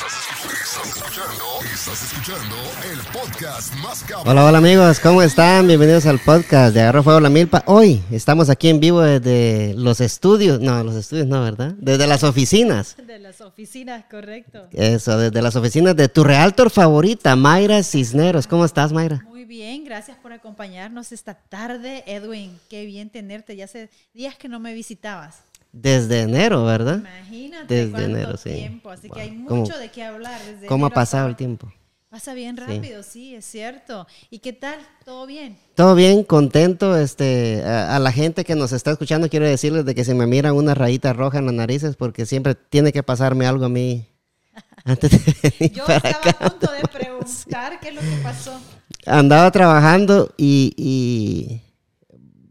Estás 0.00 0.96
escuchando, 0.96 1.44
estás 1.74 2.02
escuchando 2.04 2.56
el 2.90 2.98
podcast 3.12 3.74
más 3.82 4.02
cabrón. 4.02 4.28
Hola, 4.28 4.46
hola 4.46 4.56
amigos, 4.56 4.98
¿cómo 4.98 5.20
están? 5.20 5.66
Bienvenidos 5.66 6.06
al 6.06 6.18
podcast 6.20 6.72
de 6.72 6.80
Agarro 6.80 7.02
Fuego 7.02 7.20
la 7.20 7.28
Milpa. 7.28 7.62
Hoy 7.66 8.02
estamos 8.10 8.48
aquí 8.48 8.70
en 8.70 8.80
vivo 8.80 9.02
desde 9.02 9.74
los 9.74 10.00
estudios, 10.00 10.58
no, 10.58 10.82
los 10.84 10.94
estudios 10.94 11.26
no, 11.26 11.42
¿verdad? 11.42 11.74
Desde 11.76 12.06
las 12.06 12.24
oficinas. 12.24 12.96
De 13.06 13.18
las 13.18 13.42
oficinas, 13.42 14.06
correcto. 14.10 14.68
Eso, 14.72 15.18
desde 15.18 15.42
las 15.42 15.54
oficinas 15.56 15.94
de 15.94 16.08
tu 16.08 16.24
realtor 16.24 16.70
favorita, 16.70 17.36
Mayra 17.36 17.82
Cisneros. 17.82 18.46
¿Cómo 18.46 18.64
estás, 18.64 18.92
Mayra? 18.92 19.22
Muy 19.28 19.44
bien, 19.44 19.84
gracias 19.84 20.16
por 20.16 20.32
acompañarnos 20.32 21.12
esta 21.12 21.34
tarde, 21.34 22.04
Edwin. 22.06 22.58
Qué 22.70 22.86
bien 22.86 23.10
tenerte. 23.10 23.54
Ya 23.54 23.66
hace 23.66 23.90
días 24.14 24.34
que 24.36 24.48
no 24.48 24.60
me 24.60 24.72
visitabas. 24.72 25.49
Desde 25.72 26.22
enero, 26.22 26.64
¿verdad? 26.64 26.98
Imagínate 26.98 27.74
Desde 27.74 27.90
cuánto 27.92 28.08
enero, 28.10 28.36
sí. 28.36 28.50
tiempo. 28.50 28.90
Así 28.90 29.08
que 29.08 29.20
hay 29.20 29.30
Wow. 29.30 29.46
¿Cómo- 29.46 29.60
mucho 29.62 29.78
de 29.78 29.90
qué 29.90 30.02
hablar. 30.04 30.40
Desde 30.44 30.66
¿Cómo 30.66 30.86
ha 30.86 30.90
pasado 30.90 31.28
el 31.28 31.36
tiempo? 31.36 31.72
Pasa 32.08 32.34
bien 32.34 32.56
rápido, 32.56 33.04
sí. 33.04 33.36
es 33.36 33.44
cierto. 33.44 34.04
¿Y 34.30 34.40
qué 34.40 34.52
tal? 34.52 34.80
¿Todo 35.04 35.26
bien? 35.26 35.56
Todo 35.76 35.94
bien, 35.94 36.24
contento. 36.24 36.96
Este, 36.96 37.62
a, 37.64 37.94
a 37.94 37.98
la 38.00 38.10
gente 38.10 38.44
que 38.44 38.56
nos 38.56 38.72
está 38.72 38.90
escuchando 38.90 39.28
quiero 39.28 39.46
decirles 39.46 39.84
de 39.84 39.94
que 39.94 40.04
si 40.04 40.12
me 40.12 40.26
miran 40.26 40.56
una 40.56 40.74
rayita 40.74 41.12
roja 41.12 41.38
en 41.38 41.46
las 41.46 41.54
narices 41.54 41.94
porque 41.94 42.26
siempre 42.26 42.56
tiene 42.56 42.90
que 42.92 43.04
pasarme 43.04 43.46
algo 43.46 43.66
a 43.66 43.68
mí 43.68 44.08
antes 44.84 45.08
de 45.12 45.52
venir 45.60 45.72
Yo 45.76 45.86
para 45.86 45.98
estaba 45.98 46.30
acá. 46.30 46.46
a 46.46 46.50
punto 46.50 46.72
de 46.72 46.80
preguntar 46.92 47.78
qué 47.78 47.88
es 47.90 47.94
lo 47.94 48.00
que 48.00 48.16
pasó. 48.24 48.58
Andaba 49.06 49.48
trabajando 49.52 50.34
y, 50.36 50.74
y 50.76 51.62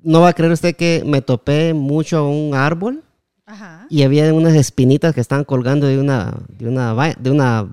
no 0.03 0.21
va 0.21 0.29
a 0.29 0.33
creer 0.33 0.53
usted 0.53 0.73
que 0.73 1.03
me 1.05 1.21
topé 1.21 1.73
mucho 1.73 2.17
a 2.19 2.29
un 2.29 2.55
árbol 2.55 3.03
Ajá. 3.51 3.87
y 3.89 4.03
había 4.03 4.33
unas 4.33 4.53
espinitas 4.55 5.13
que 5.15 5.21
estaban 5.21 5.43
colgando 5.43 5.87
de 5.87 5.97
una, 5.99 6.33
de 6.49 6.67
una, 6.67 6.93
de 7.17 7.31
una, 7.31 7.67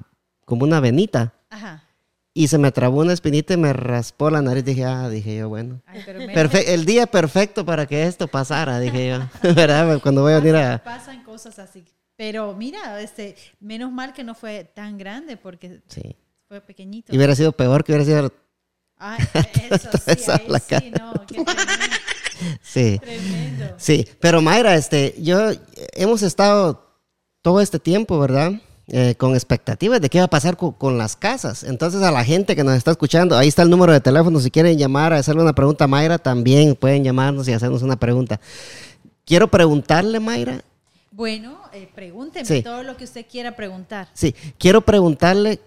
como 0.44 0.64
una 0.64 0.80
venita. 0.80 1.34
Ajá. 1.50 1.82
Y 2.32 2.48
se 2.48 2.58
me 2.58 2.70
trabó 2.70 3.00
una 3.00 3.12
espinita 3.14 3.54
y 3.54 3.56
me 3.56 3.72
raspó 3.72 4.28
la 4.30 4.42
nariz. 4.42 4.62
Dije, 4.64 4.84
ah, 4.84 5.08
dije 5.08 5.36
yo, 5.36 5.48
bueno. 5.48 5.80
Ay, 5.86 6.02
pero 6.04 6.50
el 6.66 6.84
día 6.84 7.06
perfecto 7.06 7.64
para 7.64 7.86
que 7.86 8.04
esto 8.04 8.28
pasara, 8.28 8.78
dije 8.78 9.08
yo. 9.08 9.20
¿Verdad? 9.54 10.00
Cuando 10.02 10.20
voy 10.22 10.34
a 10.34 10.40
venir 10.40 10.56
a... 10.56 10.82
Pasan 10.84 11.24
cosas 11.24 11.58
así. 11.58 11.84
Pero 12.16 12.54
mira, 12.54 13.00
este, 13.00 13.36
menos 13.60 13.90
mal 13.90 14.12
que 14.12 14.22
no 14.24 14.34
fue 14.34 14.64
tan 14.64 14.98
grande 14.98 15.36
porque 15.38 15.80
Sí. 15.88 16.16
fue 16.48 16.60
pequeñito. 16.60 17.12
Y 17.12 17.16
hubiera 17.16 17.34
sido 17.34 17.52
peor 17.52 17.84
que 17.84 17.92
hubiera 17.92 18.04
sido... 18.04 18.32
Ay, 18.98 19.18
eso 19.70 19.90
sí, 20.04 20.30
ahí 20.30 20.60
sí, 20.80 20.90
no, 20.98 21.12
qué 21.26 21.44
Sí. 22.62 22.98
tremendo. 23.00 23.66
Sí, 23.78 24.06
pero 24.20 24.40
Mayra, 24.42 24.74
este, 24.74 25.14
yo 25.18 25.50
hemos 25.94 26.22
estado 26.22 26.84
todo 27.42 27.60
este 27.60 27.78
tiempo, 27.78 28.18
¿verdad? 28.18 28.52
Eh, 28.88 29.16
con 29.16 29.34
expectativas 29.34 30.00
de 30.00 30.08
qué 30.08 30.18
va 30.18 30.26
a 30.26 30.30
pasar 30.30 30.56
co- 30.56 30.76
con, 30.78 30.96
las 30.96 31.16
casas. 31.16 31.64
Entonces, 31.64 32.02
a 32.02 32.12
la 32.12 32.22
gente 32.24 32.54
que 32.54 32.62
nos 32.62 32.76
está 32.76 32.92
escuchando, 32.92 33.36
ahí 33.36 33.48
está 33.48 33.62
el 33.62 33.70
número 33.70 33.92
de 33.92 34.00
teléfono. 34.00 34.38
Si 34.38 34.50
quieren 34.50 34.78
llamar 34.78 35.12
a 35.12 35.16
hacerle 35.16 35.42
una 35.42 35.54
pregunta 35.54 35.84
a 35.84 35.88
Mayra, 35.88 36.18
también 36.18 36.76
pueden 36.76 37.02
llamarnos 37.02 37.48
y 37.48 37.52
hacernos 37.52 37.82
una 37.82 37.96
pregunta. 37.96 38.40
Quiero 39.24 39.48
preguntarle, 39.48 40.20
Mayra. 40.20 40.62
Bueno, 41.10 41.58
eh, 41.72 41.88
pregúnteme 41.94 42.44
Sí. 42.46 42.62
todo 42.62 42.84
lo 42.84 42.96
que 42.96 43.04
usted 43.04 43.26
quiera 43.28 43.56
preguntar. 43.56 44.08
Sí, 44.14 44.34
quiero 44.58 44.82
preguntarle 44.82 45.58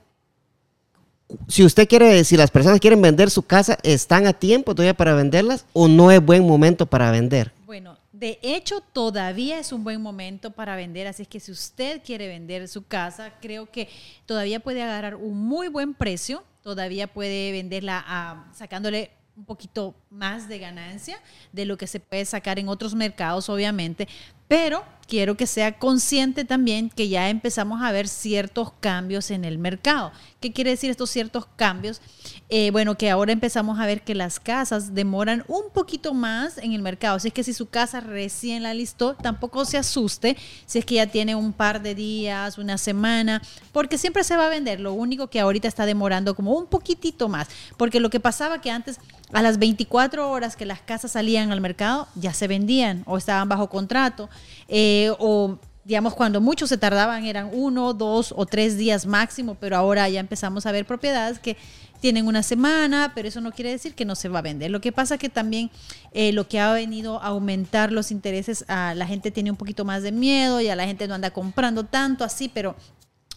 si 1.48 1.64
usted 1.64 1.88
quiere, 1.88 2.24
si 2.24 2.38
las 2.38 2.52
personas 2.52 2.80
quieren 2.80 3.02
vender 3.02 3.30
su 3.30 3.44
casa, 3.44 3.78
¿están 3.84 4.26
a 4.28 4.34
tiempo 4.34 4.74
todavía 4.74 4.94
para 4.96 5.14
venderlas 5.14 5.66
o 5.74 5.88
no 5.88 6.12
es 6.12 6.24
buen 6.24 6.46
momento 6.48 6.86
para 6.86 7.12
vender? 7.12 7.52
Bueno, 7.66 7.98
de 8.12 8.40
hecho 8.42 8.82
todavía 8.94 9.60
es 9.60 9.72
un 9.72 9.84
buen 9.84 10.02
momento 10.02 10.52
para 10.52 10.76
vender, 10.76 11.08
así 11.08 11.24
es 11.24 11.28
que 11.28 11.40
si 11.40 11.52
usted 11.52 12.02
quiere 12.04 12.28
vender 12.28 12.68
su 12.68 12.84
casa, 12.86 13.34
creo 13.42 13.68
que 13.72 13.88
todavía 14.26 14.60
puede 14.60 14.82
agarrar 14.82 15.16
un 15.16 15.38
muy 15.38 15.68
buen 15.68 15.94
precio, 15.94 16.44
todavía 16.64 17.08
puede 17.08 17.52
venderla 17.52 18.04
a- 18.08 18.46
sacándole 18.56 19.12
un 19.38 19.46
poquito 19.46 19.96
más 20.10 20.50
de 20.50 20.60
ganancia 20.60 21.18
de 21.54 21.64
lo 21.66 21.78
que 21.78 21.88
se 21.88 22.00
puede 22.02 22.26
sacar 22.26 22.60
en 22.60 22.68
otros 22.68 22.94
mercados, 22.94 23.48
obviamente, 23.50 24.08
pero 24.50 24.84
quiero 25.10 25.36
que 25.36 25.48
sea 25.48 25.78
consciente 25.78 26.46
también 26.46 26.90
que 26.90 27.10
ya 27.10 27.30
empezamos 27.30 27.82
a 27.82 27.92
ver 27.92 28.08
ciertos 28.08 28.72
cambios 28.80 29.32
en 29.32 29.44
el 29.44 29.58
mercado. 29.58 30.12
¿Qué 30.40 30.54
quiere 30.54 30.70
decir 30.70 30.90
estos 30.90 31.10
ciertos 31.10 31.48
cambios? 31.56 32.00
Eh, 32.48 32.70
bueno, 32.72 32.96
que 32.96 33.10
ahora 33.10 33.32
empezamos 33.32 33.80
a 33.80 33.86
ver 33.86 34.04
que 34.04 34.16
las 34.16 34.40
casas 34.40 34.94
demoran 34.94 35.44
un 35.48 35.64
poquito 35.74 36.14
más 36.14 36.58
en 36.60 36.74
el 36.74 36.82
mercado. 36.82 37.18
Así 37.18 37.30
es 37.30 37.34
que 37.34 37.44
si 37.44 37.54
su 37.54 37.68
casa 37.68 38.00
recién 38.00 38.64
la 38.64 38.74
listó, 38.74 39.16
tampoco 39.16 39.66
se 39.66 39.78
asuste 39.78 40.38
si 40.66 40.80
es 40.80 40.86
que 40.86 40.96
ya 40.96 41.08
tiene 41.08 41.36
un 41.36 41.54
par 41.54 41.82
de 41.82 41.96
días, 41.96 42.58
una 42.58 42.78
semana, 42.78 43.42
porque 43.72 43.98
siempre 43.98 44.24
se 44.24 44.38
va 44.38 44.46
a 44.46 44.50
vender. 44.50 44.80
Lo 44.80 44.94
único 44.94 45.28
que 45.28 45.40
ahorita 45.40 45.68
está 45.68 45.86
demorando 45.86 46.36
como 46.36 46.54
un 46.54 46.68
poquitito 46.68 47.28
más, 47.30 47.48
porque 47.78 48.00
lo 48.00 48.10
que 48.10 48.20
pasaba 48.20 48.62
que 48.62 48.72
antes 48.72 49.00
a 49.34 49.42
las 49.42 49.60
24 49.60 50.30
horas 50.30 50.56
que 50.56 50.66
las 50.66 50.82
casas 50.82 51.12
salían 51.12 51.52
al 51.52 51.62
mercado 51.62 52.08
ya 52.16 52.34
se 52.34 52.48
vendían 52.48 53.04
o 53.06 53.18
estaban 53.18 53.48
bajo 53.48 53.70
contrato 53.70 54.30
eh, 54.68 55.12
o 55.20 55.58
digamos, 55.90 56.14
cuando 56.14 56.40
muchos 56.40 56.70
se 56.70 56.78
tardaban 56.78 57.26
eran 57.26 57.50
uno, 57.52 57.94
dos 57.94 58.32
o 58.38 58.46
tres 58.46 58.78
días 58.78 59.08
máximo, 59.08 59.56
pero 59.56 59.76
ahora 59.76 60.08
ya 60.08 60.20
empezamos 60.20 60.68
a 60.68 60.72
ver 60.72 60.86
propiedades 60.86 61.40
que 61.40 61.58
tienen 62.00 62.28
una 62.28 62.44
semana, 62.44 63.12
pero 63.16 63.28
eso 63.28 63.42
no 63.42 63.52
quiere 63.52 63.72
decir 63.72 63.96
que 63.96 64.06
no 64.06 64.16
se 64.16 64.30
va 64.30 64.40
a 64.40 64.44
vender. 64.44 64.70
Lo 64.70 64.82
que 64.82 64.92
pasa 64.92 65.18
que 65.18 65.30
también 65.30 65.72
eh, 66.12 66.32
lo 66.32 66.48
que 66.48 66.60
ha 66.60 66.72
venido 66.74 67.20
a 67.22 67.28
aumentar 67.28 67.92
los 67.92 68.12
intereses, 68.12 68.66
a 68.68 68.94
la 68.94 69.08
gente 69.08 69.32
tiene 69.32 69.50
un 69.50 69.58
poquito 69.58 69.84
más 69.84 70.04
de 70.04 70.12
miedo, 70.12 70.62
ya 70.62 70.76
la 70.76 70.86
gente 70.86 71.08
no 71.08 71.16
anda 71.16 71.32
comprando 71.32 71.84
tanto 71.84 72.24
así, 72.24 72.50
pero 72.50 72.76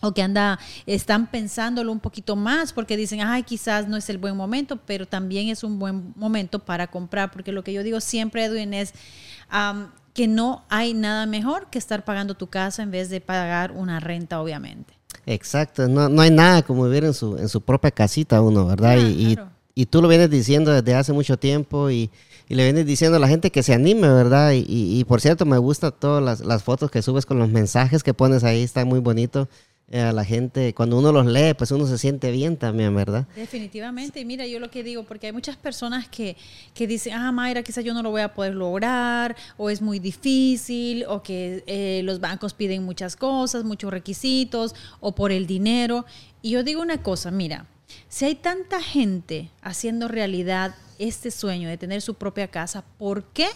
o 0.02 0.12
que 0.12 0.20
anda, 0.20 0.58
están 0.84 1.30
pensándolo 1.30 1.92
un 1.92 2.00
poquito 2.00 2.34
más 2.34 2.72
porque 2.72 2.96
dicen, 2.96 3.20
ay, 3.20 3.44
quizás 3.44 3.88
no 3.88 3.96
es 3.96 4.10
el 4.10 4.18
buen 4.18 4.36
momento, 4.36 4.76
pero 4.76 5.06
también 5.06 5.48
es 5.48 5.62
un 5.62 5.78
buen 5.78 6.12
momento 6.16 6.58
para 6.58 6.88
comprar, 6.88 7.30
porque 7.30 7.52
lo 7.52 7.62
que 7.62 7.72
yo 7.72 7.84
digo 7.84 8.00
siempre, 8.00 8.44
Edwin, 8.44 8.74
es 8.74 8.92
am, 9.48 9.92
que 10.14 10.28
no 10.28 10.64
hay 10.68 10.94
nada 10.94 11.26
mejor 11.26 11.68
que 11.70 11.78
estar 11.78 12.04
pagando 12.04 12.34
tu 12.34 12.48
casa 12.48 12.82
en 12.82 12.90
vez 12.90 13.08
de 13.10 13.20
pagar 13.20 13.72
una 13.72 13.98
renta, 14.00 14.40
obviamente. 14.40 14.94
Exacto, 15.26 15.88
no, 15.88 16.08
no 16.08 16.22
hay 16.22 16.30
nada 16.30 16.62
como 16.62 16.84
vivir 16.84 17.04
en 17.04 17.14
su, 17.14 17.36
en 17.36 17.48
su 17.48 17.60
propia 17.60 17.90
casita 17.90 18.40
uno, 18.42 18.66
¿verdad? 18.66 18.96
y, 18.96 19.30
y- 19.30 19.34
Claro. 19.36 19.50
y 19.74 19.86
tú 19.86 20.02
lo 20.02 20.08
vienes 20.08 20.28
diciendo 20.30 20.70
desde 20.72 20.94
hace 20.94 21.12
mucho 21.12 21.38
tiempo 21.38 21.90
y, 21.90 22.10
y 22.48 22.54
le 22.54 22.64
vienes 22.64 22.84
diciendo 22.86 23.16
a 23.16 23.20
la 23.20 23.28
gente 23.28 23.50
que 23.50 23.62
se 23.62 23.72
anime, 23.72 24.08
¿verdad? 24.12 24.52
Y, 24.52 24.64
y- 24.68 24.98
y 25.00 25.04
por 25.04 25.20
cierto, 25.20 25.46
me 25.46 25.58
gustan 25.58 25.92
todas 25.98 26.22
las, 26.22 26.40
las 26.40 26.62
fotos 26.62 26.90
que 26.90 27.02
subes 27.02 27.24
con 27.24 27.38
los 27.38 27.48
mensajes 27.48 28.02
que 28.02 28.12
pones 28.14 28.42
ahí, 28.44 28.62
está 28.62 28.84
muy 28.84 28.98
bonito. 29.00 29.48
Eh, 29.90 30.00
a 30.00 30.12
la 30.12 30.24
gente, 30.24 30.72
cuando 30.72 30.98
uno 30.98 31.12
los 31.12 31.26
lee, 31.26 31.52
pues 31.52 31.70
uno 31.70 31.86
se 31.86 31.98
siente 31.98 32.30
bien 32.30 32.56
también, 32.56 32.94
¿verdad? 32.94 33.26
Definitivamente, 33.36 34.20
y 34.20 34.24
mira, 34.24 34.46
yo 34.46 34.58
lo 34.58 34.70
que 34.70 34.82
digo, 34.82 35.04
porque 35.04 35.26
hay 35.26 35.32
muchas 35.32 35.56
personas 35.56 36.08
que, 36.08 36.36
que 36.72 36.86
dicen, 36.86 37.12
ah, 37.12 37.30
Mayra, 37.30 37.62
quizás 37.62 37.84
yo 37.84 37.92
no 37.92 38.02
lo 38.02 38.10
voy 38.10 38.22
a 38.22 38.32
poder 38.32 38.54
lograr, 38.54 39.36
o 39.58 39.68
es 39.68 39.82
muy 39.82 39.98
difícil, 39.98 41.04
o 41.08 41.22
que 41.22 41.62
eh, 41.66 42.00
los 42.04 42.20
bancos 42.20 42.54
piden 42.54 42.84
muchas 42.84 43.16
cosas, 43.16 43.64
muchos 43.64 43.90
requisitos, 43.90 44.74
o 45.00 45.14
por 45.14 45.30
el 45.30 45.46
dinero. 45.46 46.06
Y 46.40 46.50
yo 46.50 46.62
digo 46.62 46.80
una 46.80 47.02
cosa, 47.02 47.30
mira, 47.30 47.66
si 48.08 48.24
hay 48.24 48.34
tanta 48.34 48.80
gente 48.80 49.50
haciendo 49.60 50.08
realidad 50.08 50.74
este 50.98 51.30
sueño 51.30 51.68
de 51.68 51.76
tener 51.76 52.00
su 52.00 52.14
propia 52.14 52.48
casa, 52.48 52.82
¿por 52.98 53.24
qué? 53.24 53.48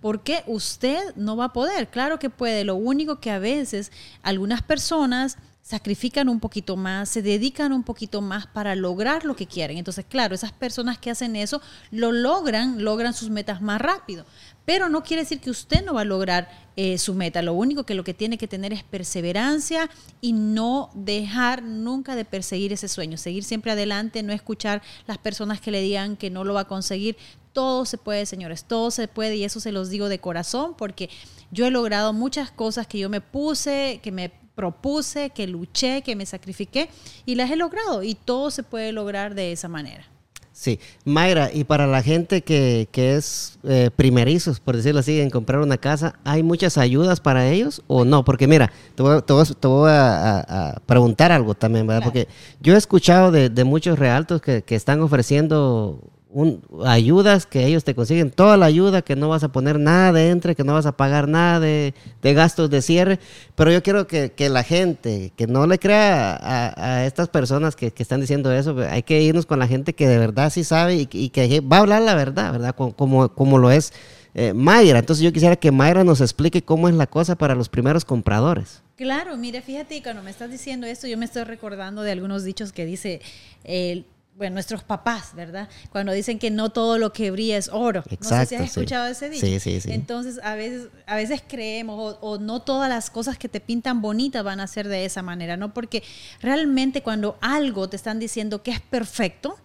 ¿Por 0.00 0.22
qué 0.22 0.42
usted 0.46 1.14
no 1.16 1.36
va 1.36 1.46
a 1.46 1.52
poder? 1.52 1.88
Claro 1.88 2.18
que 2.18 2.30
puede. 2.30 2.64
Lo 2.64 2.74
único 2.74 3.20
que 3.20 3.30
a 3.30 3.38
veces 3.38 3.92
algunas 4.22 4.62
personas 4.62 5.38
sacrifican 5.66 6.28
un 6.28 6.38
poquito 6.38 6.76
más, 6.76 7.08
se 7.08 7.22
dedican 7.22 7.72
un 7.72 7.82
poquito 7.82 8.20
más 8.20 8.46
para 8.46 8.76
lograr 8.76 9.24
lo 9.24 9.34
que 9.34 9.48
quieren. 9.48 9.78
Entonces, 9.78 10.04
claro, 10.08 10.32
esas 10.32 10.52
personas 10.52 10.96
que 10.96 11.10
hacen 11.10 11.34
eso 11.34 11.60
lo 11.90 12.12
logran, 12.12 12.84
logran 12.84 13.12
sus 13.12 13.30
metas 13.30 13.60
más 13.60 13.80
rápido. 13.80 14.24
Pero 14.64 14.88
no 14.88 15.02
quiere 15.02 15.24
decir 15.24 15.40
que 15.40 15.50
usted 15.50 15.84
no 15.84 15.94
va 15.94 16.02
a 16.02 16.04
lograr 16.04 16.48
eh, 16.76 16.98
su 16.98 17.14
meta. 17.14 17.42
Lo 17.42 17.52
único 17.52 17.82
que 17.82 17.96
lo 17.96 18.04
que 18.04 18.14
tiene 18.14 18.38
que 18.38 18.46
tener 18.46 18.72
es 18.72 18.84
perseverancia 18.84 19.90
y 20.20 20.34
no 20.34 20.90
dejar 20.94 21.64
nunca 21.64 22.14
de 22.14 22.24
perseguir 22.24 22.72
ese 22.72 22.86
sueño. 22.86 23.16
Seguir 23.16 23.42
siempre 23.42 23.72
adelante, 23.72 24.22
no 24.22 24.32
escuchar 24.32 24.82
las 25.08 25.18
personas 25.18 25.60
que 25.60 25.72
le 25.72 25.80
digan 25.80 26.16
que 26.16 26.30
no 26.30 26.44
lo 26.44 26.54
va 26.54 26.60
a 26.60 26.68
conseguir. 26.68 27.16
Todo 27.52 27.86
se 27.86 27.98
puede, 27.98 28.24
señores, 28.26 28.66
todo 28.66 28.92
se 28.92 29.08
puede 29.08 29.34
y 29.34 29.42
eso 29.42 29.58
se 29.58 29.72
los 29.72 29.90
digo 29.90 30.08
de 30.08 30.20
corazón 30.20 30.74
porque 30.78 31.10
yo 31.50 31.66
he 31.66 31.72
logrado 31.72 32.12
muchas 32.12 32.52
cosas 32.52 32.86
que 32.86 33.00
yo 33.00 33.08
me 33.08 33.20
puse, 33.20 33.98
que 34.00 34.12
me 34.12 34.45
propuse, 34.56 35.30
que 35.30 35.46
luché, 35.46 36.02
que 36.02 36.16
me 36.16 36.26
sacrifiqué 36.26 36.88
y 37.24 37.36
las 37.36 37.50
he 37.52 37.56
logrado 37.56 38.02
y 38.02 38.14
todo 38.16 38.50
se 38.50 38.64
puede 38.64 38.90
lograr 38.90 39.36
de 39.36 39.52
esa 39.52 39.68
manera. 39.68 40.04
Sí, 40.52 40.80
Mayra, 41.04 41.50
y 41.52 41.64
para 41.64 41.86
la 41.86 42.02
gente 42.02 42.40
que, 42.40 42.88
que 42.90 43.14
es 43.16 43.58
eh, 43.62 43.90
primerizos, 43.94 44.58
por 44.58 44.74
decirlo 44.74 45.00
así, 45.00 45.20
en 45.20 45.28
comprar 45.28 45.60
una 45.60 45.76
casa, 45.76 46.18
¿hay 46.24 46.42
muchas 46.42 46.78
ayudas 46.78 47.20
para 47.20 47.46
ellos 47.50 47.82
o 47.88 48.06
no? 48.06 48.24
Porque 48.24 48.46
mira, 48.48 48.72
te 48.94 49.02
voy, 49.02 49.20
te 49.20 49.34
voy 49.34 49.42
a- 49.42 49.54
te 49.60 49.68
voy 49.68 49.90
a, 49.90 50.38
a- 50.38 50.68
a 50.70 50.80
preguntar 50.86 51.30
algo 51.30 51.54
también, 51.54 51.86
¿verdad? 51.86 52.10
Claro. 52.10 52.12
Porque 52.26 52.28
yo 52.62 52.72
he 52.74 52.78
escuchado 52.78 53.30
de, 53.32 53.50
de 53.50 53.64
muchos 53.64 53.98
realtos 53.98 54.40
que, 54.40 54.62
que 54.62 54.74
están 54.76 55.02
ofreciendo 55.02 56.00
un, 56.36 56.62
ayudas 56.84 57.46
que 57.46 57.64
ellos 57.64 57.82
te 57.82 57.94
consiguen 57.94 58.30
toda 58.30 58.58
la 58.58 58.66
ayuda, 58.66 59.00
que 59.00 59.16
no 59.16 59.30
vas 59.30 59.42
a 59.42 59.48
poner 59.48 59.78
nada 59.78 60.12
de 60.12 60.28
entre, 60.28 60.54
que 60.54 60.64
no 60.64 60.74
vas 60.74 60.84
a 60.84 60.94
pagar 60.94 61.28
nada 61.28 61.60
de, 61.60 61.94
de 62.20 62.34
gastos 62.34 62.68
de 62.68 62.82
cierre. 62.82 63.18
Pero 63.54 63.72
yo 63.72 63.82
quiero 63.82 64.06
que, 64.06 64.32
que, 64.32 64.50
la 64.50 64.62
gente, 64.62 65.32
que 65.34 65.46
no 65.46 65.66
le 65.66 65.78
crea 65.78 66.36
a, 66.36 66.98
a 66.98 67.06
estas 67.06 67.30
personas 67.30 67.74
que, 67.74 67.90
que, 67.90 68.02
están 68.02 68.20
diciendo 68.20 68.52
eso, 68.52 68.76
hay 68.90 69.02
que 69.02 69.22
irnos 69.22 69.46
con 69.46 69.58
la 69.58 69.66
gente 69.66 69.94
que 69.94 70.06
de 70.06 70.18
verdad 70.18 70.50
sí 70.50 70.62
sabe 70.62 70.96
y, 70.96 71.06
que 71.06 71.60
va 71.60 71.78
a 71.78 71.80
hablar 71.80 72.02
la 72.02 72.14
verdad, 72.14 72.52
¿verdad? 72.52 72.74
Como, 72.74 73.30
como 73.30 73.56
lo 73.56 73.70
es 73.70 73.94
eh, 74.34 74.52
Mayra. 74.52 74.98
Entonces 74.98 75.24
yo 75.24 75.32
quisiera 75.32 75.56
que 75.56 75.72
Mayra 75.72 76.04
nos 76.04 76.20
explique 76.20 76.60
cómo 76.60 76.90
es 76.90 76.94
la 76.94 77.06
cosa 77.06 77.36
para 77.36 77.54
los 77.54 77.70
primeros 77.70 78.04
compradores. 78.04 78.82
Claro, 78.96 79.38
mire, 79.38 79.62
fíjate, 79.62 80.02
cuando 80.02 80.22
me 80.22 80.30
estás 80.30 80.50
diciendo 80.50 80.86
esto, 80.86 81.06
yo 81.06 81.16
me 81.16 81.24
estoy 81.24 81.44
recordando 81.44 82.02
de 82.02 82.12
algunos 82.12 82.44
dichos 82.44 82.72
que 82.72 82.84
dice 82.84 83.22
el 83.64 84.04
bueno, 84.36 84.54
nuestros 84.54 84.84
papás, 84.84 85.34
¿verdad? 85.34 85.68
Cuando 85.90 86.12
dicen 86.12 86.38
que 86.38 86.50
no 86.50 86.68
todo 86.70 86.98
lo 86.98 87.12
que 87.12 87.30
brilla 87.30 87.56
es 87.56 87.70
oro. 87.72 88.02
Exacto, 88.10 88.34
no 88.34 88.40
sé 88.40 88.46
si 88.46 88.54
has 88.54 88.60
escuchado 88.68 89.06
ese 89.06 89.30
dicho. 89.30 89.46
Sí, 89.46 89.58
sí, 89.60 89.80
sí. 89.80 89.92
Entonces, 89.92 90.38
a 90.42 90.54
veces, 90.54 90.88
a 91.06 91.16
veces 91.16 91.42
creemos, 91.46 91.98
o, 91.98 92.18
o, 92.20 92.38
no 92.38 92.60
todas 92.60 92.90
las 92.90 93.08
cosas 93.08 93.38
que 93.38 93.48
te 93.48 93.60
pintan 93.60 94.02
bonitas 94.02 94.44
van 94.44 94.60
a 94.60 94.66
ser 94.66 94.88
de 94.88 95.06
esa 95.06 95.22
manera, 95.22 95.56
¿no? 95.56 95.72
Porque 95.72 96.02
realmente 96.40 97.02
cuando 97.02 97.38
algo 97.40 97.88
te 97.88 97.96
están 97.96 98.18
diciendo 98.18 98.62
que 98.62 98.72
es 98.72 98.80
perfecto, 98.80 99.56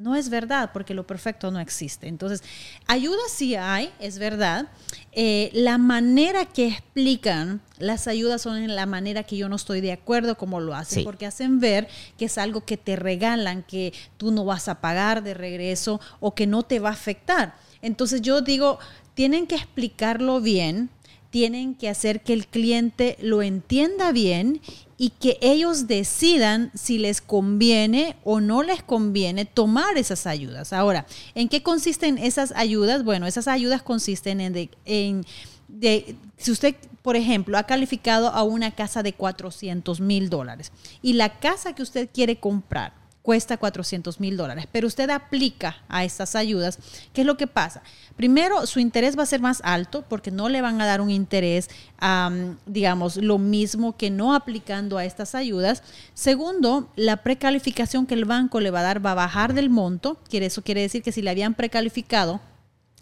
no 0.00 0.16
es 0.16 0.30
verdad, 0.30 0.70
porque 0.72 0.94
lo 0.94 1.06
perfecto 1.06 1.50
no 1.50 1.60
existe. 1.60 2.08
Entonces, 2.08 2.42
ayuda 2.86 3.20
sí 3.28 3.54
hay, 3.54 3.92
es 4.00 4.18
verdad. 4.18 4.68
Eh, 5.12 5.50
la 5.52 5.76
manera 5.76 6.46
que 6.46 6.68
explican 6.68 7.60
las 7.78 8.06
ayudas 8.08 8.40
son 8.40 8.56
en 8.56 8.74
la 8.74 8.86
manera 8.86 9.24
que 9.24 9.36
yo 9.36 9.50
no 9.50 9.56
estoy 9.56 9.82
de 9.82 9.92
acuerdo 9.92 10.38
como 10.38 10.58
lo 10.58 10.74
hacen, 10.74 11.04
porque 11.04 11.26
hacen 11.26 11.60
ver 11.60 11.86
que 12.16 12.24
es 12.24 12.38
algo 12.38 12.64
que 12.64 12.78
te 12.78 12.96
regalan, 12.96 13.62
que 13.62 13.92
tú 14.16 14.32
no 14.32 14.46
vas 14.46 14.68
a 14.68 14.80
pagar 14.80 15.22
de 15.22 15.34
regreso 15.34 16.00
o 16.18 16.34
que 16.34 16.46
no 16.46 16.62
te 16.62 16.78
va 16.78 16.88
a 16.88 16.92
afectar. 16.92 17.54
Entonces 17.82 18.22
yo 18.22 18.40
digo, 18.40 18.78
tienen 19.12 19.46
que 19.46 19.56
explicarlo 19.56 20.40
bien, 20.40 20.88
tienen 21.28 21.74
que 21.74 21.90
hacer 21.90 22.22
que 22.22 22.32
el 22.32 22.46
cliente 22.46 23.18
lo 23.20 23.42
entienda 23.42 24.12
bien 24.12 24.62
y 25.00 25.08
que 25.08 25.38
ellos 25.40 25.86
decidan 25.86 26.70
si 26.74 26.98
les 26.98 27.22
conviene 27.22 28.16
o 28.22 28.38
no 28.38 28.62
les 28.62 28.82
conviene 28.82 29.46
tomar 29.46 29.96
esas 29.96 30.26
ayudas. 30.26 30.74
Ahora, 30.74 31.06
¿en 31.34 31.48
qué 31.48 31.62
consisten 31.62 32.18
esas 32.18 32.52
ayudas? 32.54 33.02
Bueno, 33.02 33.26
esas 33.26 33.48
ayudas 33.48 33.80
consisten 33.80 34.42
en, 34.42 34.68
en 34.84 35.24
de, 35.68 36.16
si 36.36 36.50
usted, 36.50 36.74
por 37.00 37.16
ejemplo, 37.16 37.56
ha 37.56 37.62
calificado 37.62 38.28
a 38.28 38.42
una 38.42 38.72
casa 38.72 39.02
de 39.02 39.14
400 39.14 40.02
mil 40.02 40.28
dólares 40.28 40.70
y 41.00 41.14
la 41.14 41.38
casa 41.38 41.74
que 41.74 41.82
usted 41.82 42.10
quiere 42.12 42.36
comprar 42.36 42.99
cuesta 43.30 43.58
400 43.58 44.18
mil 44.18 44.36
dólares, 44.36 44.66
pero 44.72 44.88
usted 44.88 45.08
aplica 45.08 45.76
a 45.88 46.02
estas 46.02 46.34
ayudas, 46.34 46.80
¿qué 47.12 47.20
es 47.20 47.26
lo 47.28 47.36
que 47.36 47.46
pasa? 47.46 47.80
Primero, 48.16 48.66
su 48.66 48.80
interés 48.80 49.16
va 49.16 49.22
a 49.22 49.26
ser 49.26 49.40
más 49.40 49.60
alto 49.62 50.04
porque 50.08 50.32
no 50.32 50.48
le 50.48 50.60
van 50.60 50.80
a 50.80 50.84
dar 50.84 51.00
un 51.00 51.12
interés, 51.12 51.70
digamos, 52.66 53.18
lo 53.18 53.38
mismo 53.38 53.96
que 53.96 54.10
no 54.10 54.34
aplicando 54.34 54.98
a 54.98 55.04
estas 55.04 55.36
ayudas. 55.36 55.84
Segundo, 56.12 56.88
la 56.96 57.18
precalificación 57.18 58.04
que 58.04 58.14
el 58.14 58.24
banco 58.24 58.58
le 58.58 58.72
va 58.72 58.80
a 58.80 58.82
dar 58.82 59.06
va 59.06 59.12
a 59.12 59.14
bajar 59.14 59.54
del 59.54 59.70
monto, 59.70 60.18
eso 60.32 60.62
quiere 60.62 60.80
decir 60.80 61.04
que 61.04 61.12
si 61.12 61.22
le 61.22 61.30
habían 61.30 61.54
precalificado 61.54 62.40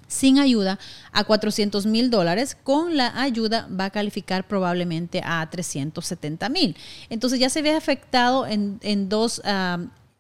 sin 0.09 0.39
ayuda 0.39 0.79
a 1.13 1.25
400 1.25 1.87
mil 1.87 2.11
dólares, 2.11 2.55
con 2.63 2.99
la 2.99 3.19
ayuda 3.19 3.67
va 3.69 3.87
a 3.87 3.91
calificar 3.91 4.47
probablemente 4.47 5.23
a 5.25 5.49
370 5.49 6.49
mil. 6.51 6.77
Entonces 7.09 7.39
ya 7.39 7.49
se 7.49 7.63
ve 7.63 7.75
afectado 7.75 8.47
en, 8.47 8.79
en 8.83 9.09
dos 9.09 9.41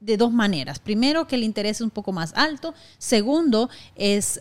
de 0.01 0.17
dos 0.17 0.33
maneras. 0.33 0.79
Primero, 0.79 1.27
que 1.27 1.35
el 1.35 1.43
interés 1.43 1.79
es 1.79 1.81
un 1.81 1.91
poco 1.91 2.13
más 2.13 2.33
alto. 2.37 2.73
Segundo, 2.99 3.69
es 3.97 4.41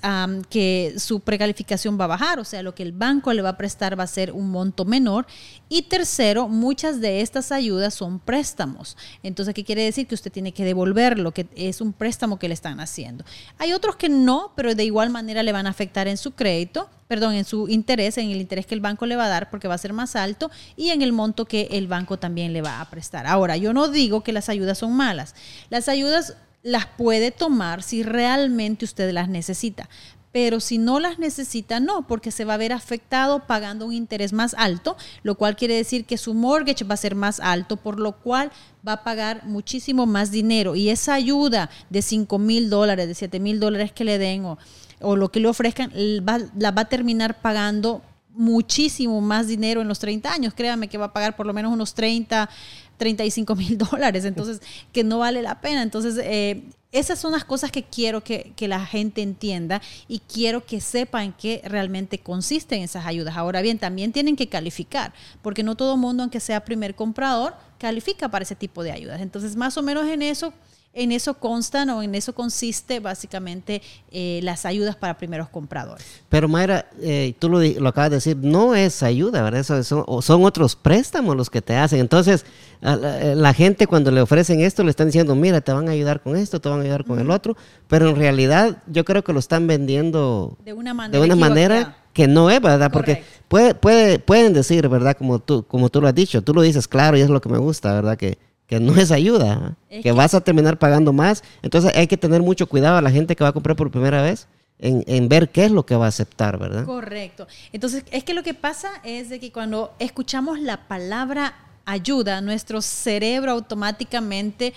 que 0.50 0.94
su 0.98 1.20
precalificación 1.22 2.00
va 2.00 2.04
a 2.04 2.08
bajar, 2.08 2.40
o 2.40 2.44
sea, 2.44 2.62
lo 2.62 2.76
que 2.76 2.84
el 2.84 2.92
banco 2.92 3.34
le 3.34 3.42
va 3.42 3.50
a 3.50 3.58
prestar 3.58 4.00
va 4.00 4.04
a 4.04 4.08
ser 4.08 4.32
un 4.32 4.52
monto 4.52 4.86
menor. 4.86 5.26
Y 5.68 5.84
tercero, 5.84 6.48
muchas 6.48 7.02
de 7.02 7.22
estas 7.22 7.52
ayudas 7.52 7.94
son 7.94 8.20
préstamos. 8.20 8.96
Entonces, 9.24 9.54
¿qué 9.56 9.64
quiere 9.64 9.84
decir? 9.84 10.08
Que 10.08 10.16
usted 10.16 10.32
tiene 10.32 10.52
que 10.52 10.64
devolverlo, 10.64 11.32
que 11.32 11.48
es 11.56 11.82
un 11.82 11.92
préstamo 11.92 12.38
que 12.38 12.48
le 12.48 12.54
están 12.54 12.80
haciendo. 12.80 13.26
Hay 13.58 13.74
otros 13.74 13.96
que 13.96 14.10
no, 14.10 14.52
pero 14.56 14.76
de 14.76 14.84
igual 14.84 15.10
manera 15.10 15.44
le 15.44 15.52
van 15.52 15.68
a 15.68 15.72
afectar 15.72 16.08
en 16.08 16.18
su 16.18 16.32
crédito 16.32 16.90
perdón, 17.08 17.34
en 17.34 17.46
su 17.46 17.70
interés, 17.70 18.18
en 18.18 18.30
el 18.30 18.42
interés 18.42 18.66
que 18.66 18.76
el 18.76 18.82
banco 18.82 19.06
le 19.06 19.16
va 19.16 19.26
a 19.26 19.30
dar 19.30 19.50
porque 19.50 19.68
va 19.68 19.76
a 19.76 19.80
ser 19.80 19.94
más 19.94 20.16
alto 20.16 20.52
y 20.76 20.90
en 20.90 21.02
el 21.02 21.14
monto 21.14 21.46
que 21.46 21.70
el 21.72 21.88
banco 21.88 22.18
también 22.18 22.54
le 22.54 22.62
va 22.62 22.82
a 22.82 22.90
prestar. 22.90 23.28
Ahora, 23.28 23.58
yo 23.58 23.74
no 23.74 23.88
digo 23.88 24.24
que 24.24 24.34
las 24.34 24.50
ayudas 24.50 24.78
son 24.78 24.94
malas. 24.94 25.36
Las 25.70 25.88
ayudas 25.90 26.36
las 26.64 26.86
puede 26.86 27.32
tomar 27.32 27.82
si 27.84 28.04
realmente 28.04 28.86
usted 28.86 29.12
las 29.12 29.30
necesita. 29.30 29.90
Pero 30.34 30.60
si 30.60 30.78
no 30.78 31.00
las 31.00 31.18
necesita, 31.18 31.80
no, 31.80 32.06
porque 32.06 32.32
se 32.32 32.46
va 32.46 32.56
a 32.56 32.58
ver 32.58 32.74
afectado 32.74 33.48
pagando 33.48 33.86
un 33.86 33.94
interés 33.94 34.34
más 34.34 34.54
alto, 34.56 34.98
lo 35.24 35.36
cual 35.36 35.56
quiere 35.56 35.76
decir 35.76 36.06
que 36.06 36.18
su 36.18 36.34
mortgage 36.34 36.84
va 36.84 36.94
a 36.94 36.98
ser 36.98 37.16
más 37.16 37.40
alto, 37.40 37.78
por 37.78 38.00
lo 38.00 38.20
cual 38.20 38.52
va 38.88 38.94
a 38.94 39.04
pagar 39.04 39.46
muchísimo 39.46 40.06
más 40.06 40.30
dinero. 40.30 40.76
Y 40.76 40.90
esa 40.90 41.14
ayuda 41.14 41.70
de 41.90 42.02
5 42.02 42.38
mil 42.38 42.70
dólares, 42.70 43.08
de 43.08 43.16
7 43.16 43.40
mil 43.40 43.60
dólares 43.60 43.94
que 43.94 44.04
le 44.04 44.18
den 44.18 44.46
o 44.46 44.60
o 45.02 45.16
lo 45.16 45.30
que 45.32 45.40
le 45.40 45.48
ofrezcan, 45.48 45.92
la 45.94 46.72
va 46.72 46.82
a 46.82 46.90
terminar 46.90 47.42
pagando 47.42 48.02
muchísimo 48.38 49.20
más 49.20 49.48
dinero 49.48 49.82
en 49.82 49.88
los 49.88 50.00
30 50.00 50.32
años. 50.32 50.54
Créame 50.54 50.88
que 50.88 50.98
va 50.98 51.06
a 51.06 51.14
pagar 51.14 51.36
por 51.36 51.46
lo 51.46 51.54
menos 51.54 51.74
unos 51.74 51.94
30, 51.96 52.50
35 52.98 53.56
mil 53.56 53.78
dólares, 53.92 54.26
entonces 54.26 54.62
que 54.94 55.04
no 55.04 55.20
vale 55.20 55.42
la 55.42 55.60
pena. 55.60 55.82
Entonces, 55.82 56.18
eh, 56.24 56.64
esas 56.92 57.20
son 57.20 57.34
las 57.34 57.44
cosas 57.44 57.72
que 57.72 57.84
quiero 57.84 58.24
que, 58.24 58.54
que, 58.56 58.68
la 58.68 58.86
gente 58.86 59.22
entienda 59.22 59.82
y 60.08 60.20
quiero 60.20 60.66
que 60.66 60.80
sepan 60.80 61.34
qué 61.34 61.62
realmente 61.66 62.20
consisten 62.20 62.82
esas 62.82 63.06
ayudas. 63.06 63.36
Ahora 63.36 63.62
bien, 63.62 63.78
también 63.78 64.14
tienen 64.14 64.36
que 64.36 64.48
calificar, 64.48 65.14
porque 65.42 65.64
no 65.64 65.76
todo 65.76 65.98
mundo, 65.98 66.24
aunque 66.24 66.40
sea 66.40 66.64
primer 66.64 66.96
comprador, 66.96 67.56
califica 67.78 68.30
para 68.30 68.44
ese 68.44 68.56
tipo 68.56 68.84
de 68.84 68.92
ayudas. 68.92 69.20
Entonces, 69.22 69.56
más 69.56 69.78
o 69.78 69.84
menos 69.84 70.08
en 70.08 70.22
eso 70.22 70.54
en 70.98 71.12
eso 71.12 71.36
constan 71.36 71.92
o 71.92 72.02
en 72.02 72.16
eso 72.16 72.34
consiste 72.34 73.00
básicamente 73.00 73.84
eh, 74.12 74.40
las 74.42 74.66
ayudas 74.66 74.96
para 74.96 75.16
primeros 75.16 75.48
compradores. 75.48 76.04
Pero 76.28 76.48
Mayra, 76.48 76.88
eh, 77.02 77.36
tú 77.38 77.50
lo, 77.50 77.62
lo, 77.62 77.90
acabas 77.90 78.10
de 78.10 78.16
decir, 78.18 78.36
no 78.42 78.74
es 78.74 79.04
ayuda, 79.04 79.44
¿verdad? 79.44 79.60
Eso, 79.60 79.84
son, 79.84 80.06
son 80.24 80.44
otros 80.44 80.76
préstamos 80.76 81.38
los 81.38 81.52
que 81.52 81.62
te 81.62 81.76
hacen. 81.76 82.00
Entonces, 82.00 82.46
la, 82.82 82.96
eh, 83.22 83.36
la, 83.36 83.54
gente 83.54 83.86
cuando 83.86 84.10
le 84.10 84.22
ofrecen 84.22 84.60
esto 84.60 84.84
le 84.84 84.90
están 84.90 85.08
diciendo, 85.08 85.36
mira, 85.36 85.62
te 85.62 85.72
van 85.72 85.88
a 85.88 85.92
ayudar 85.92 86.20
con 86.22 86.36
esto, 86.36 86.60
te 86.60 86.68
van 86.68 86.80
a 86.80 86.82
ayudar 86.82 87.06
con 87.06 87.20
el 87.20 87.30
otro, 87.30 87.56
pero 87.88 88.10
en 88.10 88.16
realidad 88.16 88.82
yo 88.88 89.06
creo 89.06 89.24
que 89.24 89.34
lo 89.34 89.40
están 89.40 89.68
vendiendo 89.68 90.58
de 90.66 90.74
una 90.74 90.96
manera, 90.96 91.20
de 91.20 91.26
una 91.26 91.36
manera 91.36 91.98
que 92.12 92.28
no 92.28 92.50
es, 92.50 92.60
¿verdad? 92.60 92.92
Porque 92.92 93.24
puede, 93.48 93.76
puede, 93.76 94.18
pueden 94.18 94.52
decir, 94.54 94.90
¿verdad? 94.90 95.16
Como 95.16 95.38
tú, 95.38 95.64
como 95.68 95.90
tú 95.90 96.02
lo 96.02 96.08
has 96.08 96.16
dicho, 96.16 96.42
tú 96.42 96.56
lo 96.56 96.64
dices 96.64 96.88
claro 96.88 97.18
y 97.18 97.22
es 97.22 97.30
lo 97.30 97.40
que 97.40 97.50
me 97.50 97.60
gusta, 97.60 97.94
¿verdad? 97.94 98.18
Que 98.18 98.40
que 98.68 98.80
no 98.80 98.96
es 98.96 99.12
ayuda, 99.12 99.76
que, 99.90 100.12
vas 100.12 100.34
a 100.34 100.42
terminar 100.42 100.78
pagando 100.78 101.14
más. 101.14 101.44
Entonces 101.62 101.96
hay 101.96 102.08
que 102.08 102.18
tener 102.18 102.42
mucho 102.42 102.68
cuidado 102.68 102.98
a 102.98 103.02
la 103.02 103.12
gente 103.12 103.36
que 103.36 103.44
va 103.44 103.50
a 103.50 103.54
comprar 103.54 103.76
por 103.76 103.90
primera 103.90 104.22
vez. 104.22 104.48
En, 104.80 105.04
en, 105.08 105.28
ver 105.28 105.50
qué 105.50 105.66
es 105.66 105.72
lo 105.72 105.88
que 105.88 105.96
va 105.96 106.06
a 106.06 106.10
aceptar, 106.10 106.60
¿verdad? 106.60 106.86
Correcto. 106.86 107.48
Entonces, 107.74 108.04
es 108.12 108.24
que 108.24 108.36
lo 108.36 108.44
que 108.44 108.54
pasa 108.54 108.90
es 109.04 109.28
de 109.28 109.40
que 109.40 109.52
cuando 109.52 109.96
escuchamos 109.98 110.60
la 110.60 110.88
palabra 110.88 111.56
ayuda, 111.84 112.42
nuestro 112.42 112.84
cerebro 112.84 113.54
automáticamente 113.54 114.76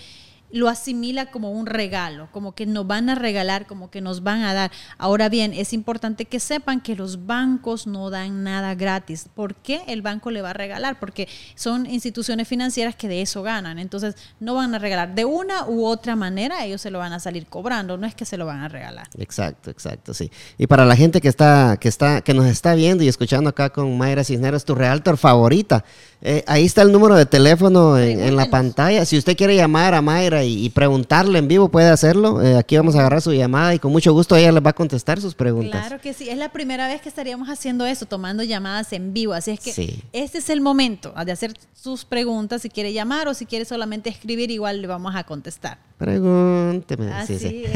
lo 0.51 0.69
asimila 0.69 1.27
como 1.27 1.51
un 1.51 1.65
regalo, 1.65 2.27
como 2.31 2.53
que 2.53 2.65
nos 2.65 2.85
van 2.87 3.09
a 3.09 3.15
regalar, 3.15 3.67
como 3.67 3.89
que 3.89 4.01
nos 4.01 4.23
van 4.23 4.43
a 4.43 4.53
dar. 4.53 4.71
Ahora 4.97 5.29
bien, 5.29 5.53
es 5.53 5.73
importante 5.73 6.25
que 6.25 6.39
sepan 6.39 6.81
que 6.81 6.95
los 6.95 7.25
bancos 7.25 7.87
no 7.87 8.09
dan 8.09 8.43
nada 8.43 8.75
gratis. 8.75 9.27
¿Por 9.33 9.55
qué 9.55 9.81
el 9.87 10.01
banco 10.01 10.31
le 10.31 10.41
va 10.41 10.51
a 10.51 10.53
regalar? 10.53 10.99
Porque 10.99 11.27
son 11.55 11.85
instituciones 11.85 12.47
financieras 12.47 12.95
que 12.95 13.07
de 13.07 13.21
eso 13.21 13.43
ganan. 13.43 13.79
Entonces, 13.79 14.15
no 14.39 14.55
van 14.55 14.75
a 14.75 14.79
regalar. 14.79 15.15
De 15.15 15.25
una 15.25 15.65
u 15.67 15.85
otra 15.85 16.15
manera, 16.15 16.65
ellos 16.65 16.81
se 16.81 16.91
lo 16.91 16.99
van 16.99 17.13
a 17.13 17.19
salir 17.19 17.45
cobrando, 17.47 17.97
no 17.97 18.07
es 18.07 18.15
que 18.15 18.25
se 18.25 18.37
lo 18.37 18.45
van 18.45 18.61
a 18.61 18.67
regalar. 18.67 19.07
Exacto, 19.17 19.69
exacto, 19.69 20.13
sí. 20.13 20.31
Y 20.57 20.67
para 20.67 20.85
la 20.85 20.95
gente 20.95 21.21
que 21.21 21.27
está, 21.27 21.77
que 21.77 21.87
está, 21.87 22.21
que 22.21 22.33
nos 22.33 22.45
está 22.45 22.75
viendo 22.75 23.03
y 23.03 23.07
escuchando 23.07 23.49
acá 23.49 23.69
con 23.69 23.97
Mayra 23.97 24.23
Cisneros, 24.23 24.65
tu 24.65 24.75
realtor 24.75 25.17
favorita, 25.17 25.83
eh, 26.21 26.43
ahí 26.47 26.65
está 26.65 26.83
el 26.83 26.91
número 26.91 27.15
de 27.15 27.25
teléfono 27.25 27.97
en, 27.97 28.35
la 28.35 28.49
pantalla. 28.49 29.05
Si 29.05 29.17
usted 29.17 29.35
quiere 29.35 29.55
llamar 29.55 29.93
a 29.93 30.01
Mayra 30.01 30.40
y, 30.43 30.69
preguntarle 30.69 31.39
en 31.39 31.47
vivo, 31.47 31.69
puede 31.69 31.89
hacerlo. 31.89 32.41
Eh, 32.41 32.57
aquí 32.57 32.77
vamos 32.77 32.95
a 32.95 32.99
agarrar 32.99 33.21
su 33.21 33.33
llamada 33.33 33.73
y 33.73 33.79
con 33.79 33.91
mucho 33.91 34.13
gusto 34.13 34.35
ella 34.35 34.51
les 34.51 34.65
va 34.65 34.71
a 34.71 34.73
contestar 34.73 35.19
sus 35.19 35.35
preguntas. 35.35 35.79
Claro 35.79 36.01
que 36.01 36.13
sí. 36.13 36.29
Es 36.29 36.37
la 36.37 36.51
primera 36.51 36.87
vez 36.87 37.01
que 37.01 37.09
estaríamos 37.09 37.49
haciendo 37.49 37.85
eso, 37.85 38.05
tomando 38.05 38.43
llamadas 38.43 38.93
en 38.93 39.13
vivo. 39.13 39.33
Así 39.33 39.51
es 39.51 39.59
que 39.59 40.03
este 40.13 40.37
es 40.37 40.49
el 40.49 40.61
momento 40.61 41.13
de 41.25 41.31
hacer 41.31 41.53
sus 41.73 42.05
preguntas. 42.05 42.61
Si 42.61 42.69
quiere 42.69 42.93
llamar 42.93 43.27
o 43.27 43.33
si 43.33 43.45
quiere 43.45 43.65
solamente 43.65 44.09
escribir, 44.09 44.51
igual 44.51 44.81
le 44.81 44.87
vamos 44.87 45.15
a 45.15 45.23
contestar. 45.23 45.77
Pregúnteme. 45.97 47.11
Así, 47.11 47.39
sí. 47.39 47.65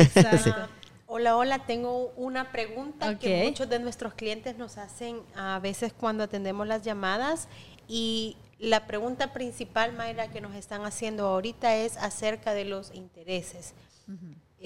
Hola, 1.08 1.38
hola, 1.38 1.60
tengo 1.60 2.12
una 2.18 2.52
pregunta 2.52 3.18
que 3.18 3.46
muchos 3.46 3.70
de 3.70 3.80
nuestros 3.80 4.16
clientes 4.16 4.58
nos 4.58 4.78
hacen 4.78 5.20
a 5.36 5.60
veces 5.60 5.94
cuando 5.94 6.24
atendemos 6.24 6.68
las 6.68 6.82
llamadas 6.82 7.48
y 7.88 8.36
la 8.60 8.88
pregunta 8.88 9.34
principal, 9.34 9.94
Mayra, 9.94 10.30
que 10.30 10.42
nos 10.42 10.56
están 10.56 10.86
haciendo 10.86 11.28
ahorita 11.28 11.76
es 11.76 11.98
acerca 11.98 12.54
de 12.54 12.66
los 12.66 12.94
intereses. 12.94 13.74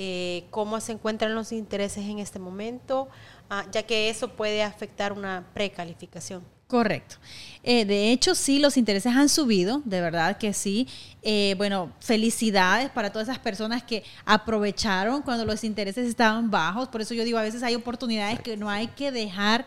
eh, 0.02 0.46
cómo 0.52 0.80
se 0.80 0.94
encuentran 0.94 1.36
los 1.36 1.52
intereses 1.52 2.06
en 2.06 2.20
este 2.20 2.40
momento, 2.40 3.10
ah, 3.50 3.66
ya 3.72 3.84
que 3.84 4.10
eso 4.10 4.30
puede 4.30 4.64
afectar 4.64 5.12
una 5.12 5.50
precalificación. 5.54 6.44
Correcto. 6.70 7.16
Eh, 7.64 7.84
de 7.84 8.12
hecho, 8.12 8.36
sí, 8.36 8.60
los 8.60 8.78
intereses 8.78 9.12
han 9.16 9.28
subido, 9.28 9.82
de 9.86 10.02
verdad 10.02 10.38
que 10.38 10.54
sí. 10.54 10.88
Eh, 11.24 11.56
bueno, 11.58 11.92
felicidades 12.00 12.92
para 12.92 13.12
todas 13.12 13.28
esas 13.28 13.40
personas 13.40 13.82
que 13.82 14.04
aprovecharon 14.24 15.24
cuando 15.24 15.46
los 15.46 15.64
intereses 15.64 16.08
estaban 16.08 16.52
bajos. 16.52 16.88
Por 16.88 17.02
eso 17.02 17.16
yo 17.16 17.24
digo, 17.24 17.40
a 17.40 17.42
veces 17.42 17.64
hay 17.64 17.74
oportunidades 17.74 18.40
que 18.40 18.56
no 18.56 18.70
hay 18.70 18.88
que 18.88 19.12
dejar 19.12 19.66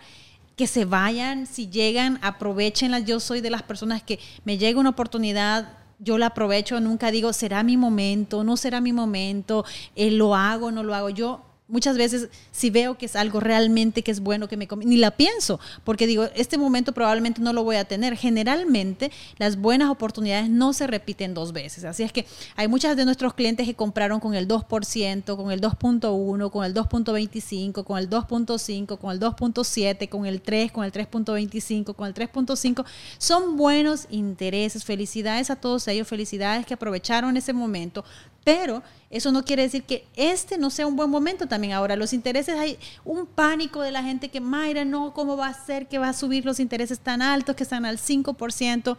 que 0.56 0.66
se 0.66 0.85
vayan. 0.85 1.47
Si 1.47 1.68
llegan, 1.68 2.18
aprovechenlas. 2.23 3.04
Yo 3.04 3.21
soy 3.21 3.40
de 3.40 3.50
las 3.50 3.62
personas 3.62 4.02
que 4.02 4.18
me 4.44 4.59
llega 4.59 4.80
una 4.80 4.90
oportunidad, 4.90 5.78
yo 5.99 6.18
la 6.18 6.26
aprovecho, 6.26 6.80
nunca 6.80 7.11
digo, 7.11 7.32
será 7.32 7.62
mi 7.62 7.76
momento, 7.76 8.42
no 8.42 8.56
será 8.56 8.80
mi 8.80 8.92
momento, 8.92 9.64
eh, 9.94 10.11
lo 10.11 10.35
hago, 10.35 10.73
no 10.73 10.82
lo 10.82 10.94
hago. 10.94 11.11
Yo 11.11 11.44
muchas 11.73 11.97
veces 11.97 12.29
si 12.52 12.71
veo 12.71 12.97
que 12.97 13.07
es 13.07 13.17
algo 13.17 13.41
realmente 13.41 14.02
que 14.02 14.12
es 14.12 14.21
bueno 14.21 14.47
que 14.47 14.57
me 14.57 14.69
ni 14.85 14.97
la 14.99 15.11
pienso, 15.11 15.59
porque 15.85 16.07
digo, 16.07 16.29
este 16.37 16.59
momento 16.59 16.93
probablemente 16.93 17.41
no 17.41 17.52
lo 17.52 17.64
voy 17.64 17.76
a 17.76 17.85
tener. 17.85 18.17
Generalmente 18.17 19.11
las 19.38 19.57
buenas 19.57 19.91
oportunidades 19.91 20.49
no 20.49 20.73
se 20.73 20.87
repiten 20.87 21.35
dos 21.35 21.52
veces. 21.52 21.85
Así 21.85 22.02
es 22.02 22.12
que 22.12 22.26
hay 22.57 22.69
muchas 22.69 22.97
de 22.97 23.05
nuestros 23.05 23.35
clientes 23.35 23.67
que 23.67 23.75
compraron 23.75 24.21
con 24.21 24.35
el 24.35 24.47
2%, 24.47 25.37
con 25.37 25.50
el 25.50 25.61
2.1, 25.61 26.50
con 26.50 26.64
el 26.64 26.75
2.25, 26.75 27.85
con 27.85 27.99
el 27.99 28.11
2.5, 28.11 28.99
con 28.99 29.11
el 29.11 29.19
2.7, 29.19 30.09
con 30.09 30.26
el 30.26 30.43
3, 30.43 30.73
con 30.73 30.85
el 30.85 30.93
3.25, 30.93 31.95
con 31.95 32.07
el 32.07 32.14
3.5. 32.14 32.85
Son 33.17 33.57
buenos 33.57 34.07
intereses. 34.11 34.85
Felicidades 34.85 35.50
a 35.50 35.57
todos 35.57 35.88
ellos, 35.88 36.07
felicidades 36.07 36.67
que 36.67 36.75
aprovecharon 36.75 37.37
ese 37.37 37.55
momento, 37.55 38.05
pero 38.45 38.83
eso 39.12 39.31
no 39.31 39.45
quiere 39.45 39.62
decir 39.62 39.85
que 39.85 40.07
este 40.16 40.57
no 40.57 40.71
sea 40.71 40.87
un 40.87 40.97
buen 40.97 41.11
momento 41.11 41.47
también. 41.47 41.75
Ahora, 41.75 41.97
los 41.97 42.14
intereses, 42.14 42.59
hay 42.59 42.78
un 43.04 43.26
pánico 43.26 43.83
de 43.83 43.90
la 43.90 44.02
gente 44.02 44.31
que, 44.31 44.40
Mayra, 44.40 44.87
no, 44.87 45.12
¿cómo 45.12 45.37
va 45.37 45.49
a 45.49 45.64
ser 45.66 45.87
que 45.87 45.99
va 45.99 46.09
a 46.09 46.14
subir 46.14 46.47
los 46.47 46.59
intereses 46.59 46.99
tan 46.99 47.21
altos 47.21 47.54
que 47.54 47.62
están 47.62 47.85
al 47.85 47.99
5%? 47.99 48.97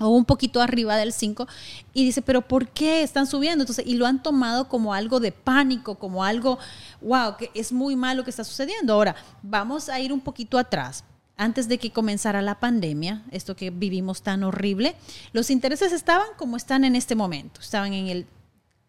o 0.00 0.08
un 0.08 0.24
poquito 0.24 0.60
arriba 0.60 0.96
del 0.96 1.12
5 1.12 1.46
y 1.92 2.04
dice, 2.04 2.20
pero 2.20 2.42
¿por 2.42 2.66
qué 2.66 3.04
están 3.04 3.28
subiendo? 3.28 3.62
Entonces, 3.62 3.86
y 3.86 3.94
lo 3.94 4.06
han 4.06 4.24
tomado 4.24 4.68
como 4.68 4.92
algo 4.92 5.20
de 5.20 5.30
pánico, 5.30 5.96
como 5.96 6.24
algo, 6.24 6.58
wow, 7.00 7.36
que 7.36 7.52
es 7.54 7.70
muy 7.72 7.94
malo 7.94 8.24
que 8.24 8.30
está 8.30 8.42
sucediendo. 8.42 8.92
Ahora, 8.92 9.14
vamos 9.42 9.88
a 9.88 10.00
ir 10.00 10.12
un 10.12 10.20
poquito 10.20 10.58
atrás. 10.58 11.04
Antes 11.36 11.68
de 11.68 11.78
que 11.78 11.92
comenzara 11.92 12.42
la 12.42 12.58
pandemia, 12.58 13.22
esto 13.30 13.54
que 13.54 13.70
vivimos 13.70 14.22
tan 14.22 14.42
horrible, 14.42 14.96
los 15.32 15.50
intereses 15.50 15.92
estaban 15.92 16.28
como 16.36 16.56
están 16.56 16.84
en 16.84 16.96
este 16.96 17.14
momento, 17.14 17.60
estaban 17.60 17.92
en 17.92 18.08
el 18.08 18.26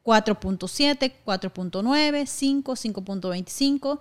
4.7, 0.06 1.14
4.9, 1.26 2.26
5, 2.26 2.74
5.25 2.74 4.00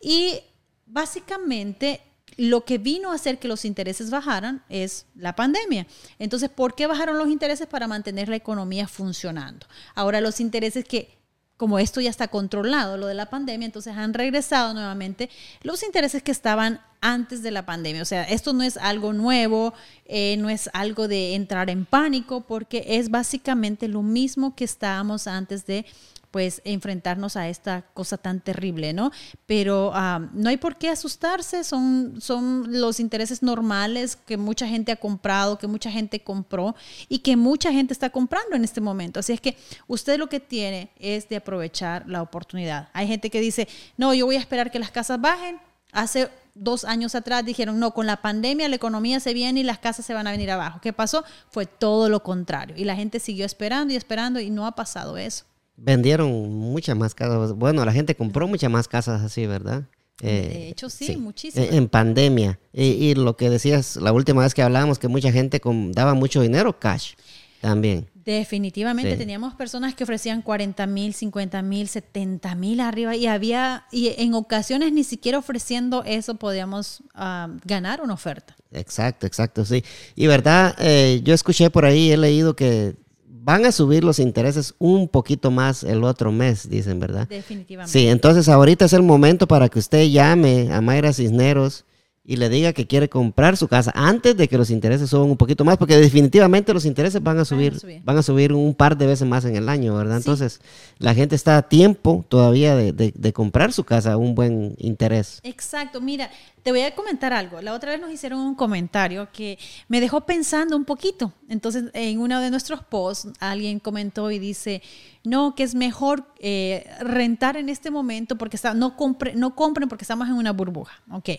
y 0.00 0.40
básicamente 0.86 2.00
lo 2.36 2.64
que 2.64 2.78
vino 2.78 3.12
a 3.12 3.14
hacer 3.14 3.38
que 3.38 3.46
los 3.46 3.64
intereses 3.64 4.10
bajaran 4.10 4.64
es 4.68 5.06
la 5.14 5.36
pandemia. 5.36 5.86
Entonces, 6.18 6.50
¿por 6.50 6.74
qué 6.74 6.88
bajaron 6.88 7.16
los 7.16 7.28
intereses? 7.28 7.68
Para 7.68 7.86
mantener 7.86 8.28
la 8.28 8.36
economía 8.36 8.88
funcionando. 8.88 9.66
Ahora, 9.94 10.20
los 10.20 10.40
intereses 10.40 10.84
que 10.84 11.16
como 11.56 11.78
esto 11.78 12.00
ya 12.00 12.10
está 12.10 12.28
controlado, 12.28 12.96
lo 12.96 13.06
de 13.06 13.14
la 13.14 13.30
pandemia, 13.30 13.66
entonces 13.66 13.96
han 13.96 14.12
regresado 14.12 14.74
nuevamente 14.74 15.30
los 15.62 15.82
intereses 15.82 16.22
que 16.22 16.32
estaban 16.32 16.80
antes 17.00 17.42
de 17.42 17.50
la 17.50 17.64
pandemia. 17.64 18.02
O 18.02 18.06
sea, 18.06 18.24
esto 18.24 18.52
no 18.52 18.62
es 18.62 18.76
algo 18.76 19.12
nuevo, 19.12 19.74
eh, 20.06 20.36
no 20.38 20.48
es 20.48 20.68
algo 20.72 21.06
de 21.06 21.34
entrar 21.34 21.70
en 21.70 21.84
pánico, 21.84 22.40
porque 22.40 22.84
es 22.86 23.10
básicamente 23.10 23.88
lo 23.88 24.02
mismo 24.02 24.56
que 24.56 24.64
estábamos 24.64 25.26
antes 25.26 25.66
de 25.66 25.86
pues 26.34 26.62
enfrentarnos 26.64 27.36
a 27.36 27.48
esta 27.48 27.82
cosa 27.94 28.18
tan 28.18 28.40
terrible, 28.40 28.92
¿no? 28.92 29.12
Pero 29.46 29.92
no 30.32 30.48
hay 30.48 30.56
por 30.56 30.78
qué 30.78 30.88
asustarse, 30.88 31.62
son, 31.62 32.20
son 32.20 32.80
los 32.80 32.98
intereses 32.98 33.40
normales 33.40 34.16
que 34.16 34.36
mucha 34.36 34.66
gente 34.66 34.90
ha 34.90 34.96
comprado, 34.96 35.58
que 35.58 35.68
mucha 35.68 35.92
gente 35.92 36.24
compró 36.24 36.74
y 37.08 37.20
que 37.20 37.36
mucha 37.36 37.70
gente 37.70 37.92
está 37.92 38.10
comprando 38.10 38.56
en 38.56 38.64
este 38.64 38.80
momento. 38.80 39.20
Así 39.20 39.32
es 39.32 39.40
que 39.40 39.56
usted 39.86 40.18
lo 40.18 40.28
que 40.28 40.40
tiene 40.40 40.90
es 40.98 41.28
de 41.28 41.36
aprovechar 41.36 42.08
la 42.08 42.20
oportunidad. 42.20 42.88
Hay 42.94 43.06
gente 43.06 43.30
que 43.30 43.40
dice, 43.40 43.68
no, 43.96 44.12
yo 44.12 44.26
voy 44.26 44.34
a 44.34 44.40
esperar 44.40 44.72
que 44.72 44.80
las 44.80 44.90
casas 44.90 45.20
bajen. 45.20 45.60
Hace 45.92 46.28
dos 46.56 46.84
años 46.84 47.14
atrás 47.14 47.44
dijeron, 47.44 47.78
no, 47.78 47.94
con 47.94 48.08
la 48.08 48.22
pandemia 48.22 48.68
la 48.68 48.74
economía 48.74 49.20
se 49.20 49.34
viene 49.34 49.60
y 49.60 49.62
las 49.62 49.78
casas 49.78 50.04
se 50.04 50.14
van 50.14 50.26
a 50.26 50.32
venir 50.32 50.50
abajo. 50.50 50.80
¿Qué 50.82 50.92
pasó? 50.92 51.22
Fue 51.50 51.66
todo 51.66 52.08
lo 52.08 52.24
contrario. 52.24 52.74
Y 52.76 52.82
la 52.82 52.96
gente 52.96 53.20
siguió 53.20 53.46
esperando 53.46 53.94
y 53.94 53.96
esperando 53.96 54.40
y 54.40 54.50
no 54.50 54.66
ha 54.66 54.72
pasado 54.72 55.16
eso 55.16 55.44
vendieron 55.76 56.30
muchas 56.52 56.96
más 56.96 57.14
casas. 57.14 57.52
Bueno, 57.52 57.84
la 57.84 57.92
gente 57.92 58.14
compró 58.14 58.46
muchas 58.48 58.70
más 58.70 58.88
casas 58.88 59.22
así, 59.22 59.46
¿verdad? 59.46 59.84
de 60.20 60.38
eh, 60.38 60.68
hecho, 60.68 60.88
sí, 60.90 61.16
muchísimas. 61.16 61.72
En, 61.72 61.88
pandemia. 61.88 62.58
Y, 62.72 63.14
lo 63.14 63.36
que 63.36 63.50
decías 63.50 63.96
la 63.96 64.12
última 64.12 64.42
vez 64.42 64.54
que 64.54 64.62
hablábamos, 64.62 64.98
que 64.98 65.08
mucha 65.08 65.32
gente 65.32 65.60
daba 65.90 66.14
mucho 66.14 66.40
dinero 66.40 66.78
cash 66.78 67.14
también. 67.60 68.08
Definitivamente, 68.24 69.16
teníamos 69.18 69.54
personas 69.54 69.94
que 69.94 70.04
ofrecían 70.04 70.40
40 70.40 70.86
mil, 70.86 71.12
50 71.12 71.60
mil, 71.60 71.88
70 71.88 72.54
mil 72.54 72.80
arriba 72.80 73.14
y 73.14 73.26
había, 73.26 73.84
y 73.92 74.14
en 74.16 74.32
ocasiones 74.32 74.92
ni 74.92 75.04
siquiera 75.04 75.36
ofreciendo 75.36 76.04
eso 76.04 76.36
podíamos 76.36 77.02
ah, 77.14 77.48
ganar 77.66 78.00
una 78.00 78.14
oferta. 78.14 78.56
Exacto, 78.72 79.26
exacto, 79.26 79.66
sí. 79.66 79.84
Y 80.16 80.26
verdad, 80.26 80.74
eh, 80.78 81.20
yo 81.22 81.34
escuché 81.34 81.68
por 81.68 81.84
ahí, 81.84 82.12
he 82.12 82.16
leído 82.16 82.56
que 82.56 82.96
van 83.44 83.66
a 83.66 83.72
subir 83.72 84.04
los 84.04 84.18
intereses 84.18 84.74
un 84.78 85.06
poquito 85.06 85.50
más 85.50 85.84
el 85.84 86.02
otro 86.02 86.32
mes, 86.32 86.70
dicen, 86.70 86.98
¿verdad? 86.98 87.28
Definitivamente. 87.28 87.92
Sí, 87.92 88.08
entonces 88.08 88.48
ahorita 88.48 88.86
es 88.86 88.94
el 88.94 89.02
momento 89.02 89.46
para 89.46 89.68
que 89.68 89.78
usted 89.78 90.08
llame 90.08 90.72
a 90.72 90.80
Mayra 90.80 91.12
Cisneros 91.12 91.84
y 92.26 92.36
le 92.36 92.48
diga 92.48 92.72
que 92.72 92.86
quiere 92.86 93.10
comprar 93.10 93.58
su 93.58 93.68
casa 93.68 93.92
antes 93.94 94.34
de 94.34 94.48
que 94.48 94.56
los 94.56 94.70
intereses 94.70 95.10
suban 95.10 95.28
un 95.28 95.36
poquito 95.36 95.62
más, 95.62 95.76
porque 95.76 95.98
definitivamente 95.98 96.72
los 96.72 96.86
intereses 96.86 97.22
van 97.22 97.38
a 97.38 97.44
subir, 97.44 97.78
van 98.02 98.16
a 98.16 98.22
subir, 98.22 98.54
un 98.54 98.74
par 98.74 98.96
de 98.96 99.06
veces 99.06 99.28
más 99.28 99.44
en 99.44 99.56
el 99.56 99.68
año, 99.68 99.94
¿verdad? 99.94 100.16
Entonces, 100.16 100.62
la 100.98 101.14
gente 101.14 101.36
está 101.36 101.58
a 101.58 101.68
tiempo 101.68 102.24
todavía 102.26 102.76
de, 102.76 103.32
comprar 103.34 103.72
su 103.72 103.84
casa 103.84 104.12
a 104.12 104.16
un 104.16 104.34
buen 104.34 104.74
interés. 104.78 105.40
Exacto, 105.42 106.00
mira, 106.00 106.30
te 106.62 106.70
voy 106.70 106.80
a 106.80 106.94
comentar 106.94 107.34
algo. 107.34 107.60
La 107.60 107.74
otra 107.74 107.90
vez 107.90 108.00
nos 108.00 108.10
hicieron 108.10 108.40
un 108.40 108.54
comentario 108.54 109.28
que 109.30 109.58
me 109.88 110.00
dejó 110.00 110.22
pensando 110.22 110.76
un 110.76 110.86
poquito. 110.86 111.32
Entonces, 111.50 111.84
en 111.92 112.20
uno 112.20 112.40
de 112.40 112.50
nuestros 112.50 112.82
posts, 112.84 113.28
alguien 113.38 113.80
comentó 113.80 114.30
y 114.30 114.38
dice, 114.38 114.80
no, 115.24 115.54
que 115.54 115.62
es 115.62 115.74
mejor 115.74 116.24
eh, 116.38 116.86
rentar 117.00 117.58
en 117.58 117.68
este 117.68 117.90
momento 117.90 118.38
porque 118.38 118.56
está, 118.56 118.72
no, 118.72 118.96
compre, 118.96 119.34
no 119.34 119.54
compren 119.54 119.90
porque 119.90 120.04
estamos 120.04 120.26
en 120.28 120.34
una 120.34 120.52
burbuja. 120.52 121.02
Ok. 121.10 121.30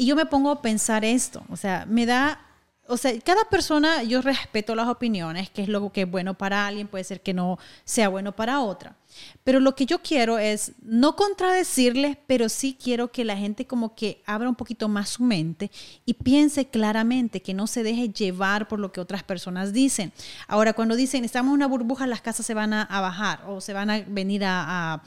Y 0.00 0.06
yo 0.06 0.16
me 0.16 0.24
pongo 0.24 0.50
a 0.50 0.62
pensar 0.62 1.04
esto, 1.04 1.44
o 1.50 1.58
sea, 1.58 1.84
me 1.86 2.06
da, 2.06 2.40
o 2.86 2.96
sea, 2.96 3.12
cada 3.20 3.44
persona, 3.50 4.02
yo 4.02 4.22
respeto 4.22 4.74
las 4.74 4.88
opiniones, 4.88 5.50
que 5.50 5.60
es 5.60 5.68
lo 5.68 5.92
que 5.92 6.00
es 6.00 6.10
bueno 6.10 6.32
para 6.32 6.66
alguien, 6.66 6.88
puede 6.88 7.04
ser 7.04 7.20
que 7.20 7.34
no 7.34 7.58
sea 7.84 8.08
bueno 8.08 8.34
para 8.34 8.60
otra. 8.60 8.96
Pero 9.44 9.60
lo 9.60 9.74
que 9.74 9.84
yo 9.84 10.00
quiero 10.00 10.38
es 10.38 10.72
no 10.80 11.16
contradecirles, 11.16 12.16
pero 12.26 12.48
sí 12.48 12.78
quiero 12.82 13.12
que 13.12 13.26
la 13.26 13.36
gente 13.36 13.66
como 13.66 13.94
que 13.94 14.22
abra 14.24 14.48
un 14.48 14.54
poquito 14.54 14.88
más 14.88 15.10
su 15.10 15.22
mente 15.22 15.70
y 16.06 16.14
piense 16.14 16.64
claramente, 16.64 17.42
que 17.42 17.52
no 17.52 17.66
se 17.66 17.82
deje 17.82 18.08
llevar 18.08 18.68
por 18.68 18.78
lo 18.78 18.92
que 18.92 19.02
otras 19.02 19.22
personas 19.22 19.74
dicen. 19.74 20.14
Ahora, 20.48 20.72
cuando 20.72 20.96
dicen 20.96 21.26
estamos 21.26 21.50
en 21.50 21.56
una 21.56 21.66
burbuja, 21.66 22.06
las 22.06 22.22
casas 22.22 22.46
se 22.46 22.54
van 22.54 22.72
a, 22.72 22.86
bajar 23.02 23.42
o 23.46 23.60
se 23.60 23.74
van 23.74 23.90
a 23.90 24.00
venir 24.00 24.46
a, 24.46 24.94
a 24.94 25.02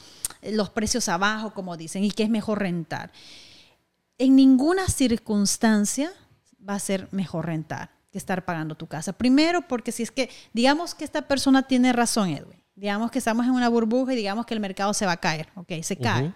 los 0.52 0.70
precios 0.70 1.10
abajo, 1.10 1.52
como 1.56 1.78
dicen, 1.78 2.04
y 2.04 2.12
que 2.12 2.22
es 2.22 2.30
mejor 2.30 2.60
rentar 2.60 3.12
en 4.18 4.36
ninguna 4.36 4.88
circunstancia 4.88 6.12
va 6.68 6.76
a 6.76 6.80
ser 6.80 7.08
mejor 7.12 7.46
rentar 7.46 7.92
que 8.12 8.18
estar 8.18 8.46
pagando 8.46 8.76
tu 8.76 8.88
casa. 8.88 9.14
Primero, 9.14 9.68
porque 9.68 9.92
si 9.92 10.04
es 10.04 10.12
que, 10.12 10.30
digamos 10.54 10.94
que 10.94 11.04
esta 11.04 11.28
persona 11.28 11.64
tiene 11.64 11.92
razón, 11.94 12.30
Edwin, 12.30 12.62
digamos 12.76 13.12
que 13.12 13.18
estamos 13.18 13.46
en 13.46 13.52
una 13.52 13.70
burbuja 13.70 14.14
y 14.14 14.16
digamos 14.16 14.46
que 14.46 14.54
el 14.54 14.60
mercado 14.60 14.94
se 14.94 15.06
va 15.06 15.14
a 15.14 15.18
caer, 15.18 15.50
ok, 15.56 15.72
se 15.82 15.98
cae. 15.98 16.34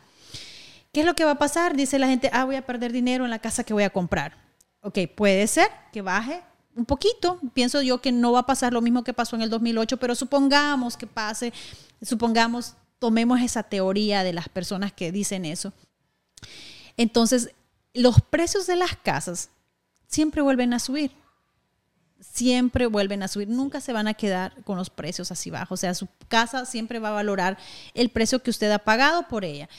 ¿Qué 0.91 1.01
es 1.01 1.05
lo 1.05 1.13
que 1.13 1.23
va 1.23 1.31
a 1.31 1.37
pasar? 1.37 1.75
Dice 1.75 1.99
la 1.99 2.07
gente, 2.07 2.29
ah, 2.33 2.45
voy 2.45 2.55
a 2.55 2.65
perder 2.65 2.91
dinero 2.91 3.25
en 3.25 3.29
la 3.29 3.39
casa 3.39 3.63
que 3.63 3.73
voy 3.73 3.83
a 3.83 3.91
comprar. 3.91 4.35
Ok, 4.81 4.99
puede 5.15 5.45
ser 5.47 5.69
que 5.91 6.01
baje 6.01 6.41
un 6.75 6.85
poquito. 6.85 7.39
Pienso 7.53 7.81
yo 7.81 8.01
que 8.01 8.11
no 8.11 8.31
va 8.31 8.39
a 8.39 8.45
pasar 8.45 8.73
lo 8.73 8.81
mismo 8.81 9.03
que 9.03 9.13
pasó 9.13 9.35
en 9.35 9.43
el 9.43 9.49
2008, 9.49 9.97
pero 9.97 10.15
supongamos 10.15 10.97
que 10.97 11.05
pase, 11.05 11.53
supongamos, 12.01 12.75
tomemos 12.97 13.41
esa 13.41 13.63
teoría 13.63 14.23
de 14.23 14.33
las 14.33 14.49
personas 14.49 14.93
que 14.93 15.11
dicen 15.11 15.45
eso. 15.45 15.73
Entonces, 16.95 17.51
los 17.97 18.21
precios 18.21 18.67
de 18.67 18.75
las 18.75 18.95
casas 18.95 19.49
siempre 20.07 20.41
vuelven 20.41 20.73
a 20.73 20.79
subir. 20.79 21.11
Siempre 22.19 22.87
vuelven 22.87 23.21
a 23.21 23.27
subir, 23.27 23.47
nunca 23.47 23.79
se 23.79 23.93
van 23.93 24.07
a 24.07 24.13
quedar 24.13 24.63
con 24.63 24.77
los 24.77 24.89
precios 24.89 25.31
así 25.31 25.49
bajos. 25.49 25.79
O 25.79 25.81
sea, 25.81 25.93
su 25.93 26.07
casa 26.27 26.65
siempre 26.65 26.99
va 26.99 27.09
a 27.09 27.13
valorar 27.13 27.57
el 27.93 28.09
precio 28.09 28.41
que 28.41 28.49
usted 28.49 28.71
ha 28.71 28.79
pagado 28.79 29.27
por 29.27 29.45
ella. 29.45 29.69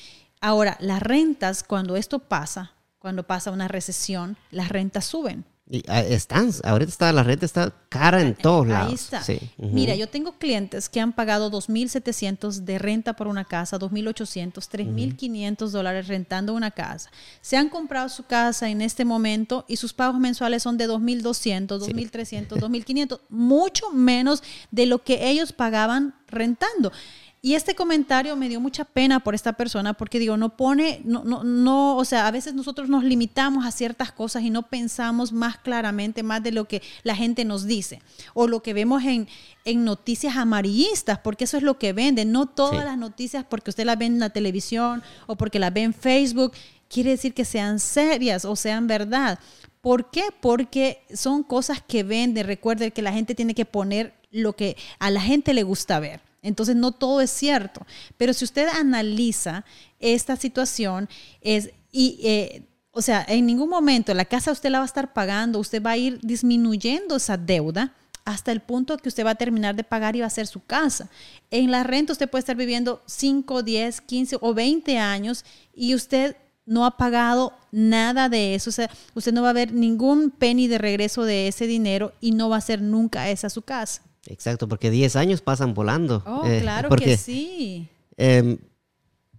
Ahora, 0.40 0.76
las 0.80 1.02
rentas, 1.02 1.64
cuando 1.64 1.96
esto 1.96 2.20
pasa, 2.20 2.72
cuando 2.98 3.24
pasa 3.24 3.50
una 3.50 3.68
recesión, 3.68 4.36
las 4.50 4.68
rentas 4.68 5.04
suben. 5.04 5.44
Y 5.70 5.84
ah, 5.88 6.00
están, 6.00 6.50
ahorita 6.64 6.90
está 6.90 7.12
la 7.12 7.22
renta 7.22 7.44
está 7.44 7.74
cara 7.90 8.22
en 8.22 8.34
todos 8.34 8.66
lados. 8.66 8.88
Ahí 8.88 8.94
está. 8.94 9.22
Sí. 9.22 9.38
Mira, 9.58 9.94
yo 9.94 10.08
tengo 10.08 10.32
clientes 10.38 10.88
que 10.88 10.98
han 10.98 11.12
pagado 11.12 11.50
2.700 11.50 12.60
de 12.60 12.78
renta 12.78 13.12
por 13.14 13.26
una 13.26 13.44
casa, 13.44 13.78
2.800, 13.78 14.54
3.500 14.54 15.68
dólares 15.68 16.08
rentando 16.08 16.54
una 16.54 16.70
casa. 16.70 17.10
Se 17.42 17.58
han 17.58 17.68
comprado 17.68 18.08
su 18.08 18.24
casa 18.24 18.70
en 18.70 18.80
este 18.80 19.04
momento 19.04 19.66
y 19.68 19.76
sus 19.76 19.92
pagos 19.92 20.18
mensuales 20.18 20.62
son 20.62 20.78
de 20.78 20.88
2.200, 20.88 21.66
2.300, 21.66 22.48
2.500, 22.48 23.20
mucho 23.28 23.90
menos 23.90 24.42
de 24.70 24.86
lo 24.86 25.02
que 25.02 25.28
ellos 25.28 25.52
pagaban 25.52 26.14
rentando. 26.28 26.92
Y 27.40 27.54
este 27.54 27.76
comentario 27.76 28.34
me 28.34 28.48
dio 28.48 28.60
mucha 28.60 28.84
pena 28.84 29.20
por 29.20 29.34
esta 29.36 29.52
persona 29.52 29.94
porque 29.94 30.18
digo, 30.18 30.36
no 30.36 30.56
pone, 30.56 31.00
no, 31.04 31.22
no, 31.22 31.44
no, 31.44 31.96
o 31.96 32.04
sea, 32.04 32.26
a 32.26 32.30
veces 32.32 32.54
nosotros 32.54 32.88
nos 32.88 33.04
limitamos 33.04 33.64
a 33.64 33.70
ciertas 33.70 34.10
cosas 34.10 34.42
y 34.42 34.50
no 34.50 34.62
pensamos 34.68 35.32
más 35.32 35.56
claramente, 35.56 36.24
más 36.24 36.42
de 36.42 36.50
lo 36.50 36.64
que 36.66 36.82
la 37.04 37.14
gente 37.14 37.44
nos 37.44 37.64
dice 37.64 38.02
o 38.34 38.48
lo 38.48 38.60
que 38.60 38.74
vemos 38.74 39.04
en, 39.04 39.28
en 39.64 39.84
noticias 39.84 40.36
amarillistas, 40.36 41.20
porque 41.20 41.44
eso 41.44 41.56
es 41.56 41.62
lo 41.62 41.78
que 41.78 41.92
venden, 41.92 42.32
no 42.32 42.46
todas 42.46 42.80
Sí. 42.80 42.84
las 42.84 42.98
noticias 42.98 43.44
porque 43.48 43.70
usted 43.70 43.84
las 43.84 43.98
ve 43.98 44.06
en 44.06 44.18
la 44.18 44.30
televisión 44.30 45.02
o 45.26 45.36
porque 45.36 45.60
las 45.60 45.72
ve 45.72 45.82
en 45.82 45.94
Facebook, 45.94 46.52
quiere 46.88 47.10
decir 47.10 47.34
que 47.34 47.44
sean 47.44 47.78
serias 47.78 48.44
o 48.44 48.56
sean 48.56 48.88
verdad. 48.88 49.38
¿Por 49.80 50.10
qué? 50.10 50.24
Porque 50.40 51.02
son 51.14 51.44
cosas 51.44 51.82
que 51.86 52.02
venden. 52.02 52.46
Recuerde 52.46 52.90
que 52.90 53.00
la 53.00 53.12
gente 53.12 53.36
tiene 53.36 53.54
que 53.54 53.64
poner 53.64 54.12
lo 54.32 54.54
que 54.56 54.76
a 54.98 55.10
la 55.10 55.20
gente 55.20 55.54
le 55.54 55.62
gusta 55.62 56.00
ver. 56.00 56.20
Entonces 56.42 56.76
no 56.76 56.92
todo 56.92 57.20
es 57.20 57.30
cierto. 57.30 57.86
Pero 58.16 58.32
si 58.32 58.44
usted 58.44 58.68
analiza 58.68 59.64
esta 59.98 60.36
situación, 60.36 61.08
es, 61.40 61.70
y, 61.90 62.20
eh, 62.22 62.62
o 62.90 63.02
sea, 63.02 63.24
en 63.28 63.46
ningún 63.46 63.68
momento 63.68 64.14
la 64.14 64.24
casa 64.24 64.52
usted 64.52 64.70
la 64.70 64.78
va 64.78 64.84
a 64.84 64.86
estar 64.86 65.12
pagando, 65.12 65.58
usted 65.58 65.82
va 65.82 65.92
a 65.92 65.96
ir 65.96 66.20
disminuyendo 66.22 67.16
esa 67.16 67.36
deuda 67.36 67.94
hasta 68.24 68.52
el 68.52 68.60
punto 68.60 68.98
que 68.98 69.08
usted 69.08 69.24
va 69.24 69.30
a 69.30 69.34
terminar 69.36 69.74
de 69.74 69.84
pagar 69.84 70.14
y 70.14 70.20
va 70.20 70.26
a 70.26 70.30
ser 70.30 70.46
su 70.46 70.62
casa. 70.62 71.08
En 71.50 71.70
la 71.70 71.82
renta 71.82 72.12
usted 72.12 72.28
puede 72.28 72.40
estar 72.40 72.56
viviendo 72.56 73.02
5, 73.06 73.62
10, 73.62 74.00
15 74.02 74.36
o 74.40 74.52
20 74.52 74.98
años 74.98 75.44
y 75.74 75.94
usted 75.94 76.36
no 76.66 76.84
ha 76.84 76.98
pagado 76.98 77.54
nada 77.72 78.28
de 78.28 78.54
eso. 78.54 78.68
O 78.68 78.72
sea, 78.72 78.90
usted 79.14 79.32
no 79.32 79.42
va 79.42 79.50
a 79.50 79.54
ver 79.54 79.72
ningún 79.72 80.30
penny 80.30 80.68
de 80.68 80.76
regreso 80.76 81.24
de 81.24 81.48
ese 81.48 81.66
dinero 81.66 82.12
y 82.20 82.32
no 82.32 82.50
va 82.50 82.58
a 82.58 82.60
ser 82.60 82.82
nunca 82.82 83.30
esa 83.30 83.48
su 83.48 83.62
casa. 83.62 84.02
Exacto, 84.26 84.68
porque 84.68 84.90
10 84.90 85.16
años 85.16 85.40
pasan 85.40 85.74
volando. 85.74 86.22
Oh, 86.26 86.44
Eh, 86.46 86.60
claro 86.60 86.88
porque, 86.88 87.04
que 87.06 87.16
sí. 87.16 87.88
eh, 88.16 88.58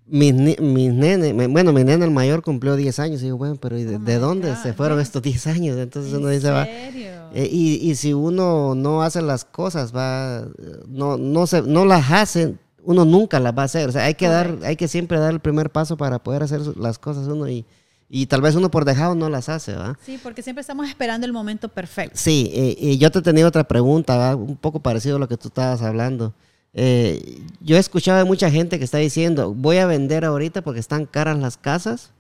mis, 0.06 0.34
mis 0.34 0.92
nenes, 0.94 1.34
bueno, 1.52 1.72
mi 1.72 1.84
nene 1.84 2.04
el 2.06 2.12
mayor 2.12 2.42
cumplió 2.42 2.76
10 2.76 2.98
años. 3.00 3.22
Y 3.22 3.26
digo, 3.26 3.38
bueno, 3.38 3.56
pero 3.58 3.78
¿y 3.78 3.84
de, 3.84 3.98
Oh 3.98 4.00
de 4.00 4.18
dónde 4.18 4.50
God, 4.50 4.58
se 4.58 4.74
fueron 4.74 4.98
yeah. 4.98 5.04
estos 5.04 5.22
10 5.22 5.48
años? 5.48 5.78
Entonces 5.78 6.12
¿En 6.14 6.20
uno 6.20 6.30
dice, 6.30 6.50
va. 6.50 6.66
eh, 6.68 7.48
y, 7.52 7.76
y 7.90 7.96
si 7.96 8.14
uno 8.14 8.74
no 8.74 9.04
hace 9.04 9.22
las 9.22 9.46
cosas, 9.46 9.96
va, 9.96 10.48
no, 10.88 11.18
no, 11.18 11.46
se, 11.46 11.62
no 11.62 11.86
las 11.86 12.10
hace, 12.12 12.56
uno 12.84 13.06
nunca 13.06 13.40
las 13.40 13.56
va 13.56 13.62
a 13.64 13.66
hacer. 13.66 13.90
O 13.90 13.92
sea, 13.92 14.06
hay 14.06 14.16
que, 14.16 14.28
dar, 14.28 14.58
hay 14.64 14.76
que 14.76 14.88
siempre 14.88 15.20
dar 15.20 15.32
el 15.32 15.40
primer 15.42 15.70
paso 15.70 15.96
para 15.98 16.18
poder 16.24 16.42
hacer 16.42 16.62
las 16.78 16.98
cosas 16.98 17.28
uno 17.28 17.48
y, 17.48 17.66
y 18.10 18.26
tal 18.26 18.42
vez 18.42 18.56
uno 18.56 18.72
por 18.72 18.86
dejado 18.86 19.14
no 19.14 19.30
las 19.30 19.50
hace, 19.50 19.76
¿va? 19.76 19.98
Sí, 20.04 20.20
porque 20.22 20.42
siempre 20.42 20.62
estamos 20.62 20.88
esperando 20.90 21.28
el 21.28 21.34
momento 21.34 21.70
perfecto. 21.70 22.18
Sí, 22.18 22.50
eh, 22.54 22.76
y 22.78 22.98
yo 22.98 23.12
te 23.12 23.22
tenía 23.22 23.48
otra 23.48 23.66
pregunta, 23.66 24.18
¿va? 24.18 24.36
un 24.36 24.58
poco 24.58 24.80
parecido 24.80 25.18
a 25.18 25.20
lo 25.20 25.28
que 25.28 25.38
tú 25.38 25.50
estabas 25.50 25.82
hablando. 25.84 26.34
Eh, 26.74 27.42
yo 27.62 27.78
he 27.78 27.80
escuchado 27.80 28.18
de 28.18 28.24
mucha 28.26 28.50
gente 28.50 28.80
que 28.80 28.86
está 28.86 28.98
diciendo, 28.98 29.54
voy 29.54 29.78
a 29.78 29.86
vender 29.86 30.26
ahorita 30.26 30.64
porque 30.64 30.80
están 30.80 31.06
caras 31.06 31.38
las 31.38 31.58
casas 31.58 32.12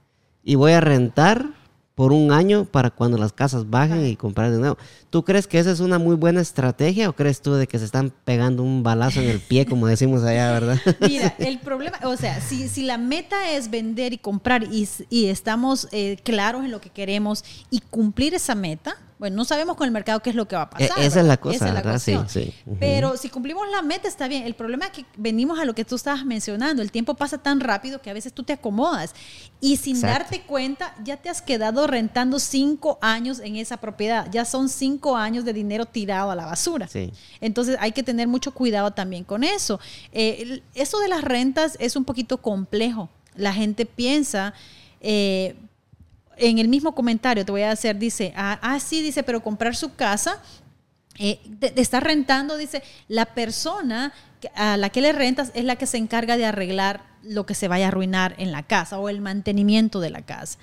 y 0.43 0.55
voy 0.55 0.73
a 0.73 0.81
rentar 0.81 1.58
por 1.99 2.13
un 2.13 2.31
año 2.31 2.63
para 2.63 2.91
cuando 2.91 3.17
las 3.17 3.33
casas 3.33 3.69
bajen 3.69 4.05
y 4.05 4.15
comprar 4.15 4.51
de 4.51 4.57
nuevo. 4.57 4.77
¿Tú 5.09 5.25
crees 5.25 5.47
que 5.47 5.59
esa 5.59 5.69
es 5.69 5.81
una 5.81 5.99
muy 5.99 6.15
buena 6.15 6.39
estrategia 6.39 7.09
o 7.09 7.13
crees 7.13 7.41
tú 7.41 7.55
de 7.55 7.67
que 7.67 7.77
se 7.77 7.83
están 7.83 8.13
pegando 8.23 8.63
un 8.63 8.83
balazo 8.83 9.19
en 9.19 9.27
el 9.27 9.41
pie, 9.41 9.65
como 9.65 9.85
decimos 9.85 10.23
allá, 10.23 10.49
verdad? 10.53 10.79
Mira, 11.01 11.35
el 11.39 11.59
problema, 11.59 11.99
o 12.05 12.15
sea, 12.15 12.39
si, 12.39 12.69
si 12.69 12.83
la 12.83 12.97
meta 12.97 13.51
es 13.51 13.69
vender 13.69 14.13
y 14.13 14.17
comprar 14.17 14.63
y, 14.63 14.87
y 15.09 15.25
estamos 15.25 15.89
eh, 15.91 16.15
claros 16.23 16.63
en 16.63 16.71
lo 16.71 16.79
que 16.79 16.89
queremos 16.89 17.43
y 17.69 17.81
cumplir 17.81 18.33
esa 18.33 18.55
meta, 18.55 18.95
bueno, 19.19 19.35
no 19.35 19.43
sabemos 19.45 19.75
con 19.75 19.85
el 19.85 19.91
mercado 19.91 20.21
qué 20.21 20.29
es 20.29 20.35
lo 20.35 20.47
que 20.47 20.55
va 20.55 20.61
a 20.63 20.69
pasar. 20.69 20.97
E- 20.97 21.05
esa 21.05 21.19
es 21.19 21.25
la 21.25 21.35
cosa, 21.37 21.65
¿verdad? 21.73 21.99
Sí, 21.99 22.13
cuestión. 22.15 22.29
sí. 22.29 22.53
Pero 22.79 23.17
si 23.17 23.29
cumplimos 23.29 23.67
la 23.69 23.81
meta 23.81 24.07
está 24.07 24.29
bien. 24.29 24.43
El 24.45 24.55
problema 24.55 24.85
es 24.85 24.91
que 24.91 25.05
venimos 25.17 25.59
a 25.59 25.65
lo 25.65 25.75
que 25.75 25.83
tú 25.83 25.95
estabas 25.95 26.23
mencionando. 26.25 26.81
El 26.81 26.89
tiempo 26.89 27.13
pasa 27.15 27.37
tan 27.37 27.59
rápido 27.59 28.01
que 28.01 28.09
a 28.09 28.13
veces 28.13 28.31
tú 28.31 28.43
te 28.43 28.53
acomodas 28.53 29.13
y 29.59 29.75
sin 29.75 29.97
Exacto. 29.97 30.19
darte 30.19 30.41
cuenta 30.43 30.95
ya 31.03 31.17
te 31.17 31.27
has 31.27 31.41
quedado 31.41 31.85
rentando 31.85 32.39
cinco 32.39 32.97
años 33.01 33.39
en 33.39 33.57
esa 33.57 33.75
propiedad. 33.77 34.29
Ya 34.31 34.45
son 34.45 34.69
cinco 34.69 35.17
años 35.17 35.43
de 35.43 35.51
dinero 35.51 35.85
tirado 35.85 36.31
a 36.31 36.35
la 36.35 36.45
basura. 36.45 36.87
Sí. 36.87 37.11
Entonces 37.41 37.75
hay 37.81 37.91
que 37.91 38.03
tener 38.03 38.29
mucho 38.29 38.53
cuidado 38.53 38.91
también 38.91 39.25
con 39.25 39.43
eso. 39.43 39.81
Eh, 40.13 40.61
eso 40.75 40.97
de 40.99 41.09
las 41.09 41.25
rentas 41.25 41.75
es 41.81 41.97
un 41.97 42.05
poquito 42.05 42.37
complejo. 42.37 43.09
La 43.35 43.51
gente 43.53 43.85
piensa, 43.85 44.53
eh, 45.01 45.55
en 46.39 46.59
el 46.59 46.67
mismo 46.67 46.95
comentario 46.95 47.45
te 47.45 47.51
voy 47.51 47.61
a 47.61 47.71
hacer, 47.71 47.97
dice, 47.97 48.33
ah, 48.35 48.59
ah, 48.61 48.79
sí, 48.79 49.01
dice, 49.01 49.23
pero 49.23 49.41
comprar 49.41 49.75
su 49.75 49.95
casa, 49.95 50.41
eh, 51.17 51.39
te, 51.59 51.71
te 51.71 51.99
rentando, 51.99 52.57
dice, 52.57 52.81
la 53.07 53.25
persona 53.25 54.13
a 54.55 54.77
la 54.77 54.89
que 54.89 55.01
le 55.01 55.11
rentas 55.11 55.51
es 55.53 55.65
la 55.65 55.75
que 55.75 55.85
se 55.85 55.97
encarga 55.97 56.37
de 56.37 56.45
arreglar 56.45 57.03
lo 57.23 57.45
que 57.45 57.55
se 57.55 57.67
vaya 57.67 57.85
a 57.85 57.87
arruinar 57.89 58.35
en 58.37 58.51
la 58.51 58.63
casa 58.63 58.99
o 58.99 59.09
el 59.09 59.21
mantenimiento 59.21 59.99
de 59.99 60.09
la 60.09 60.21
casa. 60.21 60.57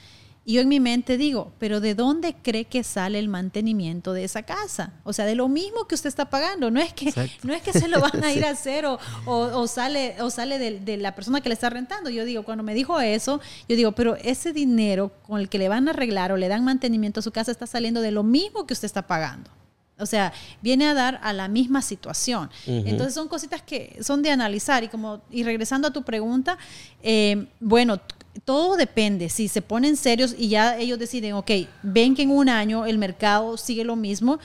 Y 0.49 0.53
yo 0.55 0.61
en 0.61 0.69
mi 0.69 0.79
mente 0.79 1.17
digo, 1.17 1.51
pero 1.59 1.81
¿de 1.81 1.97
dónde 1.97 2.37
cree 2.41 2.67
que 2.67 2.85
sale 2.85 3.19
el 3.19 3.27
mantenimiento 3.29 4.13
de 4.13 4.23
esa 4.23 4.45
casa? 4.45 4.93
O 5.03 5.13
sea, 5.13 5.25
de 5.25 5.35
lo 5.35 5.49
mismo 5.49 5.89
que 5.89 5.97
usted 5.97 6.07
está 6.09 6.31
pagando. 6.31 6.71
No 6.71 6.81
es 6.81 6.93
que, 6.93 7.09
Exacto. 7.09 7.39
no 7.43 7.53
es 7.53 7.63
que 7.63 7.73
se 7.73 7.89
lo 7.89 8.01
van 8.01 8.23
a 8.23 8.33
ir 8.33 8.45
a 8.45 8.51
hacer 8.51 8.87
o, 8.87 8.97
o- 9.25 9.59
o 9.61 9.67
sale, 9.67 10.15
o 10.23 10.31
sale 10.31 10.61
de, 10.61 10.79
de 10.79 10.99
la 10.99 11.17
persona 11.17 11.41
que 11.41 11.49
le 11.49 11.55
está 11.55 11.69
rentando. 11.69 12.11
Yo 12.11 12.25
digo, 12.25 12.45
cuando 12.45 12.63
me 12.63 12.75
dijo 12.75 13.01
eso, 13.01 13.41
yo 13.69 13.75
digo, 13.75 13.91
pero 13.91 14.15
ese 14.23 14.53
dinero 14.53 15.11
con 15.27 15.41
el 15.41 15.49
que 15.49 15.59
le 15.59 15.69
van 15.69 15.89
a 15.89 15.91
arreglar 15.91 16.31
o 16.31 16.37
le 16.37 16.47
dan 16.47 16.65
mantenimiento 16.65 17.19
a 17.19 17.23
su 17.25 17.33
casa 17.33 17.51
está 17.51 17.67
saliendo 17.67 18.01
de 18.01 18.13
lo 18.13 18.23
mismo 18.23 18.69
que 18.69 18.75
usted 18.75 18.87
está 18.87 19.05
pagando. 19.05 19.51
O 19.99 20.05
sea, 20.07 20.33
viene 20.63 20.87
a 20.87 20.93
dar 20.95 21.19
a 21.23 21.33
la 21.33 21.49
misma 21.49 21.81
situación. 21.83 22.51
Entonces 22.67 23.15
son 23.15 23.29
cositas 23.29 23.63
que 23.63 23.97
son 24.03 24.21
de 24.23 24.31
analizar. 24.31 24.85
Y 24.85 24.89
como, 24.89 25.23
y 25.31 25.43
regresando 25.43 25.89
a 25.89 25.91
tu 25.91 26.03
pregunta, 26.03 26.59
eh, 27.03 27.49
bueno, 27.61 27.99
todo 28.45 28.77
depende. 28.77 29.29
Si 29.29 29.49
se 29.49 29.63
ponen 29.63 29.97
serios 29.97 30.35
y 30.39 30.49
ya 30.49 30.79
ellos 30.79 30.99
deciden, 30.99 31.35
ok, 31.35 31.51
ven 31.83 32.15
que 32.15 32.23
en 32.23 32.31
un 32.31 32.49
año 32.49 32.87
el 32.87 32.99
mercado 32.99 33.57
sigue 33.57 33.85
lo 33.85 33.97
mismo, 33.97 34.39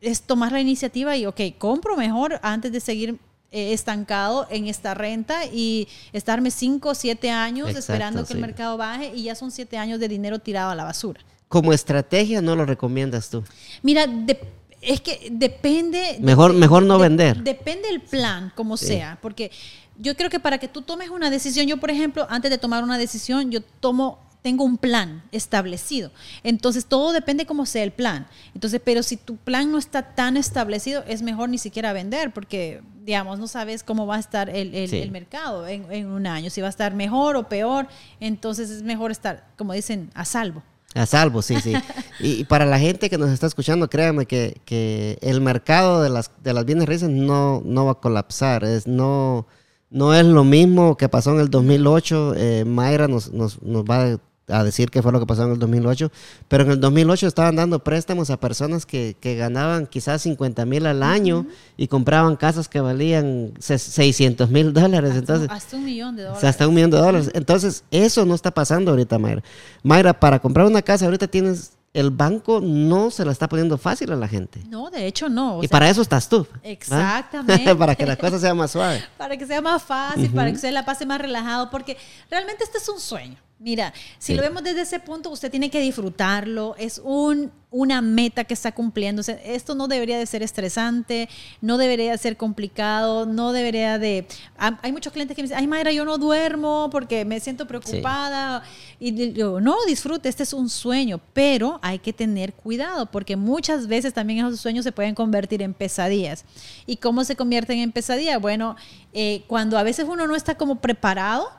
es 0.00 0.22
tomar 0.22 0.52
la 0.52 0.60
iniciativa 0.60 1.16
y, 1.16 1.26
ok, 1.26 1.40
compro 1.58 1.96
mejor 1.96 2.38
antes 2.42 2.70
de 2.72 2.80
seguir 2.80 3.18
eh, 3.50 3.72
estancado 3.72 4.46
en 4.50 4.66
esta 4.68 4.94
renta 4.94 5.46
y 5.46 5.88
estarme 6.12 6.50
cinco 6.50 6.90
o 6.90 6.94
siete 6.94 7.30
años 7.30 7.68
Exacto, 7.70 7.92
esperando 7.92 8.24
que 8.26 8.34
el 8.34 8.40
mercado 8.40 8.76
baje 8.76 9.10
y 9.14 9.24
ya 9.24 9.34
son 9.34 9.50
siete 9.50 9.76
años 9.78 9.98
de 9.98 10.06
dinero 10.08 10.38
tirado 10.38 10.70
a 10.70 10.74
la 10.74 10.84
basura. 10.84 11.20
Como 11.48 11.72
estrategia 11.72 12.42
no 12.42 12.54
lo 12.54 12.66
recomiendas 12.66 13.30
tú. 13.30 13.42
Mira, 13.82 14.06
de- 14.06 14.38
es 14.82 15.00
que 15.00 15.28
depende. 15.32 16.18
Mejor- 16.20 16.52
mejor 16.52 16.82
no 16.84 16.98
vender. 16.98 17.42
Depende 17.42 17.88
el 17.88 18.00
plan, 18.02 18.52
como 18.54 18.76
Sí. 18.76 18.86
sea. 18.86 19.18
Porque 19.20 19.50
yo 19.98 20.16
creo 20.16 20.30
que 20.30 20.40
para 20.40 20.58
que 20.58 20.68
tú 20.68 20.82
tomes 20.82 21.10
una 21.10 21.30
decisión, 21.30 21.66
yo, 21.66 21.76
por 21.78 21.90
ejemplo, 21.90 22.26
antes 22.30 22.50
de 22.50 22.58
tomar 22.58 22.82
una 22.84 22.98
decisión, 22.98 23.50
yo 23.50 23.60
tomo. 23.62 24.26
Tengo 24.40 24.62
un 24.62 24.78
plan 24.78 25.24
establecido. 25.32 26.12
Entonces, 26.44 26.86
todo 26.86 27.12
depende 27.12 27.44
cómo 27.44 27.66
sea 27.66 27.82
el 27.82 27.90
plan. 27.90 28.28
Entonces, 28.54 28.80
pero 28.82 29.02
si 29.02 29.16
tu 29.16 29.36
plan 29.36 29.72
no 29.72 29.78
está 29.78 30.14
tan 30.14 30.36
establecido, 30.36 31.02
es 31.08 31.22
mejor 31.22 31.48
ni 31.48 31.58
siquiera 31.58 31.92
vender, 31.92 32.32
porque, 32.32 32.80
digamos, 33.04 33.40
no 33.40 33.48
sabes 33.48 33.82
cómo 33.82 34.06
va 34.06 34.14
a 34.14 34.20
estar 34.20 34.48
el, 34.48 34.72
el- 34.76 34.88
Sí. 34.88 34.98
el 34.98 35.10
mercado 35.10 35.66
en, 35.66 35.90
en 35.90 36.06
un 36.06 36.24
año, 36.28 36.50
si 36.50 36.60
va 36.60 36.68
a 36.68 36.70
estar 36.70 36.94
mejor 36.94 37.34
o 37.34 37.48
peor. 37.48 37.88
Entonces, 38.20 38.70
es 38.70 38.84
mejor 38.84 39.10
estar, 39.10 39.44
como 39.58 39.72
dicen, 39.72 40.08
a 40.14 40.24
salvo. 40.24 40.62
A 40.94 41.04
salvo, 41.04 41.42
sí, 41.42 41.60
sí. 41.60 41.74
Y, 42.20 42.40
y 42.40 42.44
para 42.44 42.64
la 42.64 42.78
gente 42.78 43.10
que 43.10 43.18
nos 43.18 43.30
está 43.30 43.46
escuchando, 43.48 43.90
créanme 43.90 44.24
que, 44.26 44.60
que 44.64 45.18
el 45.20 45.40
mercado 45.40 46.00
de 46.00 46.10
las, 46.10 46.30
de 46.44 46.52
las 46.52 46.64
bienes 46.64 46.86
raíces 46.86 47.08
no, 47.10 47.60
no 47.64 47.86
va 47.86 47.92
a 47.92 48.00
colapsar. 48.00 48.62
Es, 48.62 48.86
no, 48.86 49.46
no 49.90 50.14
es 50.14 50.24
lo 50.24 50.44
mismo 50.44 50.96
que 50.96 51.08
pasó 51.08 51.32
en 51.32 51.40
el 51.40 51.50
2008. 51.50 52.34
Eh, 52.36 52.64
Mayra 52.66 53.08
nos, 53.08 53.32
nos, 53.32 53.62
nos 53.62 53.84
va 53.84 54.18
a 54.48 54.64
decir 54.64 54.90
qué 54.90 55.02
fue 55.02 55.12
lo 55.12 55.20
que 55.20 55.26
pasó 55.26 55.44
en 55.44 55.52
el 55.52 55.58
2008. 55.58 56.10
Pero 56.48 56.64
en 56.64 56.70
el 56.72 56.80
2008 56.80 57.26
estaban 57.26 57.56
dando 57.56 57.82
préstamos 57.82 58.30
a 58.30 58.38
personas 58.38 58.86
que, 58.86 59.16
que 59.20 59.36
ganaban 59.36 59.86
quizás 59.86 60.22
50 60.22 60.64
mil 60.66 60.86
al 60.86 61.02
año 61.02 61.46
y 61.76 61.88
compraban 61.88 62.36
casas 62.36 62.68
que 62.68 62.80
valían 62.80 63.52
600 63.58 64.50
mil 64.50 64.72
dólares. 64.72 65.14
Entonces, 65.16 65.48
hasta 65.50 65.76
un 65.76 65.84
millón 65.84 66.16
de 66.16 66.22
dólares. 66.24 66.44
hasta 66.44 66.68
un 66.68 66.74
millón 66.74 66.90
de 66.90 66.98
dólares. 66.98 67.30
Entonces, 67.34 67.84
eso 67.90 68.24
no 68.24 68.34
está 68.34 68.50
pasando 68.50 68.90
ahorita, 68.90 69.18
Mayra. 69.18 69.42
Mayra, 69.82 70.18
para 70.18 70.38
comprar 70.38 70.66
una 70.66 70.82
casa 70.82 71.06
ahorita 71.06 71.28
tienes, 71.28 71.72
el 71.98 72.10
banco 72.10 72.60
no 72.62 73.10
se 73.10 73.24
la 73.24 73.32
está 73.32 73.48
poniendo 73.48 73.76
fácil 73.76 74.12
a 74.12 74.16
la 74.16 74.28
gente. 74.28 74.62
No, 74.68 74.88
de 74.88 75.06
hecho 75.06 75.28
no. 75.28 75.56
o 75.58 75.64
y 75.64 75.66
sea, 75.66 75.70
para 75.70 75.90
eso 75.90 76.00
estás 76.00 76.28
tú. 76.28 76.46
Exactamente. 76.62 77.74
para 77.76 77.96
que 77.96 78.06
la 78.06 78.16
cosa 78.16 78.38
sea 78.38 78.54
más 78.54 78.70
suave. 78.70 79.04
para 79.18 79.36
que 79.36 79.46
sea 79.46 79.60
más 79.60 79.82
fácil, 79.82 80.30
para 80.30 80.50
que 80.50 80.56
usted 80.56 80.72
la 80.72 80.84
pase 80.84 81.06
más 81.06 81.20
relajado, 81.20 81.70
porque 81.70 81.96
realmente 82.30 82.62
este 82.62 82.78
es 82.78 82.88
un 82.88 83.00
sueño. 83.00 83.36
Mira, 83.60 83.92
si 84.20 84.34
lo 84.34 84.42
vemos 84.42 84.62
desde 84.62 84.82
ese 84.82 85.00
punto, 85.00 85.30
usted 85.30 85.50
tiene 85.50 85.68
que 85.68 85.80
disfrutarlo. 85.80 86.76
Es 86.78 87.00
un, 87.02 87.50
una 87.72 88.00
meta 88.00 88.44
que 88.44 88.54
está 88.54 88.70
cumpliendo. 88.70 89.20
esto 89.44 89.74
no 89.74 89.88
debería 89.88 90.16
de 90.16 90.26
ser 90.26 90.44
estresante, 90.44 91.28
no 91.60 91.76
debería 91.76 92.12
de 92.12 92.18
ser 92.18 92.36
complicado, 92.36 93.26
no 93.26 93.50
debería 93.50 93.98
de... 93.98 94.28
Hay 94.56 94.92
muchos 94.92 95.12
clientes 95.12 95.34
que 95.34 95.42
me 95.42 95.48
dicen, 95.48 95.58
ay 95.58 95.66
Mayra, 95.66 95.90
yo 95.90 96.04
no 96.04 96.18
duermo 96.18 96.88
porque 96.92 97.24
me 97.24 97.40
siento 97.40 97.66
preocupada. 97.66 98.62
Y 99.00 99.32
yo, 99.32 99.60
no, 99.60 99.84
disfrute, 99.86 100.28
este 100.28 100.44
es 100.44 100.52
un 100.52 100.68
sueño, 100.68 101.20
pero 101.32 101.80
hay 101.82 101.98
que 101.98 102.12
tener 102.12 102.54
cuidado 102.54 103.06
porque 103.06 103.34
muchas 103.34 103.88
veces 103.88 104.14
también 104.14 104.46
esos 104.46 104.60
sueños 104.60 104.84
se 104.84 104.92
pueden 104.92 105.16
convertir 105.16 105.62
en 105.62 105.74
pesadillas. 105.74 106.44
¿Y 106.86 106.98
cómo 106.98 107.24
se 107.24 107.34
convierten 107.34 107.80
en 107.80 107.90
pesadillas? 107.90 108.40
Bueno, 108.40 108.76
eh, 109.12 109.42
cuando 109.48 109.76
a 109.78 109.82
veces 109.82 110.06
uno 110.08 110.28
no 110.28 110.36
está 110.36 110.54
como 110.54 110.76
preparado, 110.76 111.50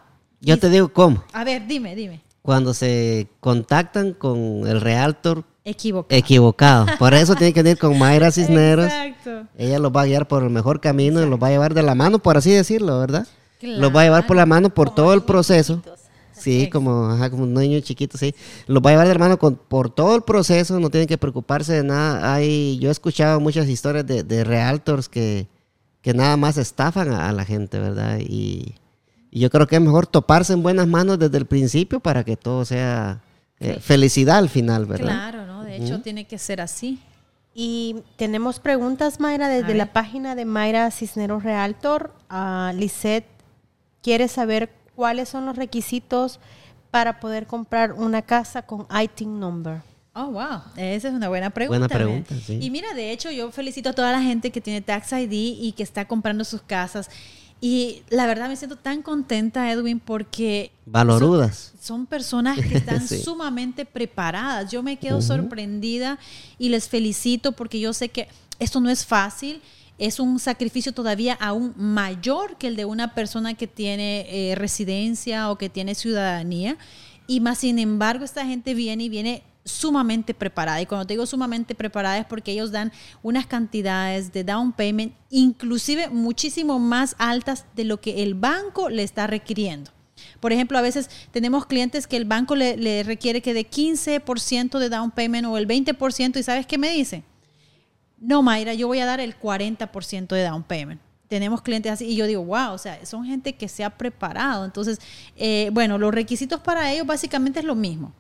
yo 0.42 0.58
te 0.58 0.70
digo 0.70 0.90
cómo. 0.90 1.24
A 1.34 1.44
ver, 1.44 1.68
dime, 1.68 1.96
dime. 1.96 2.22
Cuando 2.42 2.74
se 2.74 3.28
contactan 3.40 4.14
con 4.14 4.66
el 4.66 4.82
realtor 4.82 5.44
equivocado. 5.66 6.18
equivocado. 6.18 6.86
Por 6.98 7.14
eso 7.14 7.36
tiene 7.36 7.54
que 7.54 7.70
ir 7.70 7.78
con 7.78 7.98
Mayra 7.98 8.32
Cisneros. 8.32 8.86
Exacto. 8.86 9.48
Ella 9.58 9.80
los 9.80 9.92
va 9.92 10.04
a 10.04 10.06
guiar 10.06 10.28
por 10.28 10.44
el 10.44 10.50
mejor 10.50 10.80
camino 10.80 11.22
y 11.22 11.30
los 11.30 11.42
va 11.42 11.48
a 11.48 11.52
llevar 11.52 11.74
de 11.74 11.84
la 11.84 11.96
mano, 11.96 12.20
por 12.20 12.38
así 12.38 12.52
decirlo, 12.52 13.00
¿verdad? 13.00 13.28
Los 13.62 13.94
va 13.94 14.02
a 14.02 14.04
llevar 14.06 14.26
por 14.26 14.38
la 14.38 14.46
mano 14.46 14.70
por 14.70 14.94
todo 14.96 15.14
el 15.14 15.24
proceso. 15.24 15.82
Sí, 16.32 16.70
como, 16.70 17.18
como 17.30 17.44
un 17.44 17.54
niño 17.54 17.82
chiquito, 17.82 18.18
sí. 18.18 18.34
Los 18.66 18.82
va 18.82 18.92
a 18.92 18.94
llevar 18.94 19.08
de 19.08 19.14
la 19.14 19.20
mano 19.20 19.38
con, 19.38 19.56
por 19.56 19.90
todo 19.90 20.16
el 20.16 20.22
proceso, 20.22 20.80
no 20.80 20.90
tienen 20.90 21.08
que 21.08 21.18
preocuparse 21.18 21.74
de 21.74 21.84
nada. 21.84 22.34
Hay, 22.34 22.80
yo 22.80 22.88
he 22.88 22.92
escuchado 22.92 23.42
muchas 23.42 23.68
historias 23.68 24.08
de, 24.08 24.44
realtors 24.46 25.10
que, 25.10 25.48
que 26.02 26.14
nada 26.14 26.38
más 26.38 26.58
estafan 26.58 27.12
a, 27.12 27.28
a 27.28 27.34
la 27.34 27.44
gente, 27.44 27.78
¿verdad? 27.78 28.20
Y 28.22 28.76
y 29.32 29.40
yo 29.40 29.50
creo 29.50 29.68
que 29.68 29.76
es 29.76 29.82
mejor 29.82 30.08
toparse 30.08 30.54
en 30.54 30.64
buenas 30.64 30.88
manos 30.88 31.20
desde 31.20 31.38
el 31.38 31.46
principio 31.46 32.00
para 32.00 32.24
que 32.24 32.36
todo 32.36 32.66
sea 32.66 33.22
eh, 33.60 33.80
felicidad 33.80 34.38
al 34.38 34.50
final, 34.50 34.86
¿verdad? 34.86 35.32
Claro, 35.32 35.46
¿no? 35.46 35.64
De 35.64 35.78
hecho, 35.78 36.02
tiene 36.02 36.26
que 36.26 36.38
ser 36.38 36.62
así. 36.62 37.00
Y 37.54 37.98
tenemos 38.16 38.60
preguntas, 38.60 39.20
Mayra, 39.20 39.50
desde 39.50 39.74
la 39.74 39.92
página 39.92 40.36
de 40.36 40.46
Mayra 40.46 40.90
Cisneros 40.92 41.44
Realtor. 41.44 42.14
Uh, 42.32 42.74
Lisette 42.74 43.28
quiere 44.02 44.28
saber 44.28 44.72
cuáles 44.96 45.30
son 45.30 45.46
los 45.46 45.58
requisitos 45.58 46.40
para 46.92 47.20
poder 47.20 47.48
comprar 47.48 47.94
una 47.94 48.22
casa 48.22 48.62
con 48.62 48.88
ITIN 48.90 49.40
number. 49.40 49.82
Oh, 50.14 50.28
wow. 50.32 50.62
Esa 50.76 51.10
es 51.10 51.14
una 51.14 51.30
buena 51.30 51.50
pregunta. 51.50 51.80
Buena 51.80 51.88
pregunta, 51.88 52.36
sí. 52.46 52.60
Y 52.62 52.70
mira, 52.70 52.94
de 52.94 53.12
hecho, 53.12 53.30
yo 53.32 53.52
felicito 53.52 53.90
a 53.90 53.94
toda 53.94 54.12
la 54.12 54.22
gente 54.22 54.52
que 54.52 54.62
tiene 54.62 54.82
Tax 54.82 55.12
ID 55.14 55.32
y 55.32 55.74
que 55.74 55.84
está 55.84 56.06
comprando 56.06 56.44
sus 56.44 56.62
casas. 56.62 57.10
Y 57.62 58.04
la 58.10 58.26
verdad 58.26 58.48
me 58.48 58.56
siento 58.56 58.78
tan 58.78 59.02
contenta, 59.02 59.70
Edwin, 59.72 60.00
porque... 60.00 60.72
Valorudas. 60.86 61.74
Son, 61.82 62.06
personas 62.06 62.58
que 62.58 62.78
están 62.78 63.06
sumamente 63.08 63.86
preparadas. 63.86 64.72
Yo 64.72 64.82
me 64.82 64.98
quedo 64.98 65.22
sorprendida 65.22 66.20
y 66.58 66.70
les 66.70 66.88
felicito 66.88 67.52
porque 67.52 67.80
yo 67.80 67.92
sé 67.92 68.10
que 68.10 68.30
esto 68.60 68.80
no 68.80 68.90
es 68.90 69.06
fácil. 69.06 69.62
Es 69.98 70.22
un 70.22 70.40
sacrificio 70.40 70.94
todavía 70.94 71.34
aún 71.34 71.74
mayor 71.76 72.58
que 72.58 72.68
el 72.68 72.78
de 72.78 72.86
una 72.86 73.14
persona 73.14 73.54
que 73.54 73.68
tiene 73.68 74.26
eh, 74.30 74.56
residencia 74.56 75.52
o 75.52 75.58
que 75.58 75.70
tiene 75.70 75.96
ciudadanía. 75.96 76.78
Y 77.28 77.42
más 77.42 77.60
sin 77.60 77.78
embargo, 77.78 78.24
esta 78.24 78.46
gente 78.46 78.74
viene 78.74 79.04
y 79.04 79.10
viene 79.10 79.44
sumamente 79.70 80.34
preparada. 80.34 80.82
Y 80.82 80.86
cuando 80.86 81.06
te 81.06 81.14
digo 81.14 81.26
sumamente 81.26 81.76
preparada 81.76 82.18
es 82.18 82.26
porque 82.26 82.52
ellos 82.52 82.72
dan 82.72 82.92
unas 83.22 83.46
cantidades 83.46 84.34
de 84.34 84.44
down 84.44 84.74
payment, 84.74 85.14
inclusive 85.30 86.10
muchísimo 86.10 86.80
más 86.80 87.16
altas 87.20 87.66
de 87.76 87.86
lo 87.86 88.02
que 88.02 88.24
el 88.24 88.34
banco 88.34 88.90
le 88.90 89.04
está 89.04 89.28
requiriendo. 89.28 89.92
Por 90.40 90.52
ejemplo, 90.52 90.78
a 90.78 90.82
veces 90.82 91.10
tenemos 91.32 91.66
clientes 91.66 92.08
que 92.08 92.18
el 92.18 92.26
banco 92.26 92.56
le, 92.56 93.04
requiere 93.04 93.42
que 93.42 93.54
de 93.54 93.70
15% 93.70 94.80
de 94.80 94.90
down 94.90 95.12
payment 95.12 95.48
o 95.48 95.58
el 95.58 95.68
20% 95.68 96.38
y 96.38 96.44
¿sabes 96.44 96.66
qué 96.66 96.78
me 96.78 96.92
dice? 96.92 97.24
No, 98.18 98.42
Mayra, 98.42 98.74
yo 98.74 98.88
voy 98.88 99.00
a 99.00 99.06
dar 99.06 99.22
el 99.22 99.40
40% 99.40 100.28
de 100.28 100.44
down 100.44 100.64
payment 100.64 101.02
tenemos 101.30 101.62
clientes 101.62 101.92
así 101.92 102.06
y 102.06 102.16
yo 102.16 102.26
digo, 102.26 102.44
wow, 102.44 102.74
o 102.74 102.78
sea, 102.80 103.06
son 103.06 103.24
gente 103.24 103.54
que 103.54 103.68
se 103.68 103.84
ha 103.84 103.92
preparado. 103.92 104.66
Entonces, 104.66 104.98
eh, 105.36 105.70
bueno, 105.72 106.00
los 106.00 106.12
requisitos 106.12 106.60
para 106.60 106.92
ellos 106.92 107.06
básicamente 107.06 107.60
es 107.60 107.66
lo 107.66 107.76
mismo 107.76 108.16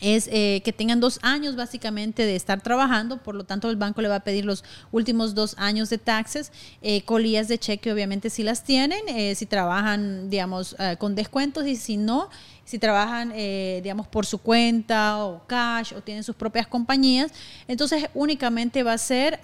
es 0.00 0.28
eh, 0.32 0.62
que 0.64 0.72
tengan 0.72 1.00
dos 1.00 1.18
años 1.22 1.56
básicamente 1.56 2.24
de 2.24 2.36
estar 2.36 2.60
trabajando, 2.60 3.18
por 3.18 3.34
lo 3.34 3.44
tanto 3.44 3.70
el 3.70 3.76
banco 3.76 4.00
le 4.02 4.08
va 4.08 4.16
a 4.16 4.20
pedir 4.20 4.44
los 4.44 4.64
últimos 4.92 5.34
dos 5.34 5.54
años 5.58 5.90
de 5.90 5.98
taxes, 5.98 6.52
eh, 6.82 7.02
colillas 7.02 7.48
de 7.48 7.58
cheque 7.58 7.92
obviamente 7.92 8.30
si 8.30 8.42
las 8.42 8.64
tienen, 8.64 9.00
eh, 9.08 9.34
si 9.34 9.46
trabajan 9.46 10.30
digamos 10.30 10.76
con 10.98 11.14
descuentos 11.14 11.66
y 11.66 11.76
si 11.76 11.96
no, 11.96 12.30
si 12.64 12.78
trabajan 12.78 13.32
digamos 13.82 14.06
por 14.06 14.26
su 14.26 14.38
cuenta 14.38 15.24
o 15.24 15.42
cash 15.46 15.92
o 15.94 16.00
tienen 16.00 16.24
sus 16.24 16.36
propias 16.36 16.66
compañías, 16.66 17.32
entonces 17.68 18.06
únicamente 18.14 18.82
va 18.82 18.94
a 18.94 18.98
ser 18.98 19.38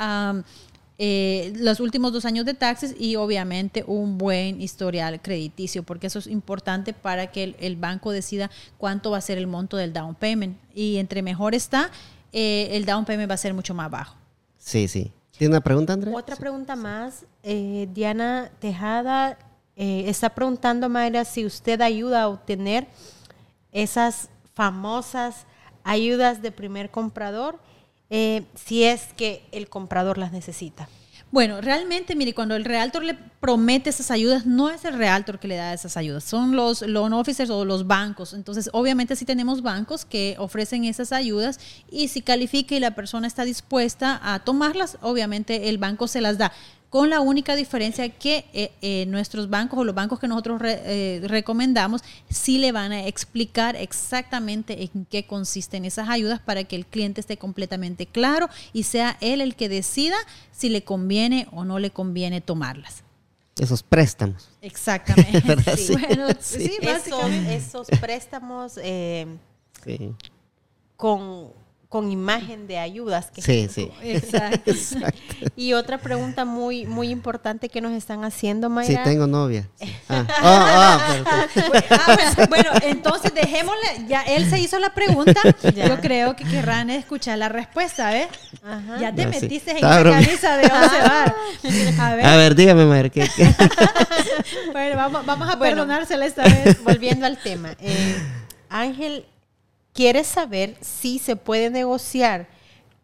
eh, 0.99 1.53
los 1.57 1.81
últimos 1.81 2.13
dos 2.13 2.25
años 2.25 2.47
de 2.47 2.55
taxes 2.55 2.95
y 2.99 3.17
obviamente 3.17 3.85
un 3.87 4.17
buen 4.17 4.63
historial 4.63 5.21
crediticio, 5.21 5.83
porque 5.83 6.07
eso 6.07 6.19
es 6.19 6.27
importante 6.27 6.95
para 6.95 7.31
que 7.31 7.55
el, 7.59 7.77
banco 7.77 8.13
decida 8.13 8.51
cuánto 8.79 9.11
va 9.11 9.19
a 9.19 9.21
ser 9.21 9.37
el 9.37 9.47
monto 9.47 9.77
del 9.77 9.93
down 9.93 10.15
payment. 10.15 10.57
Y 10.75 10.97
entre 10.97 11.23
mejor 11.23 11.55
está, 11.55 11.91
eh, 12.33 12.69
el 12.73 12.87
down 12.87 13.05
payment 13.05 13.31
va 13.31 13.35
a 13.35 13.39
ser 13.39 13.53
mucho 13.53 13.75
más 13.75 13.91
bajo. 13.91 14.17
Sí, 14.59 14.89
sí. 14.89 15.13
¿Tiene 15.37 15.53
una 15.53 15.61
pregunta, 15.61 15.93
Andrea? 15.93 16.17
Otra 16.17 16.37
pregunta 16.37 16.77
más. 16.77 17.27
Eh, 17.43 17.89
Diana 17.93 18.51
Tejada 18.59 19.39
está 19.77 20.31
preguntando, 20.31 20.89
Mayra, 20.89 21.27
si 21.27 21.45
usted 21.45 21.83
ayuda 21.83 22.23
a 22.23 22.29
obtener 22.29 22.87
esas 23.73 24.31
famosas 24.55 25.45
ayudas 25.85 26.41
de 26.41 26.51
primer 26.51 26.91
comprador 26.91 27.59
eh, 28.11 28.45
si 28.55 28.85
es 28.85 29.09
que 29.17 29.43
el 29.53 29.69
comprador 29.69 30.19
las 30.19 30.33
necesita. 30.33 30.89
Bueno, 31.33 31.61
realmente, 31.61 32.15
mire, 32.15 32.35
cuando 32.35 32.55
el 32.55 32.65
realtor 32.65 33.03
le 33.03 33.15
promete 33.15 33.91
esas 33.91 34.13
ayudas, 34.13 34.47
no 34.47 34.71
es 34.71 34.85
el 34.85 34.95
realtor 34.95 35.41
que 35.41 35.49
le 35.49 35.57
da 35.57 35.75
esas 35.75 35.97
ayudas, 35.97 36.23
son 36.23 36.55
los 36.55 36.83
loan 36.83 37.13
officers 37.13 37.51
o 37.51 37.65
los 37.65 37.89
bancos. 37.89 38.33
Entonces, 38.33 38.71
obviamente 38.73 39.17
sí 39.17 39.25
tenemos 39.25 39.61
bancos 39.61 40.05
que 40.05 40.37
ofrecen 40.39 40.85
esas 40.85 41.13
ayudas 41.13 41.59
y 41.91 42.09
si 42.09 42.23
califica 42.23 42.77
y 42.77 42.81
la 42.81 42.95
persona 42.95 43.27
está 43.27 43.45
dispuesta 43.45 44.21
a 44.23 44.39
tomarlas, 44.39 44.99
obviamente 45.03 45.69
el 45.69 45.79
banco 45.79 46.07
se 46.07 46.21
las 46.21 46.39
da 46.39 46.53
con 46.91 47.11
la 47.11 47.21
única 47.21 47.57
diferencia 47.57 48.09
que 48.09 48.47
eh, 48.53 48.73
eh, 48.81 49.07
nuestros 49.07 49.51
bancos 49.51 49.79
o 49.79 49.85
los 49.85 49.95
bancos 49.95 50.19
que 50.19 50.29
nosotros 50.29 50.61
eh, 50.65 51.21
recomendamos 51.25 52.03
sí 52.29 52.59
le 52.59 52.73
van 52.73 52.93
a 52.93 53.07
explicar 53.07 53.77
exactamente 53.77 54.85
en 54.85 55.05
qué 55.07 55.27
consisten 55.27 55.85
esas 55.85 56.09
ayudas 56.09 56.41
para 56.41 56.65
que 56.65 56.77
el 56.77 56.87
cliente 56.87 57.21
esté 57.21 57.37
completamente 57.37 58.07
claro 58.07 58.49
y 58.73 58.85
sea 58.85 59.17
él 59.21 59.41
el 59.41 59.57
que 59.57 59.69
decida 59.69 60.17
si 60.53 60.69
le 60.69 60.85
conviene 60.85 61.49
o 61.53 61.65
no 61.65 61.79
le 61.79 61.91
conviene 61.91 62.41
tomarlas. 62.41 63.03
Esos 63.59 63.83
préstamos. 63.83 64.51
Exactamente. 64.61 65.39
Esos, 67.49 67.87
préstamos 68.01 68.79
con 70.97 71.53
con 71.89 72.11
imagen 72.11 72.67
de 72.67 72.79
ayudas. 72.79 73.31
Que 73.31 73.43
sí, 73.43 73.69
sí. 73.73 73.91
Exacto. 74.03 74.73
Y 75.55 75.73
otra 75.73 75.99
pregunta 75.99 76.45
muy, 76.45 76.87
muy 76.87 77.11
importante 77.11 77.69
que 77.69 77.81
nos 77.81 77.93
están 77.93 78.25
haciendo, 78.25 78.69
Mayra. 78.69 79.05
Sí, 79.05 79.11
tengo 79.11 79.27
novia. 79.27 79.69
Ah. 80.09 80.25
Ah, 80.29 81.47
bueno, 82.49 82.71
entonces 82.83 83.35
dejémosle, 83.35 84.07
ya 84.09 84.23
él 84.23 84.49
se 84.49 84.61
hizo 84.61 84.79
la 84.79 84.95
pregunta, 84.95 85.41
yo 85.75 86.01
creo 86.01 86.37
que 86.37 86.45
querrán 86.45 86.91
escuchar 86.91 87.39
la 87.39 87.49
respuesta, 87.49 88.17
¿eh? 88.17 88.29
Ya 89.01 89.15
te 89.15 89.27
metiste 89.27 89.73
en 89.73 89.83
la 89.83 90.03
camisa 90.03 90.57
de 90.57 90.67
once 90.67 91.01
bar. 91.01 91.35
A 91.99 92.15
ver. 92.15 92.27
A 92.27 92.37
ver, 92.37 92.55
dígame, 92.55 92.87
Mayra. 92.87 93.09
¿qué, 93.09 93.27
bueno, 94.73 94.97
vamos, 94.97 95.27
vamos 95.27 95.49
a 95.49 95.59
perdonársela 95.59 96.27
esta 96.27 96.45
vez. 96.45 96.83
Volviendo 96.83 97.27
al 97.27 97.39
tema. 97.39 97.77
Eh, 97.81 98.17
Ángel 98.69 99.27
¿Quieres 99.97 100.29
saber 100.29 100.77
si 100.81 101.19
se 101.19 101.35
puede 101.35 101.71
negociar 101.71 102.47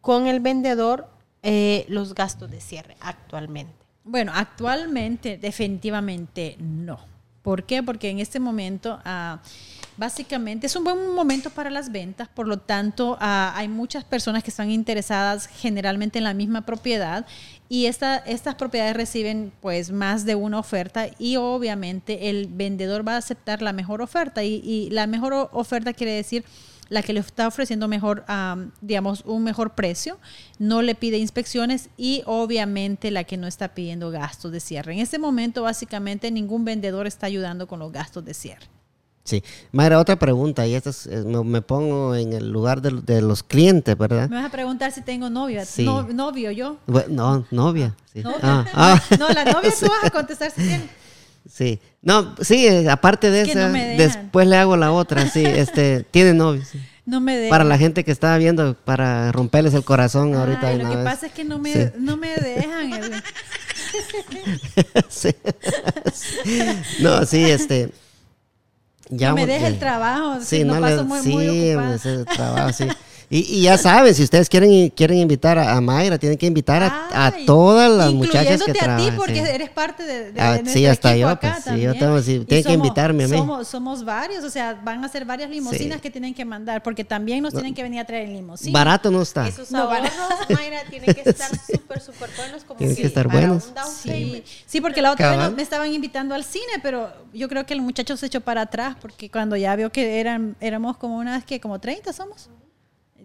con 0.00 0.26
el 0.26 0.40
vendedor 0.40 1.08
eh, 1.44 1.86
los 1.88 2.14
gastos 2.14 2.50
de 2.50 2.60
cierre 2.60 2.96
actualmente. 3.00 3.72
Bueno, 4.04 4.30
actualmente 4.32 5.38
definitivamente 5.38 6.56
no. 6.60 7.00
¿Por 7.42 7.64
qué? 7.64 7.82
Porque 7.82 8.10
en 8.10 8.20
este 8.20 8.38
momento... 8.38 9.00
Ah, 9.04 9.40
básicamente 9.94 10.66
es 10.66 10.74
un 10.74 10.84
buen 10.84 11.14
momento 11.14 11.50
para 11.50 11.68
las 11.68 11.92
ventas, 11.92 12.26
por 12.26 12.48
lo 12.48 12.56
tanto 12.56 13.18
ah, 13.20 13.52
hay 13.54 13.68
muchas 13.68 14.04
personas 14.04 14.42
que 14.42 14.48
están 14.48 14.70
interesadas 14.70 15.46
generalmente 15.46 16.16
en 16.16 16.24
la 16.24 16.32
misma 16.32 16.64
propiedad 16.64 17.26
y 17.68 17.84
esta, 17.86 18.16
estas 18.16 18.54
propiedades 18.54 18.96
reciben 18.96 19.52
pues 19.60 19.92
más 19.92 20.24
de 20.24 20.34
una 20.34 20.58
oferta 20.58 21.08
y 21.18 21.36
obviamente 21.36 22.30
el 22.30 22.46
vendedor 22.46 23.06
va 23.06 23.16
a 23.16 23.18
aceptar 23.18 23.60
la 23.60 23.74
mejor 23.74 24.00
oferta 24.00 24.42
y 24.44 24.88
la 24.90 25.06
mejor 25.06 25.50
oferta 25.52 25.92
quiere 25.92 26.12
decir 26.12 26.42
la 26.88 27.02
que 27.02 27.12
le 27.12 27.20
está 27.20 27.48
ofreciendo 27.48 27.88
mejor, 27.88 28.24
digamos, 28.80 29.22
un 29.24 29.44
mejor 29.44 29.74
precio, 29.74 30.18
no 30.58 30.82
le 30.82 30.94
pide 30.94 31.16
inspecciones 31.18 31.88
y 31.96 32.22
obviamente 32.26 33.10
la 33.10 33.24
que 33.24 33.36
no 33.36 33.46
está 33.46 33.74
pidiendo 33.74 34.10
gastos 34.10 34.52
de 34.52 34.60
cierre. 34.60 34.92
En 34.92 34.98
este 35.00 35.18
momento, 35.18 35.62
básicamente, 35.62 36.30
ningún 36.30 36.64
vendedor 36.64 37.06
está 37.06 37.26
ayudando 37.26 37.66
con 37.66 37.78
los 37.78 37.90
gastos 37.92 38.24
de 38.24 38.34
cierre. 38.34 38.66
Sí. 39.24 39.42
Mayra, 39.70 40.00
otra 40.00 40.16
pregunta, 40.18 40.66
y 40.66 40.74
esta 40.74 40.90
es- 40.90 41.06
me, 41.06 41.44
me 41.44 41.62
pongo 41.62 42.14
en 42.16 42.32
el 42.32 42.50
lugar 42.50 42.82
de, 42.82 42.90
de 43.02 43.22
los 43.22 43.44
clientes, 43.44 43.96
¿verdad? 43.96 44.28
Me 44.28 44.34
vas 44.36 44.46
a 44.46 44.50
preguntar 44.50 44.90
si 44.90 45.00
tengo 45.00 45.30
novia. 45.30 45.64
Sí. 45.64 45.84
No- 45.84 46.02
novio 46.02 46.50
yo. 46.50 46.76
Bueno, 46.88 47.08
no, 47.08 47.46
novia. 47.52 47.94
Sí. 48.12 48.20
Novia. 48.20 48.38
Ah, 48.42 48.64
ah. 48.74 49.02
No, 49.20 49.28
la 49.28 49.44
novia 49.44 49.70
tú 49.78 49.86
vas 49.86 50.04
a 50.04 50.10
contestar 50.10 50.50
si 50.50 50.60
tiene. 50.68 50.88
Sí. 51.48 51.80
No, 52.02 52.34
sí, 52.40 52.66
eh, 52.66 52.90
aparte 52.90 53.30
de 53.30 53.42
esa, 53.42 53.68
no 53.68 53.74
después 53.96 54.46
le 54.48 54.56
hago 54.56 54.76
la 54.76 54.90
otra, 54.92 55.28
sí. 55.30 55.44
Este, 55.46 56.02
tiene 56.10 56.34
novio, 56.34 56.64
sí. 56.64 56.80
No 57.04 57.20
me 57.20 57.36
dejan. 57.36 57.50
Para 57.50 57.64
la 57.64 57.78
gente 57.78 58.04
que 58.04 58.12
está 58.12 58.36
viendo, 58.38 58.74
para 58.74 59.32
romperles 59.32 59.74
el 59.74 59.82
corazón 59.84 60.34
ahorita. 60.34 60.68
Ay, 60.68 60.78
lo 60.78 60.88
que 60.88 60.96
vez. 60.96 61.04
pasa 61.04 61.26
es 61.26 61.32
que 61.32 61.44
no 61.44 61.58
me, 61.58 61.72
Sí. 61.72 61.84
no 61.98 62.16
me 62.16 62.28
dejan. 62.36 62.92
Edwin. 62.92 63.22
Sí. 65.08 65.30
No, 67.00 67.24
sí, 67.26 67.42
este. 67.50 67.92
Ya 69.10 69.30
no 69.30 69.34
me 69.34 69.46
deja 69.46 69.66
el 69.66 69.78
trabajo. 69.78 70.40
Sí, 70.40 70.64
no 70.64 70.74
no 70.74 70.80
le- 70.86 70.92
paso 70.96 71.04
muy, 71.04 71.20
sí, 71.20 71.28
muy 71.30 71.72
ocupada. 71.74 71.98
el 72.04 72.24
trabajo, 72.24 72.72
sí. 72.72 72.84
Y, 73.34 73.38
y 73.60 73.62
ya 73.62 73.78
saben, 73.78 74.14
si 74.14 74.22
ustedes 74.24 74.46
quieren, 74.50 74.90
quieren 74.90 75.16
invitar 75.16 75.56
a, 75.58 75.72
a 75.74 75.80
Mayra, 75.80 76.18
tienen 76.18 76.36
que 76.36 76.44
invitar 76.44 76.82
a, 76.82 77.08
a 77.10 77.26
Ay, 77.28 77.46
todas 77.46 77.90
las 77.90 78.12
muchachas 78.12 78.44
que 78.46 78.52
incluyéndote 78.52 78.70
a 78.78 78.84
trabajan. 78.84 79.10
ti 79.10 79.16
porque 79.16 79.34
sí. 79.46 79.50
eres 79.54 79.70
parte 79.70 80.02
de, 80.02 80.32
de, 80.32 80.38
Ah, 80.40 80.58
de 80.58 80.70
sí, 80.70 80.84
hasta 80.84 81.16
yo, 81.16 81.30
acá 81.30 81.52
pues, 81.52 81.56
sí, 81.56 81.70
también. 81.70 81.92
yo 81.94 81.98
tengo- 81.98 82.20
sí, 82.20 82.44
tienen 82.46 82.64
que 82.64 82.72
invitarme 82.74 83.24
a 83.24 83.28
mí. 83.28 83.36
Somos, 83.38 83.68
somos 83.68 84.04
varios, 84.04 84.44
o 84.44 84.50
sea, 84.50 84.78
van 84.84 85.02
a 85.02 85.08
ser 85.08 85.24
varias 85.24 85.48
limusinas 85.48 85.96
Sí. 85.96 86.02
que 86.02 86.10
tienen 86.10 86.34
que 86.34 86.44
mandar 86.44 86.82
porque 86.82 87.04
también 87.04 87.42
nos 87.42 87.54
tienen 87.54 87.72
que 87.74 87.82
venir 87.82 88.00
a 88.00 88.04
traer 88.04 88.28
en 88.28 88.34
limusina. 88.34 88.78
Barato 88.78 89.10
no 89.10 89.22
está. 89.22 89.48
Esos 89.48 89.70
No, 89.70 89.84
ahorros, 89.90 90.10
Mayra, 90.50 90.82
tienen 90.90 91.14
que 91.14 91.22
estar 91.30 91.48
súper, 91.58 92.00
súper 92.02 92.28
buenos. 92.36 92.64
Como 92.64 92.76
Tienen 92.76 92.96
que 92.96 93.00
que 93.00 93.08
estar 93.08 93.28
buenos. 93.28 93.72
Sí, 94.66 94.80
porque 94.82 95.00
la 95.00 95.10
otra 95.12 95.28
vez 95.30 95.36
Cabal. 95.36 95.50
nos- 95.52 95.56
me 95.56 95.62
estaban 95.62 95.90
invitando 95.90 96.34
al 96.34 96.44
cine, 96.44 96.74
pero 96.82 97.10
yo 97.32 97.48
creo 97.48 97.64
que 97.64 97.72
el 97.72 97.80
muchacho 97.80 98.14
se 98.18 98.26
echó 98.26 98.42
para 98.42 98.60
atrás 98.60 98.94
porque 99.00 99.30
cuando 99.30 99.56
ya 99.56 99.74
vio 99.74 99.90
que 99.90 100.20
eran 100.20 100.54
éramos 100.60 100.98
como 100.98 101.16
unas 101.16 101.44
que 101.44 101.60
como 101.60 101.80
30 101.80 102.12
somos. 102.12 102.50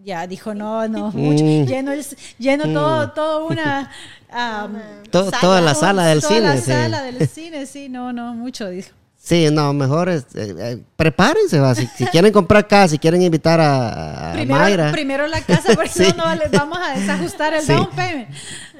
Ya 0.08 0.26
dijo, 0.26 0.54
no, 0.54 0.88
no, 0.88 1.10
mucho. 1.12 1.44
Mm. 1.44 1.66
Lleno, 1.66 1.92
el- 1.92 2.06
lleno 2.38 2.64
todo, 2.72 3.10
todo 3.10 3.46
una... 3.46 3.90
am, 4.32 4.78
To- 5.10 5.30
toda 5.30 5.60
la 5.60 5.74
sala 5.74 6.06
del 6.06 6.22
toda 6.22 6.34
cine. 6.34 6.46
la 6.48 6.56
sí. 6.56 6.62
sala 6.70 7.02
del 7.02 7.28
cine, 7.28 7.66
sí, 7.66 7.90
no, 7.90 8.10
no, 8.14 8.32
mucho, 8.32 8.70
dijo. 8.70 8.88
Sí, 9.20 9.48
no, 9.52 9.74
mejor 9.74 10.08
es, 10.08 10.22
eh, 10.34 10.54
eh, 10.58 10.78
prepárense, 10.96 11.60
va. 11.60 11.74
Si, 11.74 11.86
si 11.88 12.06
quieren 12.06 12.32
comprar 12.32 12.66
casa, 12.66 12.88
si 12.92 12.98
quieren 12.98 13.20
invitar 13.20 13.60
a, 13.60 14.30
a 14.30 14.32
Primero, 14.32 14.60
Mayra. 14.60 14.92
primero 14.92 15.26
la 15.26 15.42
casa, 15.42 15.74
porque 15.74 15.90
Sí. 16.06 16.14
no, 16.16 16.24
no 16.24 16.34
le 16.36 16.48
vamos 16.48 16.78
a 16.78 16.98
desajustar 16.98 17.52
el 17.52 17.60
Sí. 17.60 17.72
down 17.74 17.90
payment. 17.94 18.28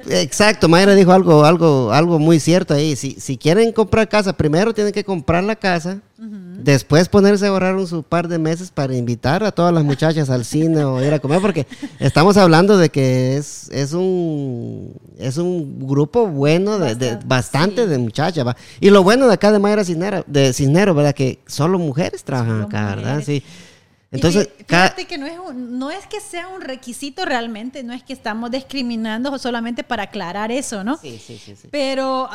Exacto, 0.07 0.69
Mayra 0.69 0.95
dijo 0.95 1.11
algo, 1.11 1.43
algo, 1.45 1.91
algo 1.91 2.19
muy 2.19 2.39
cierto 2.39 2.73
ahí. 2.73 2.95
Si, 2.95 3.11
si 3.19 3.37
quieren 3.37 3.71
comprar 3.71 4.07
casa, 4.07 4.33
primero 4.33 4.73
tienen 4.73 4.93
que 4.93 5.03
comprar 5.03 5.43
la 5.43 5.55
casa, 5.55 5.99
después 6.17 7.07
ponerse 7.07 7.45
a 7.45 7.49
ahorrar 7.49 7.75
un 7.75 7.87
su 7.87 8.03
par 8.03 8.27
de 8.27 8.37
meses 8.39 8.71
para 8.71 8.95
invitar 8.95 9.43
a 9.43 9.51
todas 9.51 9.73
las 9.73 9.83
muchachas 9.83 10.29
al 10.29 10.43
cine 10.45 10.83
o 10.83 11.03
ir 11.03 11.13
a 11.13 11.19
comer, 11.19 11.39
porque 11.41 11.65
estamos 11.99 12.35
hablando 12.37 12.77
de 12.77 12.89
que 12.89 13.37
es, 13.37 13.69
es 13.71 13.93
un 13.93 14.93
es 15.17 15.37
un 15.37 15.87
grupo 15.87 16.27
bueno 16.27 16.77
de 16.79 16.95
de- 16.95 17.17
bastante, 17.25 17.83
sí. 17.83 17.89
de 17.89 17.97
muchachas, 17.97 18.45
¿va? 18.45 18.55
Y 18.81 18.89
lo 18.89 19.03
bueno 19.03 19.27
de 19.27 19.33
acá 19.33 19.51
de 19.51 19.59
Mayra 19.59 19.83
Cisnero, 19.85 20.23
de 20.27 20.53
Cisnero, 20.53 20.93
¿verdad? 20.93 21.13
Que 21.13 21.39
solo 21.47 21.79
mujeres 21.79 22.23
trabajan 22.23 22.55
Solo 22.55 22.65
acá, 22.67 22.95
¿verdad? 22.95 23.23
Sí. 23.25 23.43
Entonces, 24.11 24.49
fíjate 24.87 25.05
que 25.05 25.17
no 25.19 25.27
es, 25.27 25.37
un- 25.37 25.77
no 25.77 25.91
es 25.91 26.07
que 26.07 26.19
sea 26.19 26.47
un 26.47 26.61
requisito 26.61 27.25
realmente, 27.25 27.83
no 27.83 27.93
es 27.93 28.01
que 28.01 28.13
estamos 28.13 28.49
discriminando 28.49 29.37
solamente 29.37 29.83
para 29.83 30.03
aclarar 30.03 30.51
eso, 30.51 30.83
¿no? 30.83 30.97
Sí, 30.97 31.21
sí, 31.23 31.37
sí, 31.37 31.55
sí. 31.55 31.67
Pero 31.71 32.27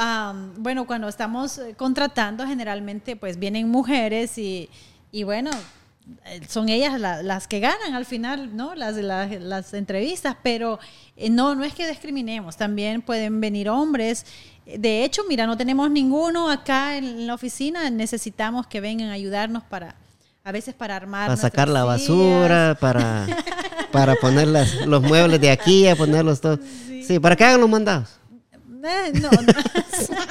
bueno, 0.59 0.87
cuando 0.87 1.09
estamos 1.09 1.59
eh, 1.59 1.75
contratando, 1.77 2.47
generalmente 2.47 3.17
pues 3.17 3.39
vienen 3.41 3.69
mujeres 3.69 4.39
y, 4.39 4.69
y 5.11 5.25
bueno, 5.25 5.51
eh, 6.27 6.43
son 6.49 6.69
ellas 6.69 7.01
la- 7.01 7.25
las 7.25 7.49
que 7.49 7.59
ganan 7.59 7.95
al 7.95 8.05
final, 8.05 8.55
¿no? 8.57 8.77
Las, 8.77 8.95
las, 8.97 9.33
las 9.41 9.75
entrevistas, 9.75 10.37
pero 10.45 10.79
eh, 11.17 11.29
no, 11.29 11.57
no 11.57 11.65
es 11.65 11.75
que 11.75 11.89
discriminemos, 11.89 12.57
también 12.57 13.03
pueden 13.03 13.41
venir 13.41 13.69
hombres. 13.69 14.27
De 14.65 15.03
hecho, 15.05 15.23
mira, 15.29 15.45
no 15.47 15.57
tenemos 15.57 15.91
ninguno 15.91 16.49
acá 16.51 16.97
en 16.99 17.27
la 17.27 17.35
oficina, 17.35 17.91
necesitamos 17.91 18.67
que 18.69 18.81
vengan 18.81 19.09
a 19.09 19.13
ayudarnos 19.15 19.65
para, 19.65 19.97
a 20.45 20.53
veces 20.53 20.75
para 20.75 20.95
armar. 20.97 21.27
para 21.29 21.37
sacar 21.41 21.69
la 21.69 21.85
basura, 21.85 22.77
para, 22.79 23.27
para 23.93 24.15
poner 24.17 24.47
las- 24.49 24.87
los 24.87 25.03
muebles 25.03 25.41
de 25.41 25.51
aquí, 25.51 25.89
a 25.89 25.97
ponerlos 25.97 26.41
todos. 26.41 26.61
Sí, 27.07 27.19
para 27.19 27.35
que 27.37 27.45
hagan 27.45 27.61
los 27.61 27.71
mandados. 27.71 28.09
Eh, 28.85 29.13
no, 29.21 29.31
no. 29.31 29.53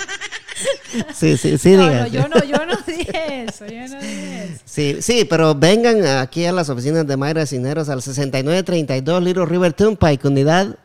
Sí, 1.14 1.36
sí, 1.38 1.58
sí, 1.58 1.72
No, 1.76 1.90
no, 1.92 2.08
yo 2.08 2.28
no, 2.30 2.42
yo 2.44 2.66
no 2.66 2.76
dije 2.88 3.44
eso, 3.46 3.66
yo 3.66 3.88
no 3.88 4.00
dije 4.00 4.44
eso. 4.46 4.62
Sí, 4.64 4.98
sí, 5.02 5.26
pero 5.26 5.54
vengan 5.56 6.06
aquí 6.20 6.46
a 6.46 6.54
las 6.54 6.70
oficinas 6.70 7.06
de 7.06 7.18
Mayra 7.18 7.46
Cineros 7.46 7.90
al 7.90 8.02
6932 8.02 9.24
Little 9.24 9.46
River 9.46 9.74
Turnpike, 9.74 10.24
unidad 10.26 10.78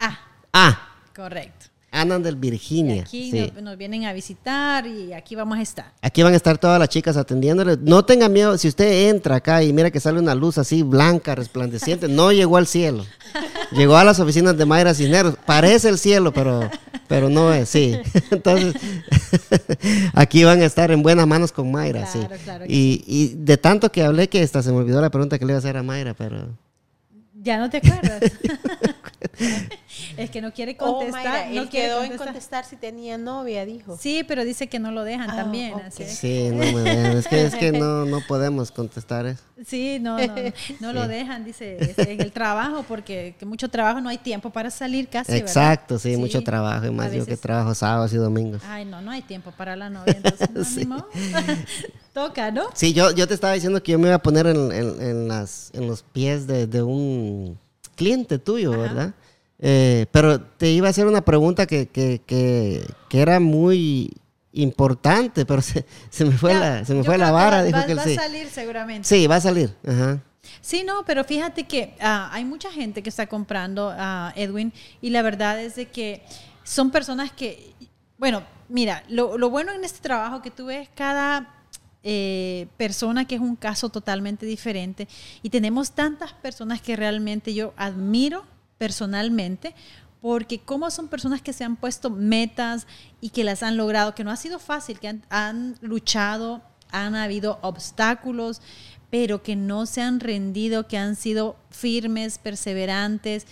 Ah, 0.00 0.18
A, 0.52 0.88
correcto. 1.14 1.55
Anandel, 1.90 2.34
Y 2.34 2.38
Virginia. 2.38 3.02
aquí 3.02 3.30
Sí. 3.30 3.50
nos, 3.54 3.62
nos 3.62 3.76
vienen 3.78 4.04
a 4.04 4.12
visitar 4.12 4.86
y 4.86 5.12
aquí 5.12 5.34
vamos 5.34 5.58
a 5.58 5.62
estar. 5.62 5.92
Aquí 6.02 6.22
van 6.22 6.32
a 6.34 6.36
estar 6.36 6.58
todas 6.58 6.78
las 6.78 6.88
chicas 6.88 7.16
atendiéndole. 7.16 7.78
No 7.80 8.04
tengan 8.04 8.32
miedo, 8.32 8.58
si 8.58 8.68
usted 8.68 9.08
entra 9.08 9.36
acá 9.36 9.62
y 9.62 9.72
mira 9.72 9.90
que 9.90 10.00
sale 10.00 10.18
una 10.18 10.34
luz 10.34 10.58
así 10.58 10.82
blanca, 10.82 11.34
resplandeciente, 11.34 12.08
no 12.08 12.32
llegó 12.32 12.56
al 12.58 12.66
cielo. 12.66 13.04
Llegó 13.72 13.96
a 13.96 14.04
las 14.04 14.20
oficinas 14.20 14.56
de 14.56 14.64
Mayra 14.66 14.94
Cisneros. 14.94 15.36
Parece 15.46 15.88
el 15.88 15.98
cielo, 15.98 16.32
pero, 16.32 16.70
pero 17.08 17.28
no 17.30 17.52
es, 17.52 17.68
sí. 17.68 17.96
Entonces, 18.30 18.74
aquí 20.14 20.44
van 20.44 20.60
a 20.60 20.64
estar 20.64 20.90
en 20.90 21.02
buenas 21.02 21.26
manos 21.26 21.52
con 21.52 21.70
Mayra, 21.72 22.06
sí. 22.06 22.18
Claro, 22.18 22.36
claro 22.44 22.66
que 22.66 22.72
Y, 22.72 23.04
y 23.06 23.28
de 23.38 23.56
tanto 23.56 23.90
que 23.90 24.02
hablé 24.02 24.28
que 24.28 24.42
hasta 24.42 24.62
se 24.62 24.70
me 24.70 24.78
olvidó 24.78 25.00
la 25.00 25.10
pregunta 25.10 25.38
que 25.38 25.44
le 25.44 25.52
iba 25.52 25.56
a 25.56 25.60
hacer 25.60 25.76
a 25.76 25.82
Mayra, 25.82 26.14
pero... 26.14 26.48
Ya 27.46 27.58
no 27.58 27.70
te 27.70 27.76
acuerdas. 27.76 28.22
es 30.16 30.30
que 30.30 30.40
no 30.40 30.52
quiere 30.52 30.76
Oh, 30.80 30.98
contestar. 30.98 31.24
Mayra, 31.46 31.62
no 31.62 31.68
quiere 31.70 31.86
quedó 31.88 31.98
en 32.02 32.08
contestar. 32.08 32.26
contestar 32.28 32.64
si 32.64 32.76
tenía 32.76 33.18
novia, 33.18 33.64
dijo. 33.64 33.96
Sí, 33.96 34.24
pero 34.26 34.44
dice 34.44 34.66
que 34.68 34.78
no 34.80 34.90
lo 34.90 35.04
dejan 35.04 35.30
Ah, 35.30 35.36
también. 35.36 35.74
así. 35.80 36.04
Sí, 36.06 36.48
no 36.50 36.72
me 36.72 36.80
dejan. 36.80 37.16
Es 37.18 37.28
que, 37.28 37.44
es 37.44 37.54
que 37.54 37.70
no, 37.72 38.04
no 38.04 38.20
podemos 38.26 38.72
contestar 38.72 39.26
eso. 39.26 39.42
Sí, 39.64 39.98
no, 40.00 40.18
no, 40.18 40.34
no, 40.34 40.52
no 40.80 40.92
lo 40.92 41.06
dejan, 41.08 41.44
dice, 41.44 41.94
en 41.96 42.20
el 42.20 42.32
trabajo, 42.32 42.84
porque 42.88 43.34
que 43.38 43.46
mucho 43.46 43.68
trabajo 43.68 44.00
no 44.00 44.08
hay 44.08 44.18
tiempo 44.18 44.50
para 44.50 44.70
salir 44.70 45.08
casi, 45.08 45.30
¿verdad? 45.32 45.46
Exacto, 45.48 45.98
sí, 45.98 46.16
mucho 46.16 46.42
trabajo. 46.42 46.86
Y 46.86 46.90
más 46.90 47.12
yo 47.12 47.24
que 47.26 47.36
trabajo 47.36 47.74
sábados 47.74 48.12
y 48.12 48.16
domingos. 48.16 48.62
Ay, 48.66 48.84
no, 48.84 49.00
no 49.00 49.10
hay 49.12 49.22
tiempo 49.22 49.52
para 49.52 49.76
la 49.76 49.88
novia, 49.88 50.16
entonces 50.16 50.50
no, 50.50 50.64
Sí. 50.64 50.88
Toca, 52.16 52.50
¿no? 52.50 52.62
Sí, 52.72 52.94
yo, 52.94 53.10
yo 53.10 53.28
te 53.28 53.34
estaba 53.34 53.52
diciendo 53.52 53.82
que 53.82 53.92
yo 53.92 53.98
me 53.98 54.06
iba 54.06 54.14
a 54.16 54.22
poner 54.22 54.46
en, 54.46 54.72
en- 54.72 55.02
en 55.02 55.28
las, 55.28 55.70
en 55.74 55.86
los 55.86 56.02
pies 56.02 56.46
de, 56.46 56.66
de 56.66 56.82
un 56.82 57.58
cliente 57.94 58.38
tuyo, 58.38 58.70
¿verdad? 58.70 59.12
Eh, 59.58 60.06
pero 60.12 60.40
te 60.40 60.70
iba 60.70 60.86
a 60.86 60.90
hacer 60.92 61.06
una 61.06 61.20
pregunta 61.20 61.66
que, 61.66 61.88
que, 61.88 62.22
que, 62.24 62.82
que 63.10 63.20
era 63.20 63.38
muy 63.38 64.14
importante, 64.52 65.44
pero 65.44 65.60
se, 65.60 65.84
se 66.08 66.24
me 66.24 66.32
fue 66.32 66.52
Ya, 66.54 66.60
la, 66.60 66.84
se 66.86 66.94
me 66.94 67.04
fue 67.04 67.18
la 67.18 67.30
vara, 67.32 67.58
va- 67.58 67.64
dijo 67.64 67.76
va- 67.78 67.84
que 67.84 67.92
él 67.92 67.98
va 67.98 68.04
sí. 68.04 68.16
a 68.16 68.22
salir 68.22 68.48
seguramente. 68.48 69.06
Sí, 69.06 69.26
va 69.26 69.36
a 69.36 69.40
salir. 69.42 69.74
Ajá. 69.86 70.18
Sí, 70.62 70.84
no, 70.84 71.04
pero 71.04 71.22
fíjate 71.22 71.64
que 71.64 71.96
ah, 72.00 72.30
hay 72.32 72.46
mucha 72.46 72.70
gente 72.72 73.02
que 73.02 73.10
está 73.10 73.26
comprando 73.26 73.92
a 73.94 74.32
Edwin 74.36 74.72
y 75.02 75.10
la 75.10 75.20
verdad 75.20 75.60
es 75.62 75.74
de 75.76 75.86
que 75.90 76.22
son 76.64 76.90
personas 76.90 77.30
que, 77.30 77.74
bueno, 78.16 78.42
mira, 78.70 79.02
lo, 79.10 79.36
lo 79.36 79.50
bueno 79.50 79.72
en 79.74 79.84
este 79.84 80.00
trabajo 80.00 80.40
que 80.40 80.50
tú 80.50 80.64
ves 80.66 80.88
cada 80.94 81.52
eh, 82.08 82.68
persona 82.76 83.24
que 83.24 83.34
es 83.34 83.40
un 83.40 83.56
caso 83.56 83.88
totalmente 83.88 84.46
diferente 84.46 85.08
y 85.42 85.50
tenemos 85.50 85.90
tantas 85.90 86.32
personas 86.34 86.80
que 86.80 86.94
realmente 86.94 87.52
yo 87.52 87.74
admiro 87.76 88.44
personalmente 88.78 89.74
porque 90.20 90.60
como 90.60 90.88
son 90.92 91.08
personas 91.08 91.42
que 91.42 91.52
se 91.52 91.64
han 91.64 91.74
puesto 91.74 92.08
metas 92.08 92.86
y 93.20 93.30
que 93.30 93.42
las 93.42 93.64
han 93.64 93.76
logrado, 93.76 94.14
que 94.14 94.22
no 94.22 94.30
ha 94.30 94.36
sido 94.36 94.60
fácil, 94.60 95.00
que 95.00 95.18
han, 95.28 95.74
luchado, 95.80 96.62
han 96.92 97.16
habido 97.16 97.58
obstáculos, 97.62 98.62
pero 99.10 99.42
que 99.42 99.56
no 99.56 99.84
se 99.84 100.00
han 100.00 100.20
rendido, 100.20 100.86
que 100.86 100.98
han 100.98 101.16
sido 101.16 101.56
firmes, 101.70 102.38
perseverantes. 102.38 103.48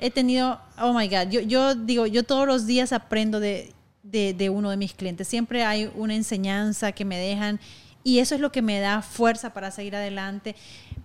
He 0.00 0.10
tenido, 0.10 0.62
oh 0.80 0.94
my 0.94 1.08
God, 1.08 1.28
yo, 1.28 1.42
yo 1.42 1.74
digo, 1.74 2.06
yo 2.06 2.22
todos 2.22 2.46
los 2.46 2.64
días 2.64 2.94
aprendo 2.94 3.38
de, 3.38 3.74
de 4.02 4.48
uno 4.48 4.70
de 4.70 4.78
mis 4.78 4.94
clientes. 4.94 5.28
Siempre 5.28 5.62
hay 5.62 5.90
una 5.94 6.14
enseñanza 6.14 6.92
que 6.92 7.04
me 7.04 7.18
dejan 7.18 7.60
y 8.08 8.18
eso 8.20 8.34
es 8.34 8.40
lo 8.40 8.50
que 8.52 8.62
me 8.62 8.80
da 8.80 9.02
fuerza 9.02 9.52
para 9.52 9.70
seguir 9.70 9.94
adelante. 9.96 10.54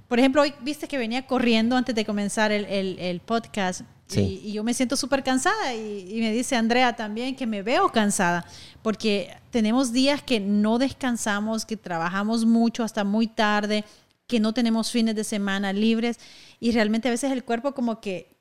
Por 0.08 0.20
ejemplo, 0.20 0.42
hoy 0.44 0.54
viste 0.62 0.88
que 0.88 0.98
venía 0.98 1.26
corriendo 1.28 1.76
antes 1.76 1.96
de 1.96 2.06
comenzar 2.06 2.52
el, 2.52 2.66
el- 2.66 3.00
el 3.00 3.20
podcast 3.20 3.82
Sí. 4.06 4.42
y, 4.44 4.50
y 4.50 4.54
yo 4.54 4.64
me 4.64 4.74
siento 4.74 4.96
súper 4.98 5.24
cansada 5.24 5.74
y, 5.74 6.06
y 6.10 6.20
me 6.20 6.32
dice 6.32 6.56
Andrea 6.56 6.96
también 6.96 7.36
que 7.36 7.48
me 7.48 7.64
veo 7.64 7.90
cansada 7.90 8.46
porque 8.84 9.34
tenemos 9.50 9.92
días 9.92 10.22
que 10.22 10.40
no 10.40 10.78
descansamos, 10.78 11.66
que 11.66 11.78
trabajamos 11.78 12.46
mucho 12.46 12.84
hasta 12.84 13.04
muy 13.06 13.28
tarde, 13.28 13.86
que 14.28 14.40
no 14.40 14.54
tenemos 14.54 14.92
fines 14.92 15.16
de 15.16 15.24
semana 15.24 15.72
libres 15.74 16.20
y 16.60 16.72
realmente 16.74 17.08
a 17.08 17.12
veces 17.12 17.32
el 17.32 17.44
cuerpo 17.44 17.74
como 17.74 18.02
que 18.02 18.36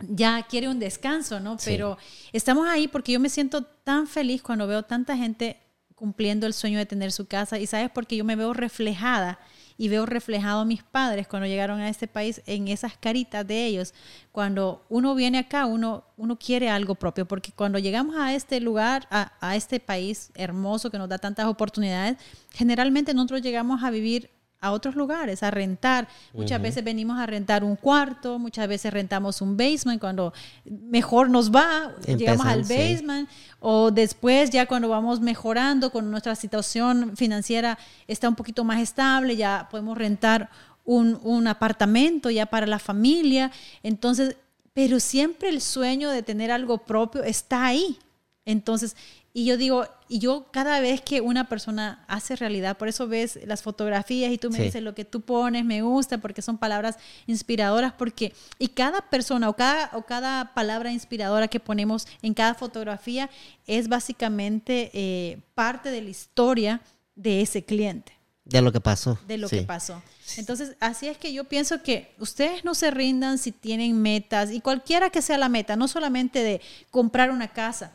ya 0.00 0.42
quiere 0.48 0.68
un 0.68 0.78
descanso, 0.78 1.40
¿no? 1.40 1.58
Sí. 1.58 1.64
Pero 1.70 1.96
estamos 2.32 2.66
ahí 2.68 2.86
porque 2.88 3.12
yo 3.12 3.20
me 3.20 3.28
siento 3.30 3.62
tan 3.64 4.06
feliz 4.06 4.42
cuando 4.42 4.66
veo 4.66 4.82
tanta 4.84 5.16
gente 5.16 5.58
cumpliendo 5.98 6.46
el 6.46 6.54
sueño 6.54 6.78
de 6.78 6.86
tener 6.86 7.12
su 7.12 7.26
casa. 7.26 7.58
Y 7.58 7.66
sabes, 7.66 7.90
porque 7.90 8.16
yo 8.16 8.24
me 8.24 8.36
veo 8.36 8.52
reflejada 8.52 9.38
y 9.76 9.88
veo 9.88 10.06
reflejado 10.06 10.60
a 10.60 10.64
mis 10.64 10.82
padres 10.82 11.28
cuando 11.28 11.46
llegaron 11.46 11.80
a 11.80 11.88
este 11.88 12.08
país 12.08 12.42
en 12.46 12.68
esas 12.68 12.96
caritas 12.96 13.46
de 13.46 13.66
ellos. 13.66 13.94
Cuando 14.32 14.84
uno 14.88 15.14
viene 15.14 15.38
acá, 15.38 15.66
uno, 15.66 16.04
uno 16.16 16.38
quiere 16.38 16.68
algo 16.68 16.94
propio, 16.94 17.26
porque 17.26 17.52
cuando 17.52 17.78
llegamos 17.78 18.16
a 18.16 18.34
este 18.34 18.60
lugar, 18.60 19.06
a, 19.10 19.32
a 19.40 19.56
este 19.56 19.78
país 19.78 20.30
hermoso 20.34 20.90
que 20.90 20.98
nos 20.98 21.08
da 21.08 21.18
tantas 21.18 21.46
oportunidades, 21.46 22.16
generalmente 22.50 23.14
nosotros 23.14 23.42
llegamos 23.42 23.82
a 23.84 23.90
vivir 23.90 24.30
a 24.60 24.72
otros 24.72 24.96
lugares, 24.96 25.42
a 25.42 25.50
rentar. 25.50 26.08
Muchas 26.32 26.60
veces 26.60 26.82
venimos 26.82 27.18
a 27.18 27.26
rentar 27.26 27.62
un 27.62 27.76
cuarto, 27.76 28.38
muchas 28.38 28.66
veces 28.68 28.92
rentamos 28.92 29.40
un 29.40 29.56
basement 29.56 30.00
cuando 30.00 30.32
mejor 30.64 31.30
nos 31.30 31.50
va, 31.54 31.92
llegamos 32.06 32.46
al 32.46 32.64
sí. 32.64 32.74
basement 32.74 33.28
o 33.60 33.90
después 33.90 34.50
ya 34.50 34.66
cuando 34.66 34.88
vamos 34.88 35.20
mejorando 35.20 35.90
con 35.90 36.10
nuestra 36.10 36.34
situación 36.34 37.16
financiera 37.16 37.78
está 38.06 38.28
un 38.28 38.34
poquito 38.34 38.64
más 38.64 38.80
estable, 38.80 39.36
ya 39.36 39.68
podemos 39.70 39.96
rentar 39.96 40.50
un, 40.84 41.20
un 41.22 41.46
apartamento 41.46 42.30
ya 42.30 42.46
para 42.46 42.66
la 42.66 42.78
familia. 42.78 43.52
Entonces, 43.82 44.36
pero 44.72 45.00
siempre 45.00 45.50
el 45.50 45.60
sueño 45.60 46.10
de 46.10 46.22
tener 46.22 46.50
algo 46.50 46.78
propio 46.78 47.22
está 47.22 47.66
ahí. 47.66 47.98
Entonces, 48.44 48.96
y 49.40 49.44
yo 49.44 49.56
digo, 49.56 49.86
y 50.08 50.18
yo 50.18 50.46
cada 50.50 50.80
vez 50.80 51.00
que 51.00 51.20
una 51.20 51.48
persona 51.48 52.04
hace 52.08 52.34
realidad, 52.34 52.76
por 52.76 52.88
eso 52.88 53.06
ves 53.06 53.38
las 53.46 53.62
fotografías 53.62 54.32
y 54.32 54.38
tú 54.38 54.50
me 54.50 54.56
Sí. 54.58 54.64
dices 54.64 54.82
lo 54.82 54.94
que 54.94 55.04
tú 55.04 55.20
pones, 55.20 55.64
me 55.64 55.82
gusta, 55.82 56.18
porque 56.18 56.42
son 56.42 56.58
palabras 56.58 56.96
inspiradoras, 57.26 57.92
porque, 57.92 58.32
y 58.58 58.68
cada 58.68 59.00
persona 59.02 59.48
o 59.48 59.54
cada, 59.54 59.90
o 59.96 60.02
cada 60.02 60.54
palabra 60.54 60.90
inspiradora 60.92 61.46
que 61.48 61.60
ponemos 61.60 62.06
en 62.22 62.34
cada 62.34 62.54
fotografía 62.54 63.30
es 63.66 63.88
básicamente 63.88 64.90
eh, 64.92 65.38
parte 65.54 65.90
de 65.90 66.02
la 66.02 66.10
historia 66.10 66.80
de 67.14 67.40
ese 67.42 67.64
cliente 67.64 68.12
De 68.44 68.62
lo 68.62 68.72
que 68.72 68.80
pasó. 68.80 69.18
de 69.26 69.38
lo 69.38 69.48
Sí. 69.48 69.56
que 69.60 69.62
pasó. 69.62 70.02
Entonces, 70.36 70.76
así 70.80 71.06
es 71.08 71.16
que 71.18 71.32
yo 71.32 71.44
pienso 71.44 71.82
que 71.82 72.12
ustedes 72.18 72.64
no 72.64 72.74
se 72.74 72.90
rindan 72.90 73.38
si 73.38 73.52
tienen 73.52 74.00
metas 74.00 74.50
y 74.50 74.60
cualquiera 74.60 75.10
que 75.10 75.22
sea 75.22 75.38
la 75.38 75.48
meta, 75.48 75.76
no 75.76 75.86
solamente 75.88 76.42
de 76.42 76.60
comprar 76.90 77.30
una 77.30 77.48
casa. 77.48 77.92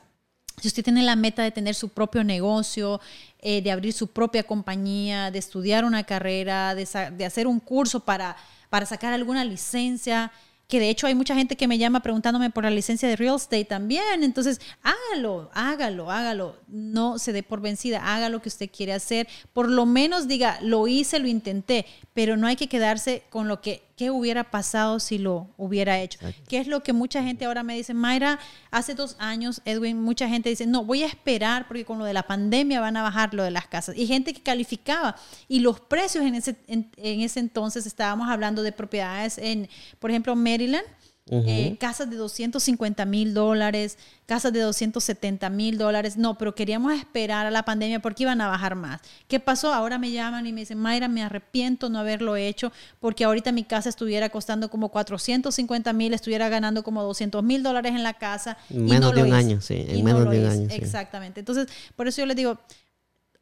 Si 0.61 0.67
usted 0.67 0.83
tiene 0.83 1.03
la 1.03 1.15
meta 1.15 1.43
de 1.43 1.51
tener 1.51 1.75
su 1.75 1.89
propio 1.89 2.23
negocio, 2.23 3.01
eh, 3.39 3.61
de 3.61 3.71
abrir 3.71 3.93
su 3.93 4.07
propia 4.07 4.43
compañía, 4.43 5.31
de 5.31 5.39
estudiar 5.39 5.83
una 5.83 6.03
carrera, 6.03 6.75
de, 6.75 6.87
de 7.17 7.25
hacer 7.25 7.47
un 7.47 7.59
curso 7.59 7.99
para, 7.99 8.37
para 8.69 8.85
sacar 8.85 9.13
alguna 9.13 9.43
licencia, 9.43 10.31
que 10.67 10.79
de 10.79 10.89
hecho 10.89 11.07
hay 11.07 11.13
mucha 11.13 11.35
gente 11.35 11.55
que 11.55 11.67
me 11.67 11.77
llama 11.77 11.99
preguntándome 11.99 12.49
por 12.49 12.63
la 12.63 12.71
licencia 12.71 13.07
de 13.07 13.15
real 13.15 13.35
estate 13.35 13.65
también. 13.65 14.23
Entonces, 14.23 14.59
hágalo, 14.81 15.51
hágalo, 15.53 16.09
hágalo. 16.09 16.55
No 16.67 17.19
se 17.19 17.33
dé 17.33 17.43
por 17.43 17.61
vencida, 17.61 18.15
haga 18.15 18.29
lo 18.29 18.41
que 18.41 18.49
usted 18.49 18.69
quiere 18.75 18.93
hacer. 18.93 19.27
Por 19.53 19.69
lo 19.69 19.85
menos 19.85 20.27
diga, 20.27 20.59
lo 20.61 20.87
hice, 20.87 21.19
lo 21.19 21.27
intenté, 21.27 21.85
pero 22.13 22.37
no 22.37 22.47
hay 22.47 22.55
que 22.55 22.69
quedarse 22.69 23.23
con 23.29 23.47
lo 23.47 23.61
que, 23.61 23.83
¿qué 23.95 24.11
hubiera 24.11 24.49
pasado 24.49 24.99
si 24.99 25.17
lo 25.17 25.49
hubiera 25.57 25.99
hecho? 25.99 26.19
Que 26.47 26.59
es 26.59 26.67
lo 26.67 26.83
que 26.83 26.93
mucha 26.93 27.23
gente 27.23 27.45
ahora 27.45 27.63
me 27.63 27.75
dice, 27.75 27.93
Mayra, 27.93 28.39
hace 28.71 28.95
dos 28.95 29.15
años, 29.19 29.61
Edwin, 29.65 30.01
mucha 30.01 30.27
gente 30.27 30.49
dice, 30.49 30.65
no, 30.65 30.83
voy 30.83 31.03
a 31.03 31.07
esperar 31.07 31.67
porque 31.67 31.85
con 31.85 31.99
lo 31.99 32.05
de 32.05 32.13
la 32.13 32.23
pandemia 32.23 32.79
van 32.79 32.97
a 32.97 33.03
bajar 33.03 33.33
lo 33.33 33.43
de 33.43 33.51
las 33.51 33.67
casas. 33.67 33.95
Y 33.97 34.07
gente 34.07 34.33
que 34.33 34.41
calificaba. 34.41 35.15
Y 35.47 35.59
los 35.59 35.79
precios 35.79 36.25
en 36.25 36.35
ese, 36.35 36.55
en, 36.67 36.89
en 36.97 37.21
ese 37.21 37.39
entonces, 37.39 37.85
estábamos 37.85 38.29
hablando 38.29 38.63
de 38.63 38.71
propiedades 38.71 39.37
en, 39.37 39.69
por 39.99 40.09
ejemplo, 40.09 40.35
Maryland. 40.35 40.85
Eh, 41.31 41.77
casas 41.79 42.09
de 42.09 42.17
250 42.17 43.05
mil 43.05 43.33
dólares, 43.33 43.97
casas 44.25 44.51
de 44.51 44.59
270 44.59 45.49
mil 45.49 45.77
dólares. 45.77 46.17
No, 46.17 46.37
pero 46.37 46.53
queríamos 46.53 46.93
esperar 46.93 47.45
a 47.45 47.51
la 47.51 47.63
pandemia 47.63 48.01
porque 48.01 48.23
iban 48.23 48.41
a 48.41 48.47
bajar 48.47 48.75
más. 48.75 48.99
¿Qué 49.27 49.39
pasó? 49.39 49.73
Ahora 49.73 49.97
me 49.97 50.11
llaman 50.11 50.45
y 50.47 50.51
me 50.53 50.61
dicen, 50.61 50.77
Mayra, 50.79 51.07
me 51.07 51.23
arrepiento 51.23 51.89
no 51.89 51.99
haberlo 51.99 52.35
hecho 52.35 52.71
porque 52.99 53.23
ahorita 53.23 53.51
mi 53.53 53.63
casa 53.63 53.87
estuviera 53.89 54.29
costando 54.29 54.69
como 54.69 54.89
450 54.89 55.93
mil, 55.93 56.13
estuviera 56.13 56.49
ganando 56.49 56.83
como 56.83 57.01
200 57.03 57.41
mil 57.43 57.63
dólares 57.63 57.93
en 57.93 58.03
la 58.03 58.13
casa. 58.15 58.57
En 58.69 58.87
y 58.87 58.91
menos 58.91 59.11
no 59.11 59.11
de 59.11 59.15
lo 59.15 59.21
un 59.23 59.27
hice. 59.29 59.37
año, 59.37 59.61
sí, 59.61 59.85
en 59.87 59.95
Y 59.97 60.03
menos 60.03 60.29
de 60.29 60.39
un 60.39 60.45
hice. 60.45 60.53
año, 60.53 60.69
sí. 60.69 60.75
Exactamente. 60.75 61.39
Entonces, 61.39 61.67
por 61.95 62.07
eso 62.07 62.21
yo 62.21 62.25
les 62.25 62.35
digo, 62.35 62.59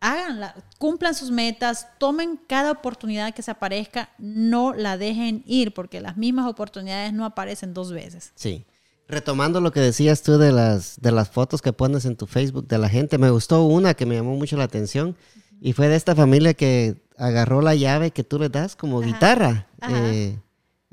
háganla, 0.02 0.56
cumplan 0.80 1.16
sus 1.16 1.32
metas, 1.32 1.88
tomen 2.00 2.40
cada 2.48 2.72
oportunidad 2.72 3.34
que 3.34 3.44
se 3.44 3.52
aparezca, 3.52 4.10
no 4.18 4.74
la 4.74 4.98
dejen 4.98 5.44
ir, 5.46 5.74
porque 5.74 6.02
las 6.02 6.18
mismas 6.18 6.48
oportunidades 6.48 7.14
no 7.14 7.24
aparecen 7.24 7.74
dos 7.74 7.92
veces. 7.92 8.34
Sí. 8.36 8.66
Retomando 9.08 9.62
lo 9.62 9.72
que 9.72 9.80
decías 9.80 10.24
tú 10.24 10.38
de 10.38 10.52
las, 10.52 11.00
de 11.00 11.12
las 11.12 11.30
fotos 11.30 11.62
que 11.62 11.72
pones 11.72 12.06
en 12.06 12.16
tu 12.16 12.26
Facebook 12.26 12.68
de 12.68 12.78
la 12.78 12.90
gente, 12.90 13.18
me 13.18 13.30
gustó 13.30 13.64
una 13.64 13.94
que 13.94 14.06
me 14.06 14.16
llamó 14.16 14.36
mucho 14.36 14.58
la 14.58 14.64
atención 14.64 15.16
y 15.62 15.74
fue 15.74 15.88
de 15.88 15.96
esta 15.96 16.16
familia 16.16 16.54
que 16.54 17.02
agarró 17.18 17.62
la 17.62 17.76
llave 17.76 18.12
que 18.12 18.24
tú 18.24 18.40
le 18.40 18.50
das 18.50 18.76
como 18.76 19.02
guitarra. 19.02 19.68
Ajá. 19.80 20.12
eh, 20.12 20.40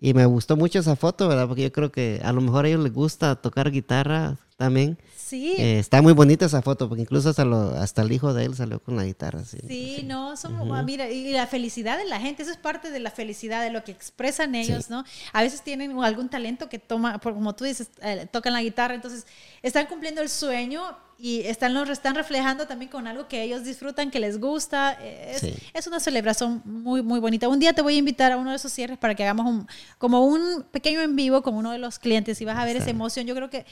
y 0.01 0.15
me 0.15 0.27
gustó 0.27 0.57
mucho 0.57 0.79
esa 0.79 0.97
foto, 0.97 1.29
¿verdad? 1.29 1.49
Porque 1.49 1.63
yo 1.63 1.73
creo 1.73 1.91
que 1.91 2.21
a 2.23 2.33
lo 2.33 2.41
mejor 2.41 2.65
a 2.65 2.69
ellos 2.69 2.83
les 2.83 2.93
gusta 2.93 3.37
tocar 3.37 3.71
guitarra 3.71 4.37
también. 4.59 4.99
Sí, 5.17 5.55
Eh, 5.57 5.79
está 5.79 6.03
muy 6.03 6.13
bonita 6.15 6.47
esa 6.47 6.63
foto, 6.63 6.89
porque 6.89 7.03
incluso 7.03 7.29
hasta, 7.31 7.45
lo- 7.45 7.71
hasta 7.77 8.03
el 8.03 8.11
hijo 8.13 8.35
de 8.35 8.45
él 8.47 8.57
salió 8.57 8.81
con 8.81 8.97
la 8.97 9.05
guitarra. 9.05 9.45
Sí, 9.45 9.59
Sí, 9.69 10.03
no, 10.05 10.37
somos, 10.37 10.69
ah, 10.73 10.83
mira, 10.83 11.09
y 11.11 11.31
la 11.33 11.47
felicidad 11.47 11.97
de 11.97 12.05
la 12.07 12.19
gente, 12.21 12.43
eso 12.43 12.51
es 12.51 12.57
parte 12.57 12.91
de 12.91 12.99
la 12.99 13.11
felicidad, 13.11 13.63
de 13.63 13.71
lo 13.71 13.85
que 13.85 13.93
expresan 13.93 14.55
ellos, 14.55 14.91
¿no? 14.91 15.05
A 15.33 15.43
veces 15.43 15.63
tienen 15.63 15.97
algún 16.03 16.29
talento 16.29 16.69
que 16.69 16.79
toma, 16.79 17.19
como 17.21 17.55
tú 17.55 17.65
dices, 17.65 17.89
eh, 18.03 18.27
tocan 18.31 18.53
la 18.53 18.63
guitarra, 18.63 18.95
entonces 18.95 19.27
están 19.63 19.87
cumpliendo 19.87 20.21
el 20.23 20.29
sueño 20.29 20.83
y 21.21 21.41
están, 21.43 21.75
lo 21.75 21.83
están 21.85 22.15
reflejando 22.15 22.67
también 22.67 22.91
con 22.91 23.07
algo 23.07 23.29
que 23.29 23.43
ellos 23.43 23.65
disfrutan, 23.65 24.11
que 24.11 24.19
les 24.21 24.41
gusta. 24.41 24.97
eh, 25.01 25.33
Es, 25.35 25.41
Sí. 25.43 25.55
es 25.75 25.87
una 25.87 26.01
celebración 26.01 26.63
muy, 26.65 27.03
muy 27.03 27.21
bonita. 27.21 27.49
Un 27.49 27.59
día 27.59 27.73
te 27.75 27.83
voy 27.83 27.95
a 27.95 27.99
invitar 27.99 28.33
a 28.33 28.37
uno 28.37 28.51
de 28.51 28.57
esos 28.57 28.73
cierres 28.73 28.99
para 28.99 29.15
que 29.15 29.23
hagamos 29.25 29.47
un, 29.47 29.67
como 29.99 30.25
un 30.25 30.63
pequeño 30.71 31.01
en 31.03 31.15
vivo 31.17 31.43
con 31.43 31.55
uno 31.55 31.71
de 31.73 31.79
los 31.79 31.99
clientes 31.99 32.41
y 32.41 32.45
vas 32.45 32.57
a 32.57 32.65
ver 32.65 32.77
esa 32.77 32.91
emoción. 32.91 33.27
Yo 33.27 33.35
creo 33.35 33.51
que 33.51 33.67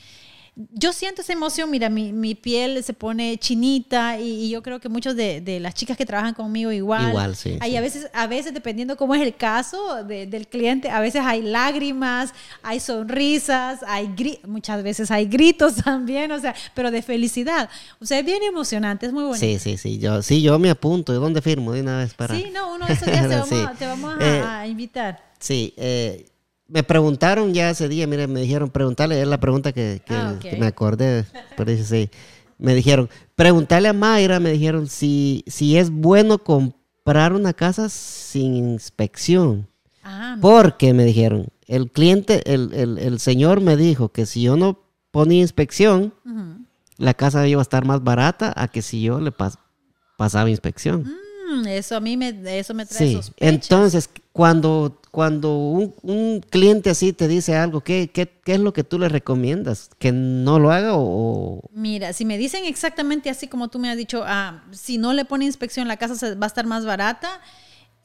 yo 0.73 0.95
siento 0.95 1.21
esa 1.21 1.35
emoción, 1.35 1.71
mira, 1.71 1.90
mi, 1.90 2.14
mi 2.14 2.35
piel 2.35 2.83
se 2.83 2.95
pone 2.95 3.37
chinita 3.37 4.19
y, 4.19 4.45
y 4.45 4.49
yo 4.49 4.62
creo 4.62 4.81
que 4.81 4.88
muchos 4.88 5.14
de, 5.14 5.42
de 5.42 5.61
las 5.61 5.75
chicas 5.75 5.99
que 5.99 6.07
trabajan 6.07 6.33
conmigo 6.33 6.73
igual. 6.73 7.11
Igual, 7.11 7.37
sí, 7.37 7.59
Hay 7.61 7.73
sí. 7.73 7.77
a 7.77 7.81
veces, 7.83 8.09
a 8.14 8.27
veces 8.27 8.55
dependiendo 8.55 8.97
cómo 8.97 9.14
es 9.14 9.21
el 9.21 9.37
caso 9.37 10.03
de- 10.05 10.27
del 10.27 10.49
cliente, 10.49 10.88
a 10.88 11.01
veces 11.01 11.21
hay 11.25 11.42
lágrimas, 11.42 12.33
hay 12.62 12.81
sonrisas, 12.81 13.81
hay 13.87 14.07
gri- 14.09 14.40
muchas 14.47 14.83
veces 14.83 15.11
hay 15.11 15.27
gritos 15.27 15.77
también, 15.85 16.33
o 16.33 16.38
sea, 16.40 16.55
pero 16.75 16.90
de 16.90 17.03
felicidad. 17.03 17.69
O 18.01 18.07
sea, 18.07 18.19
es 18.21 18.25
bien 18.25 18.42
emocionante, 18.42 19.05
es 19.07 19.12
muy 19.12 19.25
bonito. 19.25 19.40
Sí, 19.45 19.59
sí, 19.59 19.77
sí. 19.77 19.99
Yo, 19.99 20.23
sí, 20.23 20.40
yo 20.40 20.59
me 20.59 20.71
apunto. 20.71 21.12
¿De 21.12 21.19
dónde 21.19 21.42
firmo? 21.42 21.73
De 21.73 21.83
una 21.83 21.99
vez 21.99 22.14
para. 22.14 22.35
Sí, 22.35 22.47
no, 22.53 22.75
uno 22.75 22.87
de 22.87 22.95
esos 22.95 23.07
días 23.07 23.23
te 23.29 23.37
vamos, 23.37 23.49
Sí. 23.49 23.77
te 23.79 23.87
vamos 23.87 24.16
a- 24.19 24.25
Eh, 24.27 24.42
a 24.42 24.66
invitar. 24.66 25.23
Sí, 25.38 25.75
eh, 25.77 26.27
me 26.68 26.83
preguntaron 26.83 27.55
ya 27.55 27.70
ese 27.70 27.88
día, 27.88 28.07
mire, 28.07 28.26
me 28.26 28.40
dijeron, 28.40 28.70
preguntarle, 28.70 29.20
es 29.22 29.29
la 29.29 29.38
pregunta 29.38 29.72
que, 29.72 30.02
que- 30.05 30.14
Ah, 30.14 30.37
que 30.40 30.57
me 30.57 30.66
acordé, 30.66 31.24
pero 31.57 31.70
dice, 31.70 31.85
sí, 31.85 32.11
me 32.59 32.74
dijeron, 32.74 33.09
preguntarle 33.35 33.88
a 33.88 33.92
Mayra, 33.92 34.40
me 34.40 34.50
dijeron, 34.52 34.88
si, 34.88 35.44
si 35.46 35.76
es 35.76 35.90
bueno 35.90 36.38
comprar 36.38 37.33
una 37.33 37.52
casa 37.52 37.88
sin 37.88 38.57
inspección, 38.57 39.68
Ah, 40.02 40.37
porque 40.40 40.92
me 40.94 41.05
dijeron, 41.05 41.48
el 41.66 41.90
cliente, 41.90 42.52
el, 42.52 42.72
el- 42.74 42.98
el 42.98 43.18
señor 43.20 43.61
me 43.61 43.76
dijo 43.76 44.11
que 44.11 44.24
si 44.26 44.42
yo 44.42 44.57
no 44.57 44.79
ponía 45.11 45.40
inspección, 45.40 46.14
la 46.96 47.12
casa 47.14 47.46
iba 47.48 47.61
a 47.61 47.62
estar 47.62 47.85
más 47.85 48.02
barata 48.05 48.52
a 48.57 48.68
que 48.68 48.83
si 48.83 49.02
yo 49.02 49.20
le 49.20 49.33
pas- 49.33 49.59
pasaba 50.16 50.48
inspección. 50.48 51.05
Mm, 51.52 51.66
eso 51.66 51.96
a 51.96 52.00
mí 52.00 52.16
me, 52.16 52.29
eso 52.59 52.72
me 52.74 52.87
trae 52.87 53.07
Sí, 53.07 53.12
sospechas. 53.14 53.52
entonces 53.52 54.11
cuando, 54.33 55.00
cuando 55.16 55.57
un, 55.57 55.94
un 56.02 56.40
cliente 56.50 56.90
así 56.90 57.14
te 57.14 57.26
dice 57.26 57.57
algo, 57.57 57.81
¿qué, 57.81 58.11
qué, 58.12 58.29
qué 58.44 58.52
es 58.52 58.61
lo 58.61 58.74
que 58.74 58.85
tú 58.85 58.98
le 58.98 59.09
recomiendas? 59.09 59.88
¿Que 59.98 60.12
no 60.12 60.59
lo 60.59 60.70
haga 60.70 60.90
o...? 60.92 61.62
Mira, 61.72 62.12
si 62.12 62.26
me 62.26 62.37
dicen 62.37 62.66
exactamente 62.66 63.31
así 63.31 63.48
como 63.48 63.68
tú 63.68 63.79
me 63.79 63.88
has 63.88 63.96
dicho, 63.96 64.24
ah, 64.26 64.62
si 64.72 64.98
no 64.98 65.14
le 65.14 65.24
pone 65.24 65.46
inspección 65.46 65.88
la 65.88 65.96
casa 65.96 66.16
se- 66.16 66.35
va 66.35 66.44
a 66.44 66.48
estar 66.48 66.66
más 66.66 66.85
barata, 66.85 67.40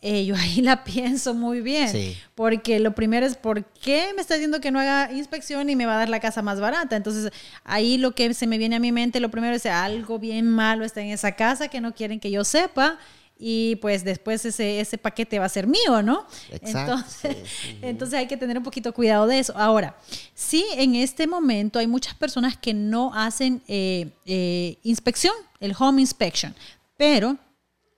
eh, 0.02 0.24
yo 0.24 0.38
ahí 0.38 0.62
la 0.62 0.84
pienso 0.86 1.34
muy 1.34 1.60
bien. 1.60 1.90
Sí. 1.90 2.16
Porque 2.34 2.80
lo 2.80 2.96
primero 2.96 3.26
es, 3.26 3.36
¿por 3.36 3.66
qué 3.66 4.14
me 4.16 4.22
está 4.22 4.36
diciendo 4.36 4.62
que 4.62 4.72
no 4.72 4.80
haga 4.80 5.12
inspección 5.12 5.70
y 5.70 5.76
me 5.76 5.86
va 5.86 5.96
a 5.96 5.98
dar 5.98 6.10
la 6.10 6.22
casa 6.22 6.42
más 6.42 6.62
barata? 6.62 6.96
Entonces, 6.96 7.30
ahí 7.66 7.98
lo 7.98 8.16
que 8.16 8.34
se 8.34 8.48
me 8.48 8.58
viene 8.58 8.78
a 8.78 8.80
mi 8.80 8.94
mente, 8.94 9.20
lo 9.20 9.30
primero 9.30 9.54
es, 9.54 9.66
algo 9.66 10.18
bien 10.18 10.48
malo 10.50 10.86
está 10.86 11.02
en 11.02 11.08
esa 11.10 11.34
casa 11.34 11.68
que 11.68 11.82
no 11.82 11.94
quieren 11.94 12.22
que 12.22 12.32
yo 12.32 12.46
sepa. 12.46 12.98
Y 13.44 13.78
pues 13.78 14.04
después 14.04 14.46
ese, 14.46 14.80
ese 14.80 15.00
paquete 15.00 15.40
va 15.40 15.46
a 15.46 15.50
ser 15.50 15.66
mío, 15.66 16.04
¿no? 16.04 16.28
Exacto, 16.52 16.94
Entonces, 16.94 17.38
entonces 17.82 18.20
hay 18.20 18.28
que 18.28 18.38
tener 18.38 18.56
un 18.56 18.64
poquito 18.64 18.94
cuidado 18.94 19.26
de 19.26 19.40
eso. 19.40 19.58
Ahora, 19.58 19.98
sí, 20.36 20.64
en 20.76 20.94
este 20.96 21.26
momento 21.26 21.80
hay 21.80 21.88
muchas 21.88 22.14
personas 22.14 22.56
que 22.56 22.76
no 22.76 23.12
hacen 23.16 23.64
eh, 23.68 24.12
eh, 24.26 24.78
inspección, 24.84 25.34
el 25.60 25.74
home 25.78 26.02
inspection, 26.02 26.54
pero 26.98 27.36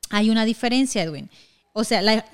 hay 0.10 0.30
una 0.30 0.46
diferencia, 0.46 1.04
Edwin. 1.04 1.30
O 1.74 1.84
sea, 1.84 2.02
la- 2.02 2.26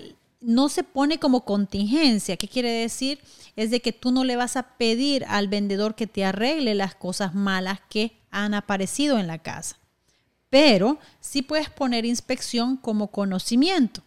no 0.41 0.69
se 0.69 0.83
pone 0.83 1.17
como 1.17 1.43
contingencia. 1.45 2.37
¿Qué 2.37 2.47
quiere 2.47 2.71
decir? 2.71 3.19
Es 3.55 3.71
de 3.71 3.81
que 3.81 3.91
tú 3.91 4.11
no 4.11 4.23
le 4.23 4.35
vas 4.35 4.55
a 4.55 4.63
pedir 4.77 5.25
al 5.27 5.47
vendedor 5.47 5.95
que 5.95 6.07
te 6.07 6.23
arregle 6.23 6.75
las 6.75 6.93
cosas 6.95 7.33
malas 7.33 7.79
que 7.89 8.13
han 8.31 8.53
aparecido 8.53 9.17
en 9.17 9.27
la 9.27 9.39
casa. 9.39 9.77
Pero 10.49 10.97
sí 11.19 11.41
puedes 11.41 11.69
poner 11.69 12.05
inspección 12.05 12.77
como 12.77 13.07
conocimiento. 13.07 14.01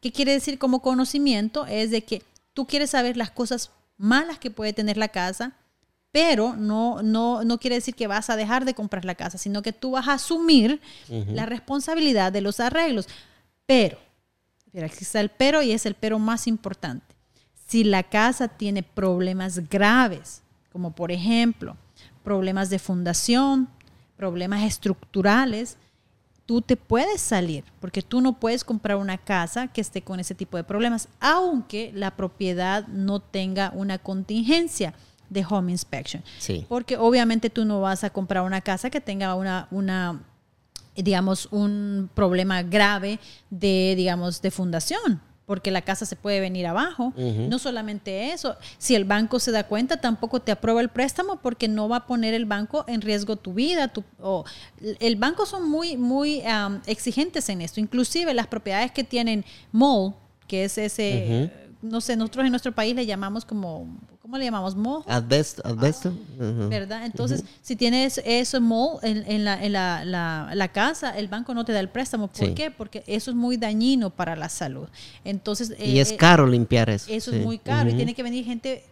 ¿Qué 0.00 0.12
quiere 0.12 0.32
decir 0.32 0.58
como 0.58 0.82
conocimiento? 0.82 1.66
Es 1.66 1.90
de 1.90 2.02
que 2.02 2.22
tú 2.54 2.66
quieres 2.66 2.90
saber 2.90 3.16
las 3.16 3.30
cosas 3.30 3.70
malas 3.96 4.38
que 4.38 4.50
puede 4.50 4.72
tener 4.72 4.96
la 4.96 5.08
casa, 5.08 5.52
pero 6.10 6.54
no, 6.56 7.02
no, 7.02 7.44
no 7.44 7.58
quiere 7.58 7.76
decir 7.76 7.94
que 7.94 8.06
vas 8.06 8.28
a 8.28 8.36
dejar 8.36 8.64
de 8.64 8.74
comprar 8.74 9.04
la 9.04 9.14
casa, 9.14 9.38
sino 9.38 9.62
que 9.62 9.72
tú 9.72 9.92
vas 9.92 10.08
a 10.08 10.14
asumir 10.14 10.80
la 11.08 11.46
responsabilidad 11.46 12.32
de 12.32 12.42
los 12.42 12.60
arreglos. 12.60 13.08
Pero, 13.64 13.98
pero 14.72 14.86
aquí 14.86 14.98
está 15.00 15.20
el 15.20 15.30
pero 15.30 15.62
y 15.62 15.72
es 15.72 15.86
el 15.86 15.94
pero 15.94 16.18
más 16.18 16.46
importante. 16.46 17.14
Si 17.66 17.84
la 17.84 18.02
casa 18.02 18.48
tiene 18.48 18.82
problemas 18.82 19.68
graves, 19.70 20.42
como 20.70 20.94
por 20.94 21.12
ejemplo 21.12 21.76
problemas 22.22 22.70
de 22.70 22.78
fundación, 22.78 23.68
problemas 24.22 24.62
estructurales, 24.62 25.78
tú 26.46 26.60
te 26.60 26.76
puedes 26.76 27.20
salir, 27.20 27.64
porque 27.80 28.02
tú 28.02 28.20
no 28.20 28.38
puedes 28.38 28.62
comprar 28.62 28.96
una 28.98 29.18
casa 29.18 29.66
que 29.66 29.80
esté 29.80 30.02
con 30.02 30.20
ese 30.20 30.36
tipo 30.36 30.56
de 30.56 30.62
problemas, 30.62 31.08
aunque 31.18 31.90
la 31.92 32.12
propiedad 32.12 32.86
no 32.86 33.18
tenga 33.18 33.72
una 33.74 33.98
contingencia 33.98 34.94
de 35.28 35.44
home 35.44 35.72
inspection. 35.72 36.22
Sí. 36.38 36.64
Porque 36.68 36.96
obviamente 36.96 37.50
tú 37.50 37.64
no 37.64 37.80
vas 37.80 38.04
a 38.04 38.10
comprar 38.10 38.44
una 38.44 38.60
casa 38.60 38.90
que 38.90 39.00
tenga 39.00 39.34
una, 39.34 39.66
una 39.72 40.22
digamos, 40.94 41.48
un 41.50 42.08
problema 42.14 42.62
grave 42.62 43.18
de, 43.50 43.94
digamos, 43.96 44.40
de 44.40 44.52
fundación 44.52 45.20
porque 45.46 45.70
la 45.70 45.82
casa 45.82 46.06
se 46.06 46.16
puede 46.16 46.40
venir 46.40 46.66
abajo. 46.66 47.12
No 47.16 47.58
solamente 47.58 48.32
eso, 48.32 48.56
si 48.78 48.94
el 48.94 49.04
banco 49.04 49.38
se 49.38 49.50
da 49.50 49.64
cuenta, 49.64 50.00
tampoco 50.00 50.40
te 50.40 50.52
aprueba 50.52 50.80
el 50.80 50.88
préstamo 50.88 51.36
porque 51.36 51.68
no 51.68 51.88
va 51.88 51.96
a 51.98 52.06
poner 52.06 52.34
el 52.34 52.44
banco 52.44 52.84
en 52.86 53.00
riesgo 53.00 53.36
tu 53.36 53.52
vida. 53.54 53.88
Tu, 53.88 54.04
o, 54.20 54.44
el 55.00 55.16
banco 55.16 55.44
son 55.46 55.68
muy, 55.68 55.96
muy 55.96 56.40
um, 56.40 56.80
exigentes 56.86 57.48
en 57.48 57.60
esto. 57.60 57.80
Inclusive 57.80 58.32
las 58.34 58.46
propiedades 58.46 58.92
que 58.92 59.04
tienen 59.04 59.44
mall, 59.72 60.14
que 60.46 60.64
es 60.64 60.78
ese, 60.78 61.50
no 61.82 62.00
sé, 62.00 62.16
nosotros 62.16 62.44
en 62.46 62.52
nuestro 62.52 62.72
país 62.72 62.94
le 62.94 63.04
llamamos 63.04 63.44
como 63.44 63.88
¿cómo 64.32 64.38
le 64.38 64.46
llamamos? 64.46 64.74
Moho. 64.76 65.04
Asbesto. 65.08 65.62
asbesto. 65.62 66.10
¿Verdad? 66.38 67.04
Entonces, 67.04 67.44
si 67.60 67.76
tienes 67.76 68.18
eso 68.24 68.62
moho 68.62 69.00
en, 69.02 69.30
en, 69.30 69.44
la, 69.44 69.62
en 69.62 69.72
la, 69.72 70.54
la, 70.54 70.68
casa, 70.68 71.18
el 71.18 71.28
banco 71.28 71.52
no 71.52 71.66
te 71.66 71.72
da 71.72 71.80
el 71.80 71.90
préstamo. 71.90 72.28
¿Por 72.28 72.54
qué? 72.54 72.70
Porque 72.70 73.02
eso 73.06 73.30
es 73.30 73.36
muy 73.36 73.58
dañino 73.58 74.08
para 74.08 74.34
la 74.34 74.48
salud. 74.48 74.88
Entonces, 75.24 75.74
y 75.78 75.98
es 75.98 76.12
eh, 76.12 76.16
caro 76.16 76.46
limpiar 76.46 76.88
eso. 76.88 77.10
Eso 77.10 77.32
es 77.32 77.44
muy 77.44 77.58
caro 77.58 77.90
y 77.90 77.94
tiene 77.94 78.14
que 78.14 78.22
venir 78.22 78.44
gente 78.46 78.84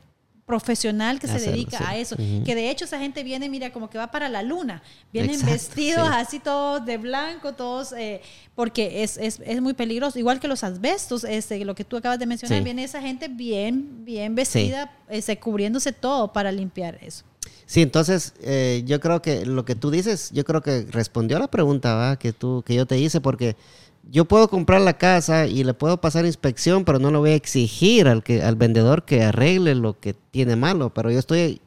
profesional 0.51 1.21
que 1.21 1.29
se 1.29 1.39
dedica 1.39 1.89
a 1.89 1.97
eso. 1.97 2.17
Que 2.17 2.55
de 2.57 2.71
hecho 2.71 2.85
esa 2.85 2.99
gente 2.99 3.23
viene, 3.23 3.49
mira, 3.49 3.73
como 3.73 3.89
que 3.89 3.99
va 3.99 4.11
para 4.11 4.29
la 4.29 4.43
luna. 4.43 4.83
Vienen 5.13 5.41
vestidos 5.47 6.09
así 6.11 6.41
todos 6.41 6.85
de 6.85 6.99
blanco, 6.99 7.53
todos, 7.53 7.93
eh, 7.93 8.21
porque 8.57 9.05
es, 9.05 9.17
es, 9.17 9.41
es, 9.47 9.63
muy 9.63 9.75
peligroso. 9.75 10.19
Igual 10.19 10.41
que 10.41 10.49
los 10.49 10.65
asbestos, 10.65 11.23
este, 11.23 11.65
lo 11.65 11.77
que 11.77 11.85
tú 11.85 11.97
acabas 11.97 12.19
de 12.19 12.27
mencionar, 12.27 12.65
viene 12.65 12.83
esa 12.83 13.01
gente 13.01 13.29
bien, 13.29 14.05
bien 14.05 14.35
vestida, 14.35 14.91
ese, 15.09 15.39
cubriéndose 15.39 15.93
todo 15.93 16.33
para 16.33 16.51
limpiar 16.51 16.99
eso. 17.01 17.23
Sí, 17.67 17.83
entonces 17.83 18.35
eh, 18.43 18.83
yo 18.85 18.99
creo 18.99 19.23
que 19.23 19.47
lo 19.47 19.65
que 19.65 19.77
tú 19.77 19.93
dices, 19.93 20.31
yo 20.33 20.45
creo 20.45 20.63
que 20.63 20.85
respondió 20.91 21.37
a 21.37 21.41
la 21.41 21.49
pregunta 21.49 22.19
que 22.19 22.33
tú 22.33 22.65
que 22.67 22.75
yo 22.75 22.87
te 22.87 22.99
hice 22.99 23.21
porque 23.21 23.55
yo 24.03 24.25
puedo 24.25 24.49
comprar 24.49 24.81
la 24.81 24.99
casa 24.99 25.47
y 25.47 25.65
le 25.65 25.75
puedo 25.75 26.01
pasar 26.01 26.27
inspección, 26.27 26.85
pero 26.85 26.99
no 26.99 27.11
le 27.11 27.19
voy 27.19 27.31
a 27.31 27.35
exigir 27.35 28.09
al, 28.09 28.23
que, 28.23 28.43
al 28.43 28.57
vendedor 28.57 29.05
que 29.05 29.23
arregle 29.23 29.75
lo 29.75 29.99
que 30.01 30.15
tiene 30.15 30.57
malo. 30.57 30.93
Pero 30.95 31.11
yo 31.11 31.19
estoy 31.19 31.61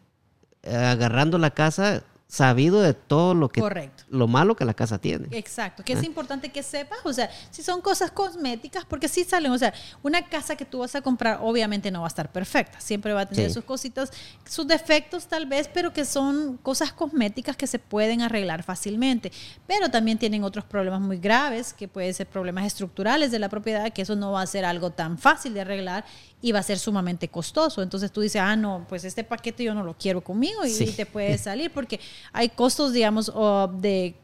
agarrando 0.64 1.38
la 1.38 1.52
casa 1.52 2.04
sabido 2.34 2.82
de 2.82 2.96
todo 2.96 3.36
lo 3.36 3.48
que 3.48 3.62
Correcto. 3.62 4.06
lo 4.10 4.28
malo 4.28 4.56
que 4.56 4.66
la 4.66 4.74
casa 4.74 4.98
tiene. 4.98 5.28
Exacto, 5.30 5.84
que 5.84 5.94
es 5.94 6.00
ah. 6.00 6.06
importante 6.06 6.50
que 6.50 6.64
sepas, 6.64 6.98
o 7.04 7.14
sea, 7.14 7.30
si 7.52 7.62
son 7.62 7.80
cosas 7.80 8.10
cosméticas, 8.10 8.86
porque 8.86 9.08
sí 9.08 9.24
salen, 9.24 9.52
o 9.52 9.58
sea, 9.60 9.72
una 10.02 10.28
casa 10.28 10.56
que 10.56 10.66
tú 10.66 10.80
vas 10.80 10.96
a 10.96 11.02
comprar 11.04 11.38
obviamente 11.44 11.92
no 11.92 12.00
va 12.00 12.08
a 12.08 12.10
estar 12.10 12.32
perfecta, 12.32 12.80
siempre 12.82 13.14
va 13.14 13.22
a 13.22 13.26
tener 13.28 13.54
sus 13.54 13.64
cositas, 13.64 14.12
sus 14.50 14.66
defectos 14.66 15.28
tal 15.28 15.46
vez, 15.46 15.70
pero 15.72 15.94
que 15.94 16.06
son 16.06 16.58
cosas 16.58 16.92
cosméticas 16.92 17.56
que 17.56 17.68
se 17.68 17.78
pueden 17.78 18.24
arreglar 18.24 18.64
fácilmente, 18.64 19.32
pero 19.68 19.92
también 19.92 20.18
tienen 20.18 20.44
otros 20.44 20.66
problemas 20.66 21.02
muy 21.02 21.20
graves, 21.20 21.72
que 21.72 21.88
pueden 21.88 22.16
ser 22.16 22.26
problemas 22.26 22.66
estructurales 22.66 23.30
de 23.30 23.38
la 23.38 23.48
propiedad, 23.48 23.94
que 23.94 24.02
eso 24.02 24.16
no 24.16 24.32
va 24.32 24.42
a 24.42 24.48
ser 24.48 24.66
algo 24.66 24.90
tan 24.90 25.20
fácil 25.20 25.54
de 25.54 25.62
arreglar 25.62 26.04
y 26.44 26.52
va 26.52 26.60
a 26.60 26.64
ser 26.64 26.78
sumamente 26.78 27.30
costoso. 27.30 27.82
Entonces 27.82 28.12
tú 28.12 28.20
dices, 28.20 28.42
ah, 28.42 28.56
no, 28.58 28.86
pues 28.90 29.06
este 29.06 29.24
paquete 29.24 29.64
yo 29.64 29.74
no 29.74 29.82
lo 29.82 29.98
quiero 29.98 30.22
conmigo 30.22 30.66
y, 30.66 30.74
te 30.94 31.06
puede 31.06 31.38
salir 31.38 31.72
porque 31.72 32.00
hay 32.32 32.50
costos, 32.50 32.94
digamos, 32.94 33.32
de 33.80 34.16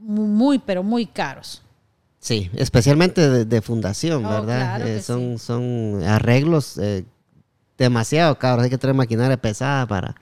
muy, 0.00 0.58
pero 0.58 0.82
muy 0.82 1.06
caros. 1.06 1.62
Sí, 2.18 2.50
especialmente 2.54 3.44
de, 3.44 3.62
fundación, 3.62 4.24
oh, 4.24 4.30
¿verdad? 4.30 4.86
Eh, 4.86 5.02
son, 5.02 5.40
son 5.40 6.04
arreglos 6.04 6.78
eh, 6.78 7.04
demasiado 7.82 8.38
caros. 8.38 8.64
Hay 8.64 8.70
que 8.70 8.78
tener 8.78 8.94
maquinaria 8.94 9.36
pesada 9.36 9.86
para, 9.86 10.14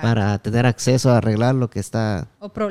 para 0.00 0.38
tener 0.38 0.66
acceso 0.66 1.10
a 1.10 1.18
arreglar 1.18 1.54
lo 1.54 1.68
que 1.68 1.80
está 1.80 2.28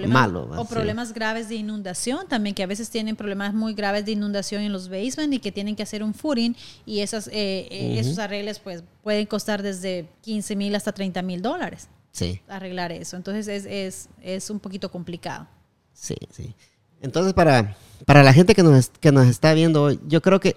malo. 0.07 0.49
O 0.57 0.65
problemas 0.65 1.13
graves 1.13 1.49
de 1.49 1.55
inundación 1.55 2.27
también, 2.27 2.55
que 2.55 2.63
a 2.63 2.67
veces 2.67 2.89
tienen 2.89 3.15
problemas 3.15 3.53
muy 3.53 3.73
graves 3.73 4.05
de 4.05 4.13
inundación 4.13 4.63
en 4.63 4.71
los 4.71 4.89
basement 4.89 5.33
y 5.33 5.39
que 5.39 5.51
tienen 5.51 5.75
que 5.75 5.83
hacer 5.83 6.03
un 6.03 6.13
footing 6.13 6.55
y 6.85 6.99
esas, 6.99 7.27
eh, 7.27 7.67
eh, 7.69 7.99
esos 7.99 8.19
arreglos 8.19 8.59
pues 8.59 8.83
pueden 9.03 9.25
costar 9.25 9.61
desde 9.61 10.07
15 10.21 10.55
mil 10.55 10.75
hasta 10.75 10.91
30 10.91 11.21
mil 11.21 11.41
dólares. 11.41 11.87
Sí. 12.11 12.41
Arreglar 12.47 12.91
eso. 12.91 13.17
Entonces 13.17 13.47
es, 13.47 13.65
es, 13.65 14.09
es 14.21 14.49
un 14.49 14.59
poquito 14.59 14.91
complicado. 14.91 15.47
Sí, 15.93 16.15
sí. 16.29 16.53
Entonces 17.01 17.33
para, 17.33 17.75
para 18.05 18.23
la 18.23 18.33
gente 18.33 18.53
que 18.55 18.63
nos, 18.63 18.89
que 18.89 19.11
nos 19.11 19.27
está 19.27 19.53
viendo 19.53 19.83
hoy, 19.83 19.99
yo 20.07 20.21
creo 20.21 20.39
que 20.39 20.55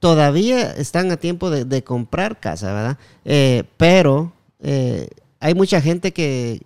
todavía 0.00 0.72
están 0.72 1.10
a 1.10 1.16
tiempo 1.16 1.50
de, 1.50 1.84
comprar 1.84 2.40
casa, 2.40 2.72
¿verdad? 2.72 2.98
Eh, 3.24 3.64
pero 3.76 4.32
eh, 4.60 5.08
hay 5.40 5.54
mucha 5.54 5.80
gente 5.80 6.12
que, 6.12 6.62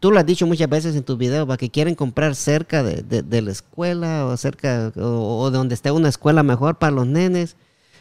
tú 0.00 0.10
lo 0.10 0.18
has 0.18 0.26
dicho 0.26 0.46
muchas 0.46 0.68
veces 0.68 0.96
en 0.96 1.02
tus 1.02 1.18
videos, 1.18 1.56
que 1.56 1.70
quieren 1.70 1.94
comprar 1.94 2.34
cerca 2.34 2.82
de, 2.82 3.42
la 3.42 3.50
escuela 3.50 4.26
o 4.26 4.36
cerca 4.36 4.92
o, 4.96 5.50
de 5.50 5.58
donde 5.58 5.74
esté 5.74 5.90
una 5.90 6.08
escuela 6.08 6.42
mejor 6.42 6.76
para 6.78 6.92
los 6.92 7.06
nenes. 7.06 7.56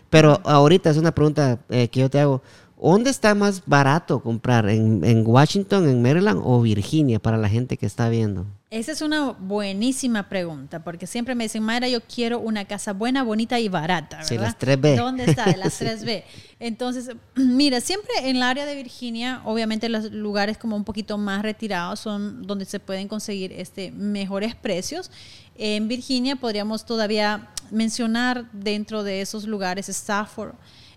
Pero 0.10 0.40
ahorita 0.46 0.90
es 0.90 0.98
una 0.98 1.14
pregunta 1.14 1.60
eh, 1.70 1.88
que 1.90 2.02
yo 2.02 2.10
te 2.10 2.20
hago. 2.20 2.42
¿Dónde 2.86 3.10
está 3.10 3.34
más 3.34 3.64
barato 3.66 4.22
comprar? 4.22 4.70
¿En, 4.70 5.04
¿En, 5.04 5.26
Washington, 5.26 5.90
en 5.90 6.02
Maryland 6.02 6.40
o 6.44 6.62
Virginia 6.62 7.20
para 7.20 7.38
la 7.38 7.50
gente 7.50 7.78
que 7.78 7.86
está 7.88 8.10
viendo? 8.10 8.46
Esa 8.70 8.92
es 8.92 9.02
una 9.02 9.32
buenísima 9.32 10.30
pregunta, 10.30 10.84
porque 10.84 11.08
siempre 11.08 11.34
me 11.34 11.46
dicen, 11.46 11.64
Mayra, 11.64 11.88
yo 11.88 12.02
quiero 12.02 12.40
una 12.40 12.66
casa 12.66 12.94
buena, 12.94 13.24
bonita 13.24 13.60
y 13.60 13.70
barata, 13.70 14.18
¿verdad? 14.18 14.30
Sí, 14.30 14.38
las 14.38 14.60
3B. 14.60 14.98
¿Dónde 14.98 15.24
está? 15.26 15.56
Las 15.58 15.82
3B. 15.82 16.24
Entonces, 16.60 17.10
mira, 17.36 17.82
siempre 17.82 18.12
en 18.24 18.36
el 18.36 18.44
área 18.44 18.66
de 18.66 18.76
Virginia, 18.76 19.42
obviamente 19.46 19.90
los 19.90 20.12
lugares 20.12 20.58
como 20.58 20.76
un 20.76 20.84
poquito 20.84 21.18
más 21.18 21.42
retirados 21.42 22.00
son 22.00 22.46
donde 22.46 22.66
se 22.66 22.80
pueden 22.80 23.08
conseguir 23.08 23.52
este, 23.54 23.92
mejores 23.92 24.56
precios. 24.56 25.10
En 25.58 25.88
Virginia 25.88 26.36
podríamos 26.36 26.86
todavía 26.86 27.50
mencionar 27.72 28.52
dentro 28.52 29.04
de 29.04 29.22
esos 29.22 29.46
lugares 29.46 29.90
Stafford, 29.90 30.54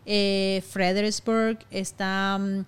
eh, 0.08 0.64
Fredericksburg, 0.68 1.58
está... 1.70 2.38
Mm, 2.38 2.64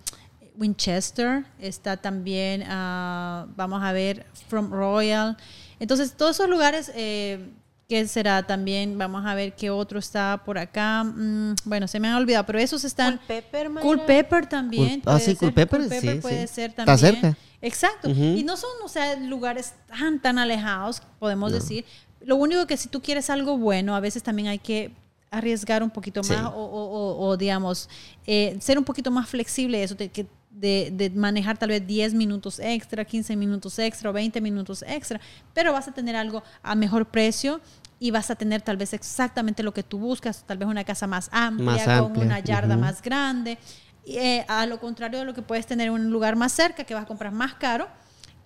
Winchester, 0.61 1.47
está 1.59 1.97
también, 1.97 2.64
ah, 2.68 3.47
vamos 3.57 3.82
a 3.82 3.93
ver, 3.93 4.26
From 4.49 4.70
Royal. 4.70 5.36
Entonces, 5.78 6.12
todos 6.14 6.36
esos 6.36 6.51
lugares, 6.51 6.93
eh, 6.95 7.49
¿qué 7.88 8.07
será 8.07 8.43
también? 8.43 8.99
Vamos 8.99 9.24
a 9.24 9.34
ver 9.34 9.55
qué 9.55 9.70
otro 9.70 9.99
está 9.99 10.43
por 10.45 10.59
acá. 10.59 11.03
Mm, 11.03 11.55
bueno, 11.64 11.88
se 11.88 11.99
me 11.99 12.09
han 12.09 12.16
olvidado, 12.16 12.45
pero 12.45 12.59
esos 12.59 12.84
están. 12.84 13.16
Cool 13.16 13.26
Pepper, 13.26 13.70
Cool 13.80 14.05
Pepper 14.05 14.47
también. 14.47 15.03
ah, 15.07 15.18
sí, 15.18 15.34
Cool 15.34 15.55
Pepper, 15.55 15.88
sí, 15.88 16.18
puede 16.20 16.47
ser 16.47 16.74
también. 16.74 16.95
Está 16.95 17.11
cerca. 17.11 17.36
Exacto. 17.62 18.11
Y 18.11 18.43
no 18.45 18.59
son, 18.59 18.70
o 18.84 18.88
sea, 18.88 19.16
lugares 19.16 19.72
tan, 19.86 20.20
tan 20.20 20.38
alejados, 20.38 21.03
podemos 21.18 21.53
decir. 21.53 21.86
Lo 22.20 22.36
único 22.36 22.66
que 22.66 22.76
si 22.76 22.88
tú 22.91 23.01
quieres 23.01 23.30
algo 23.30 23.57
bueno, 23.57 23.97
a 23.97 24.01
veces 24.01 24.22
también 24.22 24.49
hay 24.49 24.59
que 24.59 24.93
arriesgar 25.31 25.83
un 25.83 25.91
poquito 25.91 26.22
más 26.22 26.51
o, 26.55 27.37
digamos, 27.39 27.89
eh, 28.26 28.57
ser 28.61 28.78
un 28.78 28.85
poquito 28.85 29.11
más 29.11 29.28
flexible, 29.28 29.83
eso, 29.83 29.97
que 29.97 30.26
de, 30.51 31.12
manejar 31.14 31.57
tal 31.57 31.70
vez 31.70 31.87
10 31.87 32.14
minutos 32.14 32.59
extra, 32.59 33.05
15 33.05 33.37
minutos 33.37 33.78
extra 33.78 34.11
o 34.11 34.12
20 34.12 34.41
minutos 34.41 34.85
extra, 34.87 35.20
pero 35.55 35.72
vas 35.72 35.89
a 35.89 35.93
tener 35.93 36.16
algo 36.16 36.43
a 36.62 36.74
mejor 36.74 37.07
precio 37.07 37.61
y 37.99 38.11
vas 38.11 38.31
a 38.31 38.35
tener 38.35 38.62
tal 38.62 38.76
vez 38.76 38.93
exactamente 38.93 39.62
lo 39.62 39.72
que 39.72 39.83
tú 39.83 39.99
buscas, 39.99 40.45
tal 40.47 40.59
vez 40.59 40.68
una 40.68 40.85
casa 40.85 41.07
más 41.07 41.28
amplia, 41.33 42.01
con 42.01 42.18
una 42.18 42.41
yarda 42.41 42.76
más 42.76 43.01
grande. 43.03 43.59
Eh, 44.07 44.45
a 44.49 44.66
lo 44.66 44.81
contrario 44.81 45.18
de 45.20 45.24
lo 45.26 45.35
que 45.35 45.43
puedes 45.43 45.66
tener 45.66 45.91
un 45.91 46.11
lugar 46.11 46.35
más 46.35 46.53
cerca, 46.53 46.85
que 46.85 46.95
vas 46.95 47.05
a 47.05 47.07
comprar 47.07 47.33
más 47.33 47.55
caro, 47.55 47.87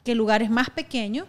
que 0.02 0.14
lugares 0.14 0.50
más 0.50 0.68
pequeños 0.68 1.26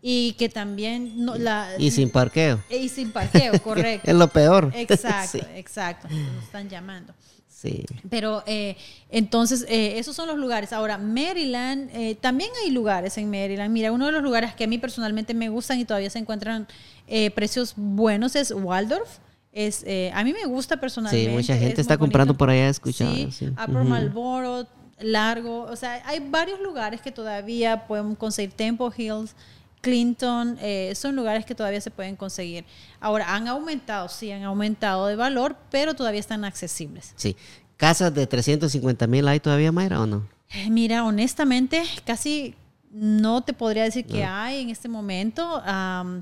y 0.00 0.32
que 0.38 0.48
también 0.48 1.24
no, 1.24 1.36
la 1.36 1.70
y 1.78 1.90
sin 1.90 2.10
parqueo 2.10 2.62
y 2.70 2.88
sin 2.88 3.10
parqueo 3.10 3.60
correcto 3.62 4.08
es 4.10 4.16
lo 4.16 4.28
peor 4.28 4.70
exacto 4.76 5.38
exacto 5.54 6.08
nos 6.08 6.44
están 6.44 6.68
llamando 6.68 7.12
Sí. 7.60 7.84
Pero 8.08 8.44
eh, 8.46 8.76
entonces, 9.10 9.66
eh, 9.68 9.98
esos 9.98 10.14
son 10.14 10.28
los 10.28 10.38
lugares. 10.38 10.72
Ahora, 10.72 10.96
Maryland, 10.96 11.90
eh, 11.92 12.14
también 12.14 12.50
hay 12.62 12.70
lugares 12.70 13.18
en 13.18 13.28
Maryland. 13.28 13.72
Mira, 13.72 13.90
uno 13.90 14.06
de 14.06 14.12
los 14.12 14.22
lugares 14.22 14.54
que 14.54 14.62
a 14.62 14.66
mí 14.68 14.78
personalmente 14.78 15.34
me 15.34 15.48
gustan 15.48 15.80
y 15.80 15.84
todavía 15.84 16.08
se 16.08 16.20
encuentran 16.20 16.68
eh, 17.08 17.32
precios 17.32 17.72
buenos 17.76 18.36
es 18.36 18.52
Waldorf. 18.52 19.08
Es, 19.52 19.82
eh, 19.88 20.12
a 20.14 20.22
mí 20.22 20.32
me 20.32 20.44
gusta 20.44 20.76
personalmente. 20.78 21.28
Sí, 21.28 21.36
mucha 21.36 21.56
gente 21.56 21.80
está 21.80 21.98
comprando 21.98 22.32
bonito. 22.32 22.38
por 22.38 22.50
allá, 22.50 22.68
he 22.68 22.70
escuchado, 22.70 23.12
Sí, 23.16 23.32
sí. 23.32 23.46
Upper 23.48 23.70
Ujú. 23.70 23.84
Marlboro, 23.86 24.68
Largo. 25.00 25.62
O 25.62 25.74
sea, 25.74 26.00
hay 26.06 26.20
varios 26.20 26.60
lugares 26.60 27.00
que 27.00 27.10
todavía 27.10 27.88
podemos 27.88 28.16
conseguir. 28.18 28.52
Temple 28.52 28.90
Hills, 28.96 29.34
Clinton, 29.80 30.58
eh, 30.60 30.92
son 30.94 31.16
lugares 31.16 31.44
que 31.44 31.54
todavía 31.54 31.80
se 31.80 31.90
pueden 31.90 32.16
conseguir. 32.16 32.64
Ahora, 33.00 33.34
han 33.34 33.48
aumentado, 33.48 34.08
sí, 34.08 34.30
han 34.30 34.42
aumentado 34.42 35.06
de 35.06 35.16
valor, 35.16 35.56
pero 35.70 35.94
todavía 35.94 36.20
están 36.20 36.44
accesibles. 36.44 37.12
Sí. 37.16 37.36
¿Casas 37.76 38.12
de 38.12 38.26
350 38.26 39.06
mil 39.06 39.28
hay 39.28 39.40
todavía, 39.40 39.70
Mayra, 39.70 40.00
o 40.00 40.06
no? 40.06 40.28
Eh, 40.50 40.68
Mira, 40.70 41.04
honestamente, 41.04 41.82
casi 42.04 42.54
no 42.90 43.42
te 43.42 43.52
podría 43.52 43.84
decir 43.84 44.04
que 44.06 44.24
hay 44.24 44.62
en 44.62 44.70
este 44.70 44.88
momento 44.88 45.62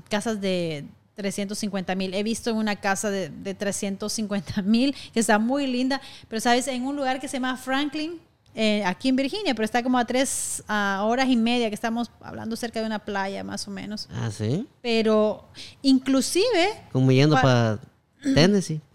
casas 0.09 0.39
de 0.41 0.85
350 1.15 1.95
mil. 1.95 2.13
He 2.13 2.23
visto 2.23 2.53
una 2.53 2.75
casa 2.75 3.09
de, 3.09 3.29
de 3.29 3.53
350 3.53 4.61
mil 4.63 4.95
que 5.13 5.19
está 5.19 5.39
muy 5.39 5.65
linda, 5.65 6.01
pero 6.27 6.39
sabes, 6.39 6.67
en 6.67 6.85
un 6.85 6.95
lugar 6.95 7.19
que 7.19 7.27
se 7.27 7.37
llama 7.37 7.57
Franklin, 7.57 8.19
eh, 8.59 8.83
aquí 8.85 9.09
en 9.09 9.15
Virginia, 9.15 9.53
pero 9.53 9.65
está 9.65 9.83
como 9.83 9.99
a 9.99 10.05
tres 10.05 10.63
horas 10.67 11.27
y 11.29 11.35
media, 11.35 11.69
que 11.69 11.75
estamos 11.75 12.09
hablando 12.21 12.55
cerca 12.55 12.79
de 12.79 12.87
una 12.87 12.97
playa 12.99 13.43
más 13.43 13.67
o 13.67 13.71
menos. 13.71 14.09
Ah, 14.11 14.31
sí. 14.31 14.67
Pero 14.81 15.47
inclusive 15.83 16.69
Como 16.91 17.11
yendo 17.11 17.35
Pa- 17.35 17.41
para 17.41 17.79
Tennessee. 18.33 18.81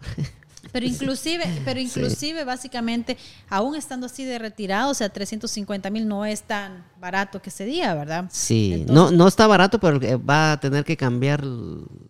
Pero 0.71 0.87
inclusive, 0.87 1.43
pero 1.65 1.79
inclusive 1.79 2.43
básicamente, 2.45 3.15
aún 3.47 3.75
estando 3.75 4.07
así 4.07 4.23
de 4.25 4.39
retirado, 4.39 4.89
o 4.89 4.93
sea, 4.95 5.07
350 5.09 5.87
mil 5.91 6.07
no 6.07 6.25
es 6.25 6.41
tan 6.41 6.83
barato 6.99 7.39
que 7.43 7.51
ese 7.51 7.63
día, 7.63 7.93
¿verdad? 7.93 8.25
Sí, 8.31 8.71
Entonces- 8.79 8.95
no, 8.95 9.11
no 9.11 9.27
está 9.27 9.45
barato, 9.45 9.79
pero 9.79 10.01
eh, 10.01 10.15
va 10.15 10.53
a 10.53 10.59
tener 10.59 10.83
que 10.83 10.97
cambiar 10.97 11.43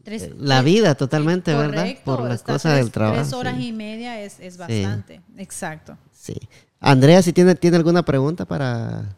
Tres- 0.06 0.24
eh, 0.24 0.36
la 0.40 0.62
vida 0.62 0.96
totalmente, 0.96 1.54
¿verdad? 1.54 1.82
Correcto, 1.84 2.04
Por 2.06 2.24
las 2.30 2.42
cosas 2.42 2.78
del 2.78 2.90
trabajo. 2.90 3.20
Tres 3.22 3.34
horas 3.34 3.58
sí. 3.58 3.68
y 3.68 3.72
media 3.74 4.22
es, 4.22 4.40
es 4.40 4.56
bastante, 4.56 5.20
exacto. 5.38 5.98
Sí. 6.24 6.36
Andrea, 6.80 7.22
si 7.22 7.34
tiene, 7.34 7.54
tiene 7.56 7.76
alguna 7.76 8.04
pregunta 8.04 8.46
para 8.46 9.14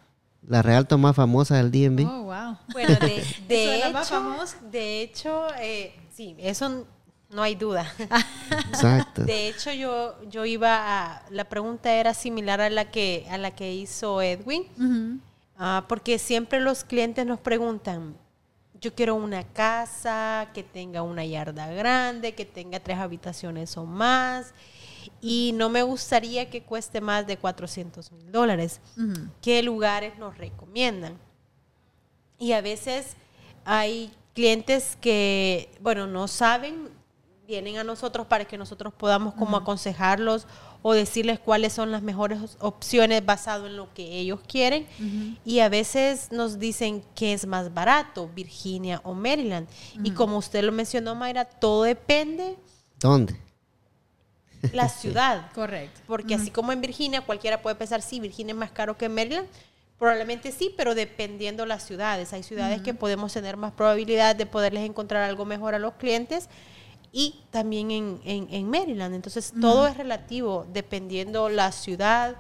la 0.48 0.64
realto 0.64 0.98
más 0.98 1.16
famosa 1.16 1.56
del 1.58 1.70
DMV. 1.70 2.04
Oh, 2.08 2.24
wow. 2.24 2.58
Bueno, 2.74 2.96
de, 3.00 3.18
Eso 3.18 3.36
de 3.48 3.56
de 3.58 3.78
la 3.78 3.90
más 3.92 4.08
hecho, 4.08 4.16
famosa. 4.16 4.58
de 4.72 5.02
hecho 5.04 5.48
eh, 5.62 5.94
sí, 6.12 6.36
eso 6.40 6.88
no 7.30 7.44
hay 7.44 7.54
duda. 7.54 7.86
Exacto. 8.70 9.24
De 9.24 9.50
hecho, 9.50 9.72
yo, 9.72 10.16
yo 10.32 10.46
iba 10.46 10.72
a. 10.80 11.22
La 11.30 11.44
pregunta 11.44 11.94
era 11.94 12.16
similar 12.16 12.60
a 12.60 12.72
la 12.72 12.90
que, 12.90 13.28
a 13.30 13.38
la 13.38 13.52
que 13.52 13.72
hizo 13.72 14.20
Edwin, 14.24 15.22
ah, 15.60 15.86
porque 15.88 16.18
siempre 16.18 16.60
los 16.60 16.84
clientes 16.84 17.24
nos 17.24 17.40
preguntan: 17.40 18.16
Yo 18.82 18.96
quiero 18.96 19.14
una 19.14 19.44
casa 19.44 20.48
que 20.56 20.64
tenga 20.64 21.04
una 21.04 21.24
yarda 21.24 21.68
grande, 21.68 22.34
que 22.34 22.46
tenga 22.46 22.80
tres 22.80 22.98
habitaciones 22.98 23.78
o 23.78 23.86
más, 23.86 24.56
y 25.22 25.52
no 25.56 25.70
me 25.70 25.84
gustaría 25.84 26.50
que 26.50 26.64
cueste 26.64 27.02
más 27.02 27.28
de 27.28 27.38
400 27.38 28.12
mil 28.12 28.32
dólares. 28.32 28.82
Ujú. 28.98 29.30
¿Qué 29.42 29.62
lugares 29.64 30.18
nos 30.18 30.38
recomiendan? 30.38 31.18
Y 32.38 32.52
a 32.52 32.62
veces 32.62 33.16
hay 33.64 34.12
clientes 34.34 34.98
que, 35.00 35.70
bueno, 35.80 36.08
no 36.08 36.28
saben, 36.28 36.90
vienen 37.48 37.78
a 37.78 37.84
nosotros 37.84 38.28
para 38.28 38.46
que 38.46 38.58
nosotros 38.58 38.94
podamos 38.94 39.36
como 39.36 39.56
aconsejarlos 39.56 40.48
o 40.82 40.94
decirles 40.94 41.40
cuáles 41.40 41.74
son 41.74 41.92
las 41.92 42.02
mejores 42.02 42.58
opciones 42.60 43.26
basado 43.26 43.68
en 43.68 43.78
lo 43.78 43.94
que 43.94 44.20
ellos 44.20 44.40
quieren. 44.48 44.88
Y 45.46 45.60
a 45.60 45.70
veces 45.70 46.32
nos 46.32 46.60
dicen 46.60 47.04
que 47.16 47.34
es 47.34 47.48
más 47.48 47.74
barato, 47.74 48.30
Virginia 48.36 49.02
o 49.04 49.14
Maryland. 49.14 49.68
Y 50.04 50.12
como 50.12 50.38
usted 50.38 50.64
lo 50.64 50.72
mencionó, 50.72 51.16
Mayra, 51.16 51.46
todo 51.46 51.84
depende 51.84 52.58
¿Dónde? 53.00 53.36
La 54.74 54.90
ciudad. 54.90 55.52
Correcto. 55.54 56.02
Porque 56.08 56.36
así 56.36 56.52
como 56.52 56.72
en 56.72 56.82
Virginia, 56.82 57.22
cualquiera 57.22 57.62
puede 57.62 57.76
pensar, 57.76 58.02
sí, 58.02 58.20
Virginia 58.20 58.54
es 58.54 58.58
más 58.58 58.72
caro 58.72 58.98
que 58.98 59.10
Maryland. 59.10 59.48
Probablemente 59.98 60.52
sí, 60.52 60.74
pero 60.76 60.94
dependiendo 60.94 61.66
las 61.66 61.84
ciudades. 61.84 62.34
Hay 62.34 62.44
ciudades 62.44 62.82
que 62.82 62.94
podemos 62.94 63.32
tener 63.32 63.56
más 63.56 63.72
probabilidad 63.72 64.36
de 64.36 64.46
poderles 64.46 64.84
encontrar 64.84 65.24
algo 65.24 65.46
mejor 65.46 65.74
a 65.74 65.80
los 65.80 65.94
clientes 65.94 66.50
y 67.14 67.40
también 67.50 67.92
en, 67.92 68.20
en- 68.26 68.48
en 68.52 68.70
Maryland. 68.70 69.16
Entonces, 69.16 69.54
todo 69.62 69.88
es 69.88 69.96
relativo 69.96 70.68
dependiendo 70.74 71.48
la 71.48 71.72
ciudad 71.72 72.36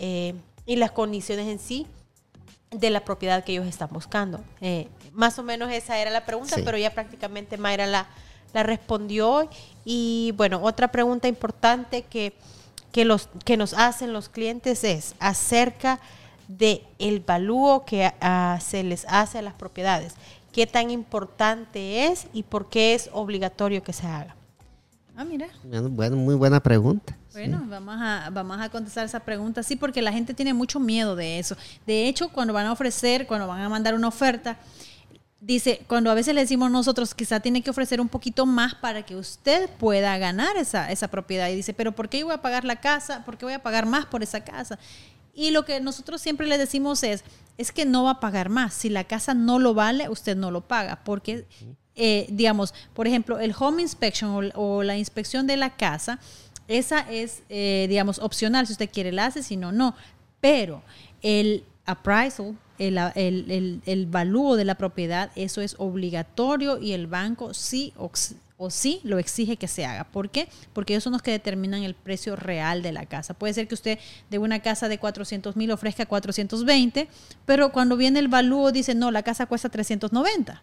eh, 0.00 0.34
y 0.64 0.76
las 0.76 0.92
condiciones 0.92 1.46
en 1.48 1.58
sí 1.58 1.86
de 2.70 2.88
la 2.90 3.04
propiedad 3.04 3.44
que 3.44 3.52
ellos 3.52 3.66
están 3.66 3.90
buscando. 3.92 4.42
Eh, 4.62 4.88
más 5.12 5.38
o 5.38 5.42
menos 5.42 5.70
esa 5.70 5.98
era 5.98 6.10
la 6.10 6.24
pregunta, 6.24 6.56
Sí. 6.56 6.62
pero 6.64 6.78
ya 6.78 6.94
prácticamente 6.94 7.58
Mayra 7.58 7.86
la, 7.86 8.08
la 8.54 8.62
respondió. 8.62 9.48
Y 9.84 10.32
bueno, 10.36 10.60
otra 10.62 10.88
pregunta 10.88 11.28
importante 11.28 12.02
que, 12.02 12.34
que, 12.92 13.04
los, 13.04 13.28
que 13.44 13.56
nos 13.56 13.74
hacen 13.74 14.12
los 14.12 14.28
clientes 14.28 14.84
es 14.84 15.14
acerca 15.18 16.00
de 16.48 16.82
el 16.98 17.20
valúo 17.20 17.84
que 17.84 18.12
ah, 18.20 18.58
se 18.60 18.82
les 18.82 19.06
hace 19.08 19.38
a 19.38 19.42
las 19.42 19.54
propiedades. 19.54 20.14
¿Qué 20.52 20.66
tan 20.66 20.90
importante 20.90 22.06
es 22.06 22.28
y 22.32 22.44
por 22.44 22.68
qué 22.68 22.94
es 22.94 23.10
obligatorio 23.12 23.82
que 23.82 23.92
se 23.92 24.06
haga? 24.06 24.36
Ah, 25.16 25.24
mira. 25.24 25.48
Bueno, 25.62 25.88
bueno, 25.90 26.16
muy 26.16 26.34
buena 26.34 26.60
pregunta. 26.60 27.16
Bueno, 27.32 27.64
vamos 27.66 27.96
a, 27.98 28.30
vamos 28.32 28.60
a 28.60 28.68
contestar 28.68 29.04
esa 29.04 29.18
pregunta, 29.18 29.62
sí, 29.64 29.74
porque 29.74 30.00
la 30.00 30.12
gente 30.12 30.34
tiene 30.34 30.54
mucho 30.54 30.78
miedo 30.78 31.16
de 31.16 31.40
eso. 31.40 31.56
De 31.84 32.06
hecho, 32.06 32.28
cuando 32.28 32.52
van 32.52 32.66
a 32.66 32.72
ofrecer, 32.72 33.26
cuando 33.26 33.48
van 33.48 33.60
a 33.60 33.68
mandar 33.68 33.94
una 33.94 34.06
oferta, 34.06 34.56
dice, 35.46 35.80
cuando 35.86 36.10
a 36.10 36.14
veces 36.14 36.34
le 36.34 36.40
decimos 36.40 36.70
nosotros, 36.70 37.14
quizá 37.14 37.40
tiene 37.40 37.62
que 37.62 37.70
ofrecer 37.70 38.00
un 38.00 38.08
poquito 38.08 38.46
más 38.46 38.74
para 38.74 39.04
que 39.04 39.14
usted 39.16 39.68
pueda 39.78 40.16
ganar 40.18 40.56
esa, 40.56 40.90
esa 40.90 41.08
propiedad. 41.08 41.48
Y 41.48 41.56
dice, 41.56 41.74
pero 41.74 41.92
¿por 41.92 42.08
qué 42.08 42.20
yo 42.20 42.26
voy 42.26 42.34
a 42.34 42.42
pagar 42.42 42.64
la 42.64 42.76
casa? 42.76 43.24
¿Por 43.24 43.36
qué 43.36 43.44
voy 43.44 43.54
a 43.54 43.62
pagar 43.62 43.86
más 43.86 44.06
por 44.06 44.22
esa 44.22 44.40
casa? 44.42 44.78
Y 45.34 45.50
lo 45.50 45.64
que 45.64 45.80
nosotros 45.80 46.20
siempre 46.22 46.46
le 46.46 46.58
decimos 46.58 47.02
es, 47.02 47.24
es 47.58 47.72
que 47.72 47.84
no 47.84 48.04
va 48.04 48.12
a 48.12 48.20
pagar 48.20 48.48
más. 48.48 48.72
Si 48.72 48.88
la 48.88 49.04
casa 49.04 49.34
no 49.34 49.58
lo 49.58 49.74
vale, 49.74 50.08
usted 50.08 50.36
no 50.36 50.50
lo 50.50 50.62
paga, 50.62 51.00
porque, 51.04 51.46
eh, 51.94 52.26
digamos, 52.30 52.72
por 52.94 53.06
ejemplo, 53.06 53.38
el 53.38 53.54
home 53.58 53.82
inspection 53.82 54.30
o, 54.54 54.60
o 54.60 54.82
la 54.82 54.96
inspección 54.96 55.46
de 55.46 55.56
la 55.56 55.76
casa, 55.76 56.20
esa 56.68 57.00
es, 57.00 57.42
eh, 57.50 57.86
digamos, 57.88 58.18
opcional. 58.18 58.66
Si 58.66 58.72
usted 58.72 58.88
quiere, 58.90 59.12
la 59.12 59.26
hace, 59.26 59.42
si 59.42 59.56
no, 59.56 59.72
no. 59.72 59.94
Pero 60.40 60.82
el 61.20 61.64
appraisal, 61.84 62.56
el, 62.78 62.98
el, 63.14 63.50
el, 63.50 63.82
el 63.86 64.06
valúo 64.06 64.56
de 64.56 64.64
la 64.64 64.74
propiedad, 64.74 65.30
eso 65.36 65.60
es 65.60 65.76
obligatorio 65.78 66.78
y 66.78 66.92
el 66.92 67.06
banco 67.06 67.54
sí 67.54 67.92
o, 67.96 68.10
sí 68.70 69.00
lo 69.04 69.18
exige 69.18 69.56
que 69.56 69.68
se 69.68 69.84
haga. 69.84 70.04
¿Por 70.04 70.30
qué? 70.30 70.48
Porque 70.72 70.94
ellos 70.94 71.04
son 71.04 71.12
los 71.12 71.22
que 71.22 71.30
determinan 71.30 71.82
el 71.82 71.94
precio 71.94 72.34
real 72.36 72.82
de 72.82 72.92
la 72.92 73.06
casa. 73.06 73.34
Puede 73.34 73.54
ser 73.54 73.68
que 73.68 73.74
usted 73.74 73.98
de 74.30 74.38
una 74.38 74.60
casa 74.60 74.88
de 74.88 74.98
400 74.98 75.56
mil 75.56 75.70
ofrezca 75.70 76.06
420, 76.06 77.08
pero 77.44 77.72
cuando 77.72 77.96
viene 77.96 78.18
el 78.18 78.28
valúo 78.28 78.72
dice, 78.72 78.94
no, 78.94 79.10
la 79.10 79.22
casa 79.22 79.46
cuesta 79.46 79.68
390. 79.68 80.62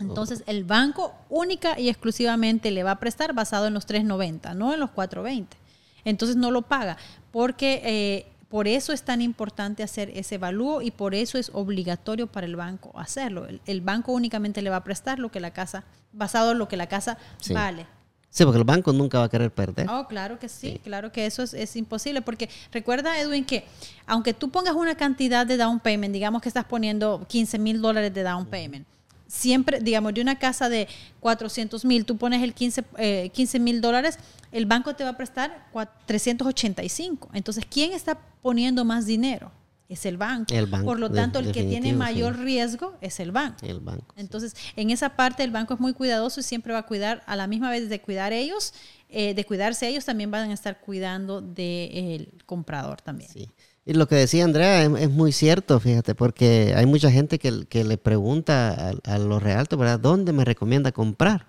Entonces 0.00 0.44
el 0.46 0.64
banco 0.64 1.12
única 1.28 1.78
y 1.78 1.88
exclusivamente 1.88 2.70
le 2.70 2.84
va 2.84 2.92
a 2.92 3.00
prestar 3.00 3.34
basado 3.34 3.66
en 3.66 3.74
los 3.74 3.84
390, 3.84 4.54
no 4.54 4.72
en 4.72 4.80
los 4.80 4.90
420. 4.90 5.56
Entonces 6.04 6.36
no 6.36 6.50
lo 6.50 6.62
paga 6.62 6.96
porque 7.32 7.82
eh, 7.84 8.26
por 8.48 8.66
eso 8.66 8.92
es 8.92 9.02
tan 9.02 9.20
importante 9.20 9.82
hacer 9.82 10.10
ese 10.14 10.36
evalúo 10.36 10.80
y 10.82 10.90
por 10.90 11.14
eso 11.14 11.36
es 11.38 11.50
obligatorio 11.52 12.26
para 12.26 12.46
el 12.46 12.56
banco 12.56 12.92
hacerlo. 12.98 13.46
El, 13.46 13.60
el 13.66 13.80
banco 13.80 14.12
únicamente 14.12 14.62
le 14.62 14.70
va 14.70 14.76
a 14.76 14.84
prestar 14.84 15.18
lo 15.18 15.30
que 15.30 15.40
la 15.40 15.52
casa, 15.52 15.84
basado 16.12 16.52
en 16.52 16.58
lo 16.58 16.68
que 16.68 16.76
la 16.76 16.86
casa 16.86 17.18
Sí. 17.40 17.52
vale. 17.52 17.86
Sí, 18.30 18.44
porque 18.44 18.58
el 18.58 18.64
banco 18.64 18.92
nunca 18.92 19.18
va 19.20 19.24
a 19.24 19.28
querer 19.30 19.50
perder. 19.50 19.88
Oh, 19.90 20.06
claro 20.06 20.38
que 20.38 20.50
sí, 20.50 20.78
claro 20.84 21.10
que 21.10 21.24
eso 21.24 21.42
es, 21.42 21.54
es 21.54 21.74
imposible, 21.76 22.20
porque 22.20 22.50
recuerda, 22.70 23.18
Edwin, 23.18 23.44
que 23.44 23.64
aunque 24.06 24.34
tú 24.34 24.50
pongas 24.50 24.74
una 24.74 24.94
cantidad 24.96 25.46
de 25.46 25.56
down 25.56 25.80
payment, 25.80 26.12
digamos 26.12 26.42
que 26.42 26.48
estás 26.48 26.66
poniendo 26.66 27.24
15 27.26 27.58
mil 27.58 27.80
dólares 27.80 28.12
de 28.12 28.22
down 28.22 28.44
payment, 28.44 28.86
siempre, 29.28 29.78
digamos, 29.80 30.12
de 30.14 30.20
una 30.22 30.38
casa 30.40 30.68
de 30.68 30.88
400 31.20 31.84
mil, 31.84 32.04
tú 32.04 32.16
pones 32.16 32.42
el 32.42 32.54
15 32.54 33.58
mil 33.60 33.80
dólares, 33.80 34.18
el 34.50 34.66
banco 34.66 34.94
te 34.96 35.04
va 35.04 35.10
a 35.10 35.16
prestar 35.16 35.68
cua- 35.72 35.88
385. 36.06 37.28
Entonces, 37.34 37.64
¿quién 37.70 37.92
está 37.92 38.18
poniendo 38.42 38.84
más 38.84 39.06
dinero? 39.06 39.52
Es 39.88 40.04
el 40.04 40.18
banco. 40.18 40.52
El 40.54 40.66
banco, 40.66 40.84
Por 40.84 40.98
lo 40.98 41.10
tanto, 41.10 41.38
el 41.38 41.50
que 41.50 41.64
tiene 41.64 41.94
mayor 41.94 42.36
sí. 42.36 42.42
riesgo 42.42 42.96
es 43.00 43.20
el 43.20 43.32
banco. 43.32 43.64
El 43.64 43.80
banco. 43.80 44.04
sí. 44.14 44.20
Entonces, 44.20 44.54
en 44.76 44.90
esa 44.90 45.10
parte 45.16 45.42
el 45.44 45.50
banco 45.50 45.72
es 45.74 45.80
muy 45.80 45.94
cuidadoso 45.94 46.40
y 46.40 46.42
siempre 46.42 46.74
va 46.74 46.80
a 46.80 46.86
cuidar, 46.86 47.22
a 47.26 47.36
la 47.36 47.46
misma 47.46 47.70
vez 47.70 47.88
de 47.88 47.98
cuidar 48.00 48.34
ellos, 48.34 48.74
eh, 49.08 49.32
de 49.32 49.44
cuidarse 49.46 49.88
ellos, 49.88 50.04
también 50.04 50.30
van 50.30 50.50
a 50.50 50.52
estar 50.52 50.80
cuidando 50.80 51.40
del 51.40 52.34
comprador 52.44 53.00
también. 53.00 53.30
Sí. 53.30 53.48
Y 53.88 53.94
lo 53.94 54.06
que 54.06 54.16
decía 54.16 54.44
Andrea 54.44 54.84
es, 54.84 54.92
es 55.00 55.10
muy 55.10 55.32
cierto, 55.32 55.80
fíjate, 55.80 56.14
porque 56.14 56.74
hay 56.76 56.84
mucha 56.84 57.10
gente 57.10 57.38
que, 57.38 57.64
que 57.64 57.84
le 57.84 57.96
pregunta 57.96 58.92
a, 59.06 59.14
a 59.14 59.18
los 59.18 59.42
realtos, 59.42 59.78
¿verdad? 59.78 59.98
¿Dónde 59.98 60.34
me 60.34 60.44
recomienda 60.44 60.92
comprar? 60.92 61.46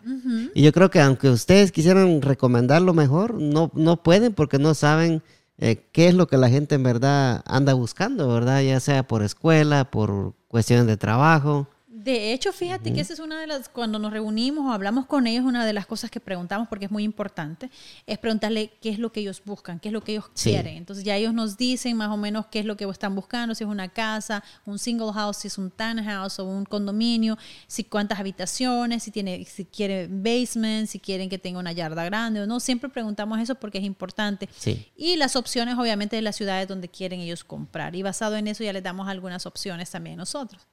Y 0.56 0.62
yo 0.62 0.72
creo 0.72 0.90
que 0.90 1.02
aunque 1.02 1.30
ustedes 1.30 1.74
quisieran 1.74 2.22
recomendarlo 2.22 2.94
mejor, 2.94 3.34
no, 3.42 3.72
no 3.76 4.04
pueden 4.04 4.34
porque 4.34 4.58
no 4.58 4.74
saben 4.74 5.22
eh, 5.58 5.90
qué 5.92 6.08
es 6.08 6.14
lo 6.14 6.30
que 6.30 6.38
la 6.38 6.48
gente 6.48 6.76
en 6.76 6.84
verdad 6.84 7.44
anda 7.46 7.74
buscando, 7.74 8.30
¿verdad? 8.30 8.62
Ya 8.62 8.80
sea 8.80 9.06
por 9.06 9.22
escuela, 9.22 9.92
por 9.92 10.34
cuestiones 10.48 10.88
de 10.88 10.96
trabajo. 10.96 11.68
De 12.02 12.32
hecho, 12.32 12.54
fíjate 12.54 12.94
que 12.94 13.02
esa 13.02 13.12
es 13.12 13.20
una 13.20 13.42
de 13.42 13.46
las, 13.48 13.68
cuando 13.68 14.00
nos 14.00 14.14
reunimos 14.14 14.66
o 14.66 14.72
hablamos 14.72 15.06
con 15.06 15.28
ellos, 15.28 15.44
una 15.44 15.66
de 15.66 15.74
las 15.74 15.86
cosas 15.86 16.10
que 16.10 16.22
preguntamos, 16.22 16.70
porque 16.70 16.86
es 16.86 16.92
muy 16.92 17.04
importante, 17.04 17.70
es 18.08 18.18
preguntarle 18.18 18.72
qué 18.82 18.90
es 18.90 19.00
lo 19.00 19.12
que 19.12 19.20
ellos 19.20 19.42
buscan, 19.44 19.82
qué 19.82 19.90
es 19.90 19.94
lo 19.94 20.02
que 20.02 20.14
ellos 20.14 20.26
Sí. 20.34 20.52
quieren. 20.52 20.78
Entonces 20.78 21.04
ya 21.04 21.18
ellos 21.18 21.34
nos 21.34 21.58
dicen 21.58 21.98
más 21.98 22.10
o 22.10 22.16
menos 22.16 22.46
qué 22.46 22.60
es 22.60 22.66
lo 22.66 22.78
que 22.78 22.86
están 22.86 23.16
buscando, 23.16 23.54
si 23.54 23.66
es 23.66 23.70
una 23.70 23.90
casa, 23.90 24.46
un 24.66 24.80
single 24.80 25.12
house, 25.12 25.38
si 25.38 25.48
es 25.50 25.58
un 25.58 25.72
townhouse 25.72 26.40
o 26.40 26.46
un 26.46 26.64
condominio, 26.64 27.38
si 27.68 27.84
cuántas 27.84 28.18
habitaciones, 28.18 29.04
si 29.04 29.12
tiene, 29.12 29.44
si 29.44 29.66
quiere 29.66 30.08
basement, 30.10 30.88
si 30.88 31.00
quieren 31.02 31.28
que 31.28 31.38
tenga 31.38 31.60
una 31.60 31.74
yarda 31.74 32.06
grande 32.06 32.40
o 32.40 32.48
no. 32.48 32.62
Siempre 32.62 32.90
preguntamos 32.90 33.40
eso 33.42 33.56
porque 33.56 33.80
es 33.80 33.84
importante. 33.84 34.48
Sí. 34.58 34.88
Y 34.96 35.18
las 35.18 35.36
opciones, 35.36 35.78
obviamente, 35.78 36.16
de 36.16 36.22
las 36.22 36.38
ciudades 36.38 36.66
donde 36.66 36.88
quieren 36.88 37.20
ellos 37.20 37.44
comprar. 37.44 37.94
Y 37.94 38.04
basado 38.04 38.38
en 38.38 38.48
eso 38.48 38.64
ya 38.64 38.72
les 38.72 38.84
damos 38.84 39.10
algunas 39.10 39.46
opciones 39.46 39.92
también 39.92 40.16
nosotros. 40.16 40.66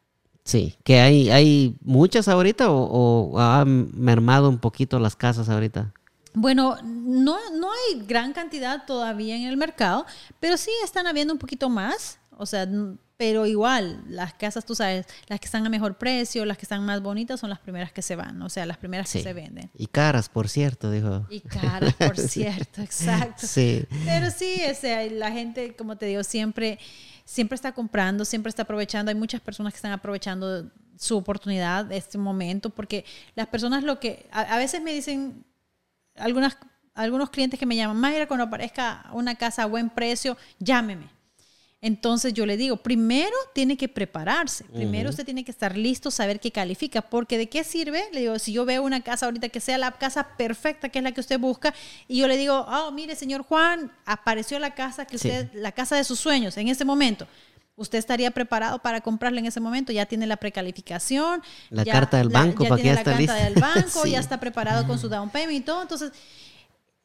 Sí, 0.46 0.76
que 0.84 1.00
hay, 1.00 1.28
hay 1.30 1.76
muchas 1.82 2.28
ahorita 2.28 2.70
o, 2.70 3.32
o 3.32 3.38
ha 3.40 3.64
mermado 3.64 4.48
un 4.48 4.58
poquito 4.58 4.98
las 5.00 5.16
casas 5.16 5.48
ahorita. 5.48 5.92
Bueno, 6.34 6.76
no, 6.84 7.36
no 7.58 7.68
hay 7.72 8.06
gran 8.06 8.32
cantidad 8.32 8.84
todavía 8.86 9.34
en 9.36 9.42
el 9.46 9.56
mercado, 9.56 10.06
pero 10.38 10.56
sí 10.56 10.70
están 10.84 11.06
habiendo 11.08 11.32
un 11.32 11.38
poquito 11.40 11.68
más. 11.68 12.18
O 12.38 12.46
sea, 12.46 12.68
pero 13.16 13.46
igual, 13.46 14.04
las 14.08 14.34
casas, 14.34 14.64
tú 14.66 14.74
sabes, 14.74 15.06
las 15.26 15.40
que 15.40 15.46
están 15.46 15.64
a 15.66 15.70
mejor 15.70 15.96
precio, 15.96 16.44
las 16.44 16.58
que 16.58 16.66
están 16.66 16.84
más 16.84 17.00
bonitas 17.02 17.40
son 17.40 17.48
las 17.50 17.58
primeras 17.58 17.90
que 17.90 18.02
se 18.02 18.14
van, 18.14 18.40
o 18.42 18.50
sea, 18.50 18.66
las 18.66 18.76
primeras 18.76 19.08
Sí. 19.08 19.18
que 19.18 19.24
se 19.24 19.32
venden. 19.32 19.70
Y 19.74 19.86
caras, 19.86 20.28
por 20.28 20.48
cierto, 20.50 20.90
dijo. 20.90 21.26
Y 21.30 21.40
caras, 21.40 21.94
por 21.94 22.16
cierto, 22.18 22.82
exacto. 22.82 23.46
Sí. 23.46 23.84
Pero 24.04 24.30
sí, 24.30 24.60
o 24.70 24.74
sea, 24.74 25.02
la 25.10 25.32
gente, 25.32 25.74
como 25.74 25.96
te 25.96 26.04
digo, 26.06 26.22
siempre, 26.22 26.78
siempre 27.26 27.56
está 27.56 27.72
comprando, 27.72 28.24
siempre 28.24 28.48
está 28.48 28.62
aprovechando. 28.62 29.10
Hay 29.10 29.14
muchas 29.14 29.42
personas 29.42 29.74
que 29.74 29.76
están 29.76 29.92
aprovechando 29.92 30.70
su 30.96 31.18
oportunidad, 31.18 31.90
este 31.92 32.16
momento, 32.16 32.70
porque 32.70 33.04
las 33.34 33.48
personas 33.48 33.82
lo 33.84 34.00
que, 34.00 34.26
a, 34.32 34.56
veces 34.56 34.80
me 34.80 34.94
dicen, 34.94 35.44
algunas, 36.14 36.56
algunos 36.94 37.28
clientes 37.28 37.60
que 37.60 37.66
me 37.66 37.76
llaman, 37.76 37.98
Mayra, 37.98 38.26
cuando 38.26 38.44
aparezca 38.44 39.10
una 39.12 39.34
casa 39.34 39.64
a 39.64 39.66
buen 39.66 39.90
precio, 39.90 40.38
llámeme. 40.58 41.15
Entonces 41.86 42.34
yo 42.34 42.46
le 42.46 42.56
digo, 42.56 42.78
primero 42.78 43.36
tiene 43.54 43.76
que 43.76 43.88
prepararse, 43.88 44.64
primero 44.64 45.10
usted 45.10 45.24
tiene 45.24 45.44
que 45.44 45.52
estar 45.52 45.76
listo, 45.76 46.10
saber 46.10 46.40
qué 46.40 46.50
califica, 46.50 47.00
porque 47.00 47.38
de 47.38 47.48
qué 47.48 47.62
sirve, 47.62 48.02
le 48.12 48.20
digo, 48.22 48.38
si 48.40 48.52
yo 48.52 48.64
veo 48.64 48.82
una 48.82 49.02
casa 49.02 49.26
ahorita 49.26 49.48
que 49.50 49.60
sea 49.60 49.78
la 49.78 49.92
casa 49.92 50.26
perfecta, 50.36 50.88
que 50.88 50.98
es 50.98 51.04
la 51.04 51.12
que 51.12 51.20
usted 51.20 51.38
busca, 51.38 51.72
y 52.08 52.18
yo 52.18 52.26
le 52.26 52.36
digo, 52.36 52.66
oh, 52.68 52.90
mire, 52.90 53.14
señor 53.14 53.42
Juan, 53.44 53.92
apareció 54.04 54.58
la 54.58 54.74
casa 54.74 55.04
que 55.06 55.16
Sí. 55.16 55.28
usted, 55.28 55.48
la 55.54 55.70
casa 55.70 55.94
de 55.94 56.02
sus 56.02 56.18
sueños 56.18 56.56
en 56.56 56.66
ese 56.66 56.84
momento. 56.84 57.28
¿Usted 57.76 57.98
estaría 57.98 58.32
preparado 58.32 58.80
para 58.80 59.00
comprarla 59.00 59.38
en 59.38 59.46
ese 59.46 59.60
momento? 59.60 59.92
Ya 59.92 60.06
tiene 60.06 60.26
la 60.26 60.38
precalificación. 60.38 61.40
La 61.70 61.84
ya- 61.84 61.92
carta 61.92 62.16
del 62.16 62.30
banco 62.30 62.64
ya 62.64 62.68
para 62.70 62.82
que 62.82 62.88
ya 62.88 62.94
está 62.94 63.10
la 63.12 63.16
carta 63.18 63.34
lista. 63.34 63.44
del 63.44 63.54
banco, 63.62 64.02
Sí. 64.04 64.10
ya 64.10 64.18
está 64.18 64.40
preparado 64.40 64.86
con 64.88 64.98
su 64.98 65.08
down 65.08 65.30
payment 65.30 65.58
y 65.58 65.60
todo. 65.60 65.82
Entonces, 65.82 66.10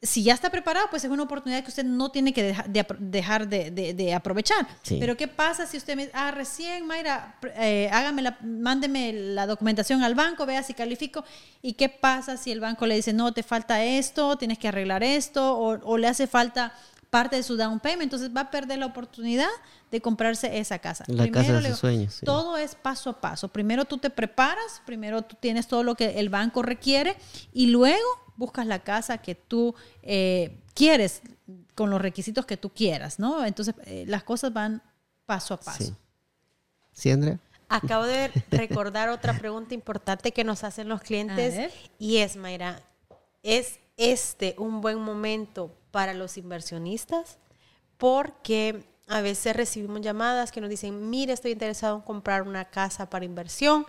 si 0.04 0.24
ya 0.24 0.34
está 0.34 0.50
preparado, 0.50 0.88
pues 0.90 1.04
es 1.04 1.10
una 1.10 1.22
oportunidad 1.22 1.62
que 1.62 1.68
usted 1.68 1.84
no 1.84 2.10
tiene 2.10 2.32
que 2.32 2.42
deja- 2.42 2.64
de 2.68 2.84
dejar 2.98 3.48
de, 3.48 3.70
de- 3.70 3.94
de 3.94 4.14
aprovechar. 4.14 4.66
Sí. 4.82 4.96
Pero 4.98 5.16
¿qué 5.16 5.28
pasa 5.28 5.64
si 5.66 5.76
usted 5.76 5.94
me 5.94 6.02
dice, 6.06 6.16
ah, 6.16 6.32
recién, 6.32 6.86
Mayra, 6.86 7.36
eh, 7.56 7.88
hágame 7.92 8.20
la, 8.22 8.36
mándeme 8.42 9.12
la 9.12 9.46
documentación 9.46 10.02
al 10.02 10.14
banco, 10.16 10.44
vea 10.44 10.62
si 10.64 10.74
califico? 10.74 11.24
¿Y 11.62 11.74
qué 11.74 11.88
pasa 11.88 12.36
si 12.36 12.50
el 12.50 12.58
banco 12.58 12.84
le 12.86 12.96
dice, 12.96 13.12
no, 13.12 13.32
te 13.32 13.44
falta 13.44 13.84
esto, 13.84 14.36
tienes 14.36 14.58
que 14.58 14.66
arreglar 14.66 15.04
esto, 15.04 15.56
o, 15.56 15.78
o 15.84 15.96
le 15.98 16.08
hace 16.08 16.26
falta 16.26 16.72
parte 17.08 17.36
de 17.36 17.42
su 17.44 17.56
down 17.56 17.78
payment? 17.78 18.02
Entonces 18.04 18.30
va 18.36 18.40
a 18.40 18.50
perder 18.50 18.78
la 18.80 18.86
oportunidad 18.86 19.50
de 19.92 20.00
comprarse 20.00 20.58
esa 20.58 20.80
casa. 20.80 21.04
La 21.06 21.28
casa 21.30 21.60
de 21.60 21.74
sueños, 21.76 22.14
sí. 22.14 22.26
Todo 22.26 22.56
es 22.56 22.74
paso 22.74 23.10
a 23.10 23.20
paso. 23.20 23.46
Primero 23.48 23.84
tú 23.84 23.98
te 23.98 24.10
preparas, 24.10 24.82
primero 24.84 25.22
tú 25.22 25.36
tienes 25.38 25.68
todo 25.68 25.84
lo 25.84 25.94
que 25.94 26.18
el 26.18 26.28
banco 26.28 26.62
requiere 26.62 27.14
y 27.52 27.66
luego 27.66 28.00
buscas 28.42 28.66
la 28.66 28.80
casa 28.80 29.18
que 29.18 29.36
tú 29.36 29.72
eh, 30.02 30.58
quieres 30.74 31.22
con 31.76 31.90
los 31.90 32.02
requisitos 32.02 32.44
que 32.44 32.56
tú 32.56 32.70
quieras, 32.70 33.20
¿no? 33.20 33.44
Entonces 33.44 33.76
eh, 33.86 34.04
las 34.08 34.24
cosas 34.24 34.52
van 34.52 34.82
paso 35.26 35.54
a 35.54 35.60
paso. 35.60 35.84
Sí. 35.84 35.94
¿Sí, 36.92 37.10
Andrea? 37.12 37.38
Acabo 37.68 38.04
de 38.04 38.32
recordar 38.50 39.10
otra 39.10 39.38
pregunta 39.38 39.74
importante 39.74 40.32
que 40.32 40.42
nos 40.42 40.64
hacen 40.64 40.88
los 40.88 41.02
clientes 41.02 41.72
y 42.00 42.16
es, 42.16 42.34
Mayra, 42.34 42.82
¿es 43.44 43.78
este 43.96 44.56
un 44.58 44.80
buen 44.80 44.98
momento 44.98 45.72
para 45.92 46.12
los 46.12 46.36
inversionistas? 46.36 47.38
Porque 47.96 48.84
a 49.06 49.20
veces 49.20 49.54
recibimos 49.54 50.00
llamadas 50.00 50.50
que 50.50 50.60
nos 50.60 50.68
dicen, 50.68 51.10
mire, 51.10 51.32
estoy 51.32 51.52
interesado 51.52 51.94
en 51.94 52.02
comprar 52.02 52.42
una 52.42 52.64
casa 52.64 53.08
para 53.08 53.24
inversión 53.24 53.86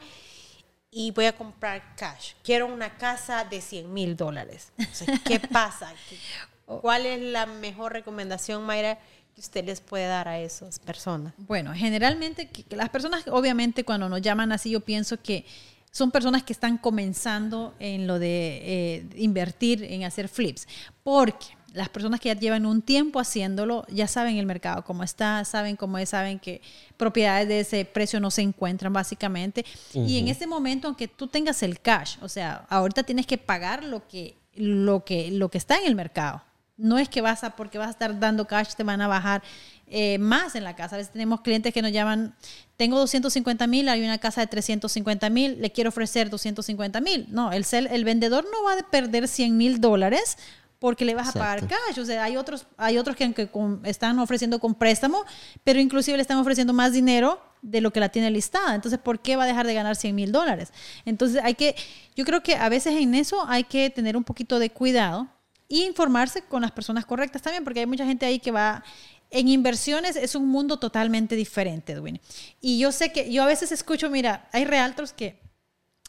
y 0.93 1.11
voy 1.11 1.25
a 1.25 1.35
comprar 1.35 1.95
cash. 1.95 2.33
Quiero 2.43 2.67
una 2.67 2.97
casa 2.97 3.43
de 3.45 3.61
100 3.61 3.93
mil 3.93 4.15
dólares. 4.15 4.71
Entonces, 4.77 5.09
¿Qué 5.25 5.39
pasa? 5.51 5.91
¿Qué- 6.09 6.17
¿Cuál 6.65 7.05
es 7.05 7.21
la 7.21 7.45
mejor 7.45 7.91
recomendación, 7.93 8.63
Mayra, 8.63 8.97
que 9.35 9.41
usted 9.41 9.65
les 9.65 9.81
puede 9.81 10.07
dar 10.07 10.27
a 10.27 10.39
esas 10.39 10.79
personas? 10.79 11.33
Bueno, 11.37 11.73
generalmente 11.73 12.49
las 12.69 12.89
personas, 12.89 13.25
obviamente, 13.27 13.83
cuando 13.83 14.07
nos 14.07 14.21
llaman 14.21 14.51
así, 14.53 14.69
yo 14.71 14.79
pienso 14.79 15.21
que 15.21 15.45
son 15.91 16.09
personas 16.09 16.41
que 16.43 16.53
están 16.53 16.77
comenzando 16.77 17.75
en 17.79 18.07
lo 18.07 18.17
de 18.17 18.61
eh, 18.63 19.05
invertir, 19.17 19.83
en 19.83 20.05
hacer 20.05 20.27
flips, 20.29 20.67
porque 21.03 21.47
las 21.73 21.89
personas 21.89 22.19
que 22.19 22.29
ya 22.29 22.39
llevan 22.39 22.65
un 22.65 22.81
tiempo 22.81 23.19
haciéndolo 23.19 23.85
ya 23.89 24.07
saben 24.07 24.37
el 24.37 24.45
mercado 24.45 24.83
cómo 24.83 25.03
está, 25.03 25.43
saben 25.43 25.75
cómo 25.75 25.97
es, 25.97 26.09
saben 26.09 26.39
que 26.39 26.61
propiedades 26.97 27.47
de 27.47 27.59
ese 27.61 27.85
precio 27.85 28.19
no 28.19 28.31
se 28.31 28.41
encuentran 28.41 28.93
básicamente. 28.93 29.65
Y 29.93 30.19
en 30.19 30.27
ese 30.27 30.47
momento, 30.47 30.87
aunque 30.87 31.07
tú 31.07 31.27
tengas 31.27 31.63
el 31.63 31.79
cash, 31.79 32.17
o 32.21 32.29
sea, 32.29 32.65
ahorita 32.69 33.03
tienes 33.03 33.25
que 33.25 33.37
pagar 33.37 33.83
lo 33.83 34.07
que, 34.07 34.37
lo 34.55 35.03
que, 35.03 35.31
lo 35.31 35.49
que 35.49 35.57
está 35.57 35.77
en 35.77 35.87
el 35.87 35.95
mercado. 35.95 36.43
No 36.75 36.97
es 36.97 37.07
que 37.07 37.21
vas 37.21 37.43
a, 37.43 37.55
porque 37.55 37.77
vas 37.77 37.87
a 37.87 37.91
estar 37.91 38.19
dando 38.19 38.45
cash, 38.45 38.73
te 38.75 38.83
van 38.83 38.99
a 39.01 39.07
bajar 39.07 39.43
eh, 39.87 40.17
más 40.17 40.55
en 40.55 40.63
la 40.63 40.75
casa. 40.75 40.95
A 40.95 40.97
veces 40.97 41.13
tenemos 41.13 41.41
clientes 41.41 41.71
que 41.73 41.81
nos 41.81 41.91
llaman, 41.91 42.35
tengo 42.77 42.97
250 42.97 43.67
mil, 43.67 43.87
hay 43.89 44.03
una 44.03 44.17
casa 44.17 44.41
de 44.41 44.47
350 44.47 45.29
mil, 45.29 45.61
le 45.61 45.71
quiero 45.71 45.89
ofrecer 45.89 46.29
250 46.29 46.99
mil. 47.01 47.27
No, 47.29 47.51
el, 47.51 47.65
el 47.71 48.03
vendedor 48.03 48.45
no 48.45 48.63
va 48.63 48.79
a 48.79 48.89
perder 48.89 49.27
100 49.27 49.55
mil 49.55 49.81
dólares 49.81 50.37
porque 50.83 51.05
le 51.05 51.15
vas 51.15 51.29
a 51.29 51.31
pagar 51.31 51.59
Exacto. 51.59 51.77
cash. 51.87 51.99
O 51.99 52.05
sea, 52.05 52.25
hay 52.25 52.35
otros, 52.35 52.67
hay 52.75 52.97
otros 52.97 53.15
que, 53.15 53.33
que 53.33 53.47
con- 53.47 53.79
están 53.85 54.19
ofreciendo 54.19 54.59
con 54.59 54.75
préstamo, 54.75 55.23
pero 55.63 55.79
inclusive 55.79 56.17
le 56.17 56.21
están 56.21 56.39
ofreciendo 56.39 56.73
más 56.73 56.91
dinero 56.91 57.39
de 57.61 57.79
lo 57.79 57.93
que 57.93 58.01
la 58.01 58.09
tiene 58.09 58.29
listada. 58.29 58.75
Entonces, 58.75 58.99
¿por 58.99 59.21
qué 59.21 59.37
va 59.37 59.43
a 59.45 59.47
dejar 59.47 59.65
de 59.65 59.73
ganar 59.73 59.95
100 59.95 60.13
mil 60.13 60.33
dólares? 60.33 60.73
Entonces, 61.05 61.41
hay 61.41 61.55
que, 61.55 61.73
yo 62.17 62.25
creo 62.25 62.43
que 62.43 62.55
a 62.57 62.67
veces 62.67 62.95
en 62.97 63.15
eso 63.15 63.45
hay 63.47 63.63
que 63.63 63.89
tener 63.91 64.17
un 64.17 64.25
poquito 64.25 64.59
de 64.59 64.71
cuidado 64.71 65.29
y 65.69 65.85
informarse 65.85 66.41
con 66.41 66.63
las 66.63 66.73
personas 66.73 67.05
correctas 67.05 67.41
también, 67.41 67.63
porque 67.63 67.79
hay 67.79 67.85
mucha 67.85 68.05
gente 68.05 68.25
ahí 68.25 68.39
que 68.39 68.51
va... 68.51 68.83
En 69.31 69.47
inversiones 69.47 70.17
es 70.17 70.35
un 70.35 70.49
mundo 70.49 70.79
totalmente 70.79 71.37
diferente, 71.37 71.93
Edwin. 71.93 72.19
Y 72.59 72.77
yo 72.77 72.91
sé 72.91 73.13
que, 73.13 73.31
yo 73.31 73.41
a 73.41 73.45
veces 73.45 73.71
escucho, 73.71 74.09
mira, 74.09 74.49
hay 74.51 74.65
realtors 74.65 75.13
que 75.13 75.39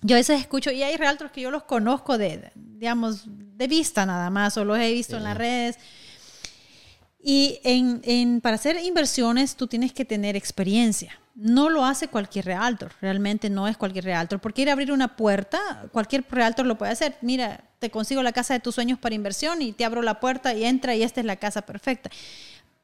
yo 0.06 0.16
a 0.16 0.18
veces 0.18 0.38
escucho, 0.38 0.70
y 0.70 0.82
hay 0.82 0.96
realtors 0.98 1.32
que 1.32 1.40
yo 1.40 1.50
los 1.50 1.62
conozco 1.62 2.18
de, 2.18 2.52
digamos, 2.54 3.24
de 3.26 3.66
vista 3.66 4.04
nada 4.04 4.28
más, 4.28 4.56
o 4.58 4.64
los 4.64 4.78
he 4.78 4.92
visto 4.92 5.16
en 5.16 5.24
las 5.24 5.36
redes. 5.36 5.78
Y 7.22 7.58
en, 7.64 8.02
en- 8.04 8.40
para 8.42 8.56
hacer 8.56 8.76
inversiones 8.84 9.56
tú 9.56 9.66
tienes 9.66 9.92
que 9.94 10.04
tener 10.04 10.36
experiencia. 10.36 11.18
No 11.34 11.70
lo 11.70 11.84
hace 11.84 12.08
cualquier 12.08 12.44
realtor, 12.44 12.92
realmente 13.00 13.48
no 13.48 13.66
es 13.66 13.76
cualquier 13.78 14.04
realtor. 14.04 14.40
Porque 14.40 14.62
ir 14.62 14.68
a 14.68 14.72
abrir 14.72 14.92
una 14.92 15.16
puerta, 15.16 15.86
cualquier 15.90 16.24
realtor 16.30 16.66
lo 16.66 16.76
puede 16.76 16.92
hacer. 16.92 17.16
Mira, 17.22 17.64
te 17.78 17.90
consigo 17.90 18.22
la 18.22 18.32
casa 18.32 18.52
de 18.54 18.60
tus 18.60 18.74
sueños 18.74 18.98
para 18.98 19.14
inversión 19.14 19.62
y 19.62 19.72
te 19.72 19.84
abro 19.86 20.02
la 20.02 20.20
puerta 20.20 20.52
y 20.54 20.64
entra 20.64 20.94
y 20.94 21.02
esta 21.02 21.20
es 21.20 21.26
la 21.26 21.36
casa 21.36 21.62
perfecta. 21.62 22.10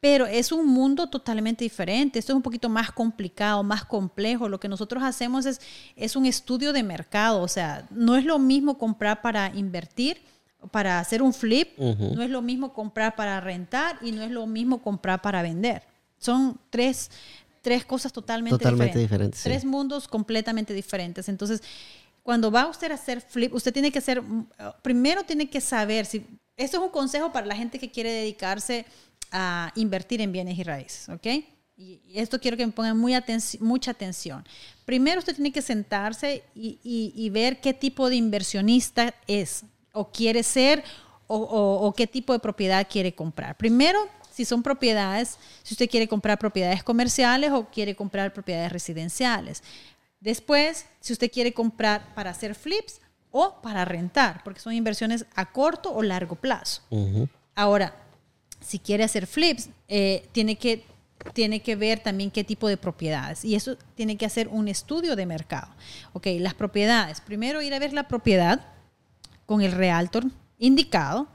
Pero 0.01 0.27
es 0.27 0.51
un 0.51 0.67
mundo 0.67 1.09
totalmente 1.09 1.63
diferente. 1.63 2.19
Esto 2.19 2.33
es 2.33 2.37
un 2.37 2.43
poquito 2.43 2.71
más 2.71 2.91
complicado, 2.91 3.63
más 3.63 3.85
complejo. 3.85 4.49
Lo 4.49 4.59
que 4.59 4.69
nosotros 4.69 5.03
hacemos 5.03 5.45
es, 5.45 5.61
es 5.95 6.17
un 6.17 6.25
estudio 6.25 6.73
de 6.73 6.83
mercado. 6.83 7.43
O 7.43 7.49
sea, 7.49 7.87
no 7.91 8.17
es 8.17 8.25
lo 8.25 8.39
mismo 8.39 8.79
comprar 8.79 9.21
para 9.21 9.55
invertir, 9.55 10.23
para 10.71 11.01
hacer 11.01 11.23
un 11.23 11.35
flip. 11.35 11.79
No 11.79 12.23
es 12.23 12.31
lo 12.31 12.41
mismo 12.41 12.73
comprar 12.73 13.15
para 13.15 13.41
rentar 13.41 13.99
y 14.01 14.13
no 14.13 14.23
es 14.23 14.31
lo 14.31 14.47
mismo 14.47 14.83
comprar 14.83 15.21
para 15.21 15.43
vender. 15.43 15.83
Son 16.19 16.59
tres, 16.71 17.11
tres 17.61 17.85
cosas 17.85 18.13
totalmente, 18.13 18.57
Totalmente 18.57 18.99
diferentes. 18.99 19.03
diferentes, 19.03 19.41
sí. 19.41 19.49
Tres 19.49 19.65
mundos 19.65 20.09
completamente 20.09 20.73
diferentes. 20.73 21.29
Entonces, 21.29 21.63
cuando 22.23 22.51
va 22.51 22.67
usted 22.67 22.91
a 22.91 22.95
hacer 22.95 23.21
flip, 23.21 23.55
usted 23.55 23.73
tiene 23.73 23.91
que 23.91 23.99
hacer, 23.99 24.23
primero 24.83 25.25
tiene 25.25 25.49
que 25.49 25.61
saber 25.61 26.07
si, 26.07 26.27
esto 26.57 26.77
es 26.77 26.83
un 26.83 26.91
consejo 26.91 27.33
para 27.33 27.47
la 27.47 27.57
gente 27.57 27.79
que 27.79 27.91
quiere 27.91 28.13
dedicarse 28.13 28.85
a 29.33 29.73
invertir 29.77 30.21
en 30.21 30.33
bienes 30.33 30.59
y 30.59 30.63
raíces, 30.63 31.09
¿ok? 31.09 31.27
Y 31.77 32.03
esto 32.15 32.39
quiero 32.39 32.57
que 32.59 32.67
me 32.67 32.73
pongan 32.73 32.99
muy 32.99 33.15
mucha 33.61 33.91
atención. 33.93 34.45
Primero 34.85 35.19
usted 35.21 35.35
tiene 35.35 35.51
que 35.51 35.63
sentarse 35.63 36.43
y, 36.55 36.79
y- 36.83 37.13
y 37.17 37.31
ver 37.31 37.61
qué 37.61 37.73
tipo 37.73 38.09
de 38.11 38.17
inversionista 38.17 39.15
es. 39.27 39.65
o 39.93 40.13
quiere 40.13 40.43
ser 40.45 40.85
o, 41.27 41.37
o- 41.37 41.87
o 41.87 41.93
qué 41.95 42.07
tipo 42.07 42.33
de 42.33 42.39
propiedad 42.39 42.87
quiere 42.89 43.13
comprar. 43.15 43.57
Primero, 43.57 43.99
si 44.31 44.45
son 44.45 44.63
propiedades, 44.63 45.37
si 45.65 45.75
usted 45.75 45.89
quiere 45.91 46.07
comprar 46.07 46.39
propiedades 46.39 46.85
comerciales 46.85 47.51
o 47.51 47.65
quiere 47.71 47.97
comprar 47.97 48.33
propiedades 48.33 48.71
residenciales. 48.73 49.63
Después, 50.21 50.87
si 51.01 51.13
usted 51.13 51.31
quiere 51.33 51.53
comprar 51.53 52.15
para 52.15 52.31
hacer 52.31 52.55
flips 52.55 53.01
o 53.33 53.61
para 53.63 53.85
rentar, 53.85 54.43
porque 54.45 54.61
son 54.61 54.75
inversiones 54.75 55.25
a 55.35 55.51
corto 55.51 55.93
o 55.93 56.03
largo 56.03 56.37
plazo. 56.37 56.83
Ahora, 57.55 57.95
si 58.61 58.79
quiere 58.79 59.05
hacer 59.05 59.27
flips, 59.27 59.71
eh, 59.89 60.29
tiene, 60.33 60.57
que, 60.57 60.85
tiene 61.33 61.61
que 61.61 61.77
ver 61.77 62.01
también 62.01 62.31
qué 62.31 62.45
tipo 62.45 62.69
de 62.69 62.77
propiedades. 62.77 63.45
Y 63.45 63.55
eso 63.55 63.77
tiene 63.95 64.17
que 64.17 64.27
hacer 64.27 64.49
un 64.49 64.69
estudio 64.69 65.17
de 65.17 65.27
mercado. 65.27 65.69
Ok, 66.13 66.27
las 66.39 66.55
propiedades. 66.55 67.21
Primero 67.21 67.63
ir 67.63 67.75
a 67.75 67.79
ver 67.79 67.93
la 67.93 68.09
propiedad 68.09 68.61
con 69.47 69.63
el 69.63 69.73
realtor 69.73 70.25
indicado, 70.59 71.27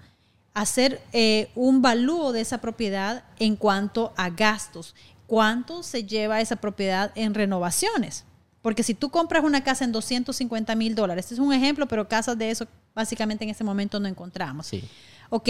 hacer 0.54 1.02
eh, 1.12 1.50
un 1.56 1.82
valúo 1.82 2.32
de 2.32 2.42
esa 2.42 2.60
propiedad 2.60 3.26
en 3.40 3.58
cuanto 3.58 4.14
a 4.16 4.30
gastos. 4.30 4.96
¿Cuánto 5.28 5.84
se 5.84 6.06
lleva 6.06 6.40
esa 6.40 6.56
propiedad 6.56 7.12
en 7.16 7.34
renovaciones? 7.34 8.24
Porque 8.62 8.84
si 8.84 8.94
tú 8.94 9.10
compras 9.10 9.44
una 9.44 9.64
casa 9.64 9.84
en 9.84 9.92
250 9.92 10.74
mil 10.76 10.96
dólares, 10.96 11.26
este 11.26 11.36
es 11.36 11.40
un 11.40 11.54
ejemplo, 11.54 11.88
pero 11.88 12.08
casas 12.08 12.38
de 12.38 12.50
eso 12.50 12.68
básicamente 12.96 13.44
en 13.44 13.50
este 13.50 13.64
momento 13.64 14.00
no 14.00 14.08
encontramos. 14.08 14.68
Sí. 14.68 14.84
Ok, 15.30 15.50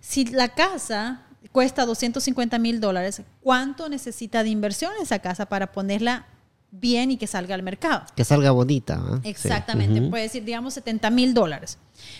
si 0.00 0.24
la 0.26 0.48
casa 0.48 1.22
cuesta 1.52 1.86
250 1.86 2.58
mil 2.58 2.80
dólares, 2.80 3.22
¿cuánto 3.40 3.88
necesita 3.88 4.42
de 4.42 4.50
inversión 4.50 4.92
esa 5.02 5.18
casa 5.20 5.46
para 5.46 5.72
ponerla 5.72 6.26
bien 6.70 7.10
y 7.10 7.16
que 7.16 7.26
salga 7.26 7.54
al 7.54 7.62
mercado? 7.62 8.04
Que 8.14 8.24
salga 8.24 8.50
bonita. 8.50 9.00
Sí. 9.22 9.28
Exactamente, 9.30 10.02
puede 10.02 10.24
decir, 10.24 10.44
digamos, 10.44 10.74
70 10.74 11.10
mil 11.10 11.34
dólares. 11.34 11.78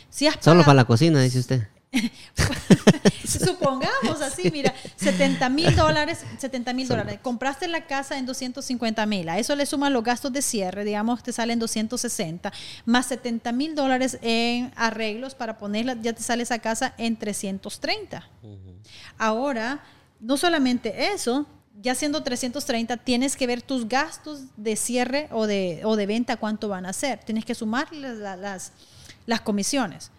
Si 0.08 0.26
Solo 0.26 0.40
pagado- 0.40 0.64
para 0.64 0.74
la 0.74 0.84
cocina, 0.84 1.20
dice 1.22 1.38
usted. 1.38 1.68
Supongamos 3.44 4.20
así, 4.22 4.50
mira, 4.50 4.74
70 4.96 5.48
mil 5.48 5.74
dólares, 5.76 6.24
70 6.38 6.72
mil 6.72 6.88
dólares. 6.88 7.18
Compraste 7.22 7.68
la 7.68 7.86
casa 7.86 8.18
en 8.18 8.26
250 8.26 9.06
mil. 9.06 9.28
A 9.28 9.38
eso 9.38 9.54
le 9.54 9.66
suman 9.66 9.92
los 9.92 10.02
gastos 10.02 10.32
de 10.32 10.42
cierre, 10.42 10.84
digamos, 10.84 11.22
te 11.22 11.32
salen 11.32 11.58
260, 11.58 12.52
más 12.84 13.06
70 13.06 13.52
mil 13.52 13.74
dólares 13.74 14.18
en 14.22 14.72
arreglos 14.76 15.34
para 15.34 15.58
ponerla, 15.58 15.96
ya 16.00 16.12
te 16.12 16.22
sale 16.22 16.42
esa 16.42 16.58
casa 16.58 16.94
en 16.98 17.16
330. 17.16 18.28
Ahora, 19.18 19.82
no 20.18 20.36
solamente 20.36 21.12
eso, 21.12 21.46
ya 21.80 21.94
siendo 21.94 22.22
330, 22.22 22.96
tienes 22.98 23.36
que 23.36 23.46
ver 23.46 23.62
tus 23.62 23.88
gastos 23.88 24.42
de 24.56 24.76
cierre 24.76 25.28
o 25.30 25.46
de, 25.46 25.80
o 25.84 25.96
de 25.96 26.06
venta, 26.06 26.36
cuánto 26.36 26.68
van 26.68 26.86
a 26.86 26.92
ser. 26.92 27.20
Tienes 27.20 27.44
que 27.44 27.54
sumar 27.54 27.92
las, 27.94 28.38
las, 28.38 28.72
las 29.26 29.40
comisiones. 29.40 30.10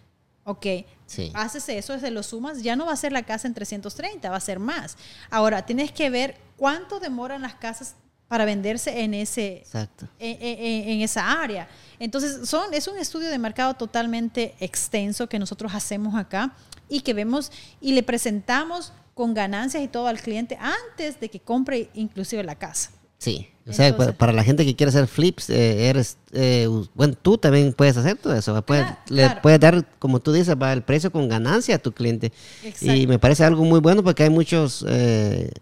Ok, 0.44 0.66
Sí. 1.06 1.30
haces 1.34 1.68
eso, 1.68 1.98
se 2.00 2.10
lo 2.10 2.22
sumas, 2.22 2.62
ya 2.62 2.74
no 2.74 2.86
va 2.86 2.92
a 2.92 2.96
ser 2.96 3.12
la 3.12 3.22
casa 3.22 3.46
en 3.46 3.54
330, 3.54 4.28
va 4.30 4.36
a 4.36 4.40
ser 4.40 4.58
más. 4.58 4.96
Ahora, 5.30 5.64
tienes 5.66 5.92
que 5.92 6.10
ver 6.10 6.36
cuánto 6.56 6.98
demoran 7.00 7.42
las 7.42 7.54
casas 7.54 7.94
para 8.28 8.44
venderse 8.46 9.02
en 9.02 9.12
ese, 9.14 9.58
Exacto. 9.58 10.08
en, 10.18 10.38
en- 10.40 10.88
en 10.88 11.00
esa 11.02 11.30
área. 11.42 11.68
Entonces, 11.98 12.48
son, 12.48 12.72
es 12.72 12.88
un 12.88 12.96
estudio 12.98 13.28
de 13.30 13.38
mercado 13.38 13.74
totalmente 13.74 14.54
extenso 14.58 15.28
que 15.28 15.38
nosotros 15.38 15.74
hacemos 15.74 16.14
acá 16.16 16.54
y 16.88 17.02
que 17.02 17.12
vemos 17.14 17.52
y 17.80 17.92
le 17.92 18.02
presentamos 18.02 18.92
con 19.14 19.34
ganancias 19.34 19.82
y 19.82 19.88
todo 19.88 20.06
al 20.06 20.20
cliente 20.20 20.56
antes 20.58 21.20
de 21.20 21.28
que 21.28 21.40
compre 21.40 21.90
inclusive 21.94 22.42
la 22.42 22.54
casa. 22.54 22.90
Sí. 23.22 23.48
O 23.68 23.72
sea, 23.72 23.86
Entonces- 23.86 24.16
para 24.16 24.32
la 24.32 24.42
gente 24.42 24.64
que 24.64 24.74
quiere 24.74 24.88
hacer 24.90 25.06
flips, 25.06 25.48
eh, 25.48 25.88
eres, 25.88 26.18
eh, 26.32 26.68
bueno, 26.94 27.14
tú 27.20 27.38
también 27.38 27.72
puedes 27.72 27.96
hacer 27.96 28.16
todo 28.16 28.34
eso. 28.34 28.60
Puedes, 28.62 28.84
Claro, 28.86 29.00
le 29.10 29.22
claro. 29.22 29.40
puedes 29.40 29.60
dar, 29.60 29.86
como 30.00 30.18
tú 30.18 30.32
dices, 30.32 30.56
va, 30.60 30.72
el 30.72 30.82
precio 30.82 31.12
con 31.12 31.28
ganancia 31.28 31.76
a 31.76 31.78
tu 31.78 31.92
cliente. 31.92 32.32
Exacto. 32.64 32.92
Y 32.96 33.06
me 33.06 33.20
parece 33.20 33.44
algo 33.44 33.64
muy 33.64 33.78
bueno 33.78 34.02
porque 34.02 34.24
hay 34.24 34.30
muchos 34.30 34.84
eh, 34.88 35.52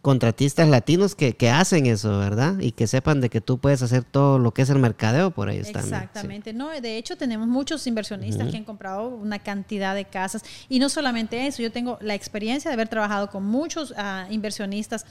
contratistas 0.00 0.66
latinos 0.68 1.14
que, 1.14 1.34
que 1.36 1.50
hacen 1.50 1.84
eso, 1.86 2.18
¿verdad? 2.18 2.58
Y 2.58 2.72
que 2.72 2.86
sepan 2.86 3.20
de 3.20 3.28
que 3.28 3.40
tú 3.42 3.58
puedes 3.58 3.82
hacer 3.82 4.02
todo 4.02 4.38
lo 4.38 4.52
que 4.52 4.62
es 4.62 4.70
el 4.70 4.78
mercadeo 4.78 5.30
por 5.30 5.50
ellos 5.50 5.70
también. 5.70 5.84
sí. 5.84 5.94
Exactamente, 5.94 6.52
no, 6.54 6.70
de 6.70 6.96
hecho 6.96 7.16
tenemos 7.18 7.46
muchos 7.46 7.86
inversionistas 7.86 8.48
que 8.50 8.56
han 8.56 8.64
comprado 8.64 9.08
una 9.08 9.38
cantidad 9.38 9.94
de 9.94 10.06
casas 10.06 10.42
y 10.70 10.78
no 10.80 10.88
solamente 10.88 11.46
eso, 11.46 11.62
yo 11.62 11.70
tengo 11.70 11.98
la 12.00 12.14
experiencia 12.14 12.70
de 12.70 12.74
haber 12.74 12.88
trabajado 12.88 13.28
con 13.30 13.44
muchos 13.44 13.92
ah, 13.96 14.26
inversionistas 14.30 15.04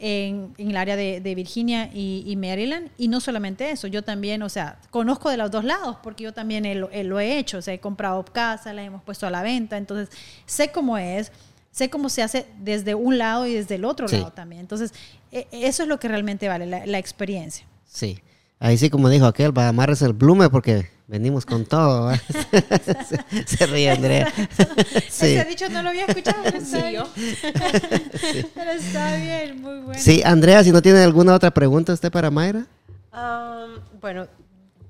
en, 0.00 0.54
en 0.58 0.70
el 0.70 0.76
área 0.76 0.96
de, 0.96 1.20
de 1.20 1.34
Virginia 1.34 1.90
y, 1.94 2.24
y 2.26 2.34
Maryland 2.36 2.90
y 2.98 3.08
no 3.08 3.20
solamente 3.20 3.70
eso, 3.70 3.86
yo 3.86 4.02
también, 4.02 4.42
o 4.42 4.48
sea, 4.48 4.78
conozco 4.90 5.30
de 5.30 5.36
los 5.36 5.50
dos 5.50 5.62
lados 5.64 5.96
porque 6.02 6.24
yo 6.24 6.32
también 6.32 6.80
lo- 6.80 6.90
he- 6.90 7.04
lo 7.04 7.20
he 7.20 7.38
hecho, 7.38 7.58
o 7.58 7.62
sea, 7.62 7.74
he 7.74 7.78
comprado 7.80 8.24
casas, 8.24 8.74
las 8.74 8.86
hemos 8.86 9.02
puesto 9.02 9.26
a 9.26 9.30
la 9.30 9.42
venta, 9.42 9.76
entonces 9.76 10.08
sé 10.46 10.72
cómo 10.72 10.98
es. 10.98 11.30
Sé 11.72 11.88
cómo 11.88 12.08
se 12.08 12.20
hace 12.20 12.46
desde 12.58 12.96
un 12.96 13.16
lado 13.16 13.46
y 13.46 13.54
desde 13.54 13.76
el 13.76 13.84
otro 13.84 14.08
Sí. 14.08 14.16
lado 14.16 14.32
también. 14.32 14.60
Entonces, 14.60 14.92
e- 15.30 15.46
eso 15.52 15.84
es 15.84 15.88
lo 15.88 16.00
que 16.00 16.08
realmente 16.08 16.48
vale, 16.48 16.66
la- 16.66 16.84
la 16.84 16.98
experiencia. 16.98 17.64
Sí. 17.86 18.18
Ahí 18.62 18.76
sí, 18.76 18.90
como 18.90 19.08
dijo 19.08 19.24
aquel, 19.26 19.56
va 19.56 19.68
amarres 19.68 20.02
el 20.02 20.12
blume 20.12 20.50
porque 20.50 20.90
venimos 21.08 21.46
con 21.46 21.64
todo. 21.64 22.12
se, 23.08 23.46
se 23.46 23.66
ríe 23.66 23.90
Andrea. 23.90 24.30
sí. 25.08 25.34
Ese 25.34 25.44
dicho 25.46 25.68
no 25.70 25.82
lo 25.82 25.88
había 25.88 26.04
escuchado. 26.04 26.42
pero 26.44 26.58
está 26.58 26.88
bien. 26.88 27.04
Pero 28.54 28.70
está 28.72 29.16
bien, 29.16 29.62
muy 29.62 29.78
bueno. 29.80 29.98
sí, 30.00 30.22
Andrea, 30.24 30.62
si 30.62 30.72
no 30.72 30.82
tiene 30.82 31.02
alguna 31.02 31.34
otra 31.34 31.50
pregunta 31.50 31.92
usted 31.94 32.12
para 32.12 32.30
Mayra. 32.30 32.66
Am, 33.12 33.80
bueno, 34.00 34.26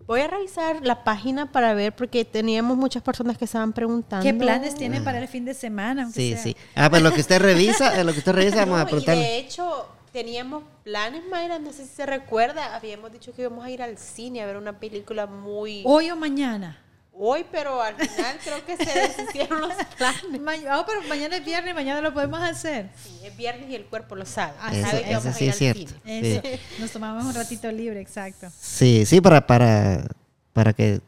voy 0.06 0.20
a 0.22 0.26
revisar 0.26 0.84
la 0.84 1.04
página 1.04 1.52
para 1.52 1.72
ver 1.72 1.94
porque 1.94 2.24
teníamos 2.24 2.76
muchas 2.76 3.02
personas 3.04 3.38
que 3.38 3.44
estaban 3.44 3.72
preguntando. 3.72 4.24
¿Qué 4.24 4.34
planes 4.34 4.74
tiene 4.74 5.00
para 5.00 5.20
el 5.20 5.28
fin 5.28 5.44
de 5.44 5.54
semana? 5.54 6.10
Sí, 6.10 6.32
sea? 6.32 6.42
sí. 6.42 6.56
Ah, 6.74 6.90
pues 6.90 7.02
lo 7.02 7.12
que 7.12 7.20
usted 7.20 7.40
revisa, 7.40 8.00
eh, 8.00 8.04
lo 8.04 8.12
que 8.12 8.18
usted 8.18 8.32
revisa, 8.32 8.56
vamos 8.66 8.74
No, 8.78 8.80
a 8.80 8.82
y 8.82 8.86
preguntarle. 8.86 9.22
de 9.22 9.38
hecho, 9.38 9.86
teníamos 10.12 10.64
planes, 10.84 11.22
Mayra, 11.30 11.58
no 11.58 11.72
sé 11.72 11.84
si 11.86 11.94
se 11.94 12.06
recuerda, 12.06 12.74
habíamos 12.74 13.12
dicho 13.12 13.32
que 13.32 13.42
íbamos 13.42 13.64
a 13.64 13.70
ir 13.70 13.82
al 13.82 13.96
cine 13.98 14.42
a 14.42 14.46
ver 14.46 14.56
una 14.56 14.78
película 14.78 15.26
muy... 15.26 15.82
Hoy 15.84 16.10
o 16.10 16.16
mañana. 16.16 16.78
Hoy, 17.22 17.44
pero 17.52 17.82
al 17.82 17.96
final 17.96 18.38
creo 18.42 18.64
que 18.64 18.76
se 18.78 18.98
deshicieron 18.98 19.60
los 19.60 19.74
planes. 19.98 20.40
Ma- 20.40 20.52
ah, 20.70 20.84
pero 20.86 21.02
mañana 21.08 21.36
es 21.36 21.44
viernes, 21.44 21.74
mañana 21.74 22.00
lo 22.00 22.14
podemos 22.14 22.40
hacer. 22.40 22.88
Sí, 23.02 23.20
es 23.22 23.36
viernes 23.36 23.68
y 23.68 23.74
el 23.74 23.84
cuerpo 23.84 24.14
lo 24.16 24.24
sabe. 24.24 24.54
Ah, 24.60 24.70
Eso- 24.74 24.86
sabe 24.90 25.02
que 25.02 25.10
eso 25.10 25.20
vamos 25.20 25.36
sí 25.36 25.44
a 25.44 25.46
ir 25.46 25.50
es 25.50 25.54
al 25.54 25.58
cierto. 25.58 25.92
cine. 26.04 26.52
Eso. 26.56 26.80
Nos 26.80 26.90
tomamos 26.92 27.24
un 27.26 27.34
ratito 27.34 27.70
libre, 27.70 28.00
exacto. 28.00 28.48
Sí, 28.58 29.04
sí, 29.04 29.20
para, 29.20 29.46
para, 29.46 30.06
para 30.54 30.72
que 30.72 31.00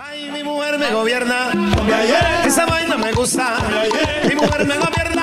Ay, 0.00 0.30
mi 0.30 0.44
mujer 0.44 0.78
me 0.78 0.92
gobierna. 0.92 1.50
Esa 2.44 2.66
vaina 2.66 2.96
me 2.96 3.10
gusta. 3.12 3.56
Mi 4.28 4.34
mujer 4.36 4.66
me 4.66 4.76
gobierna. 4.78 5.17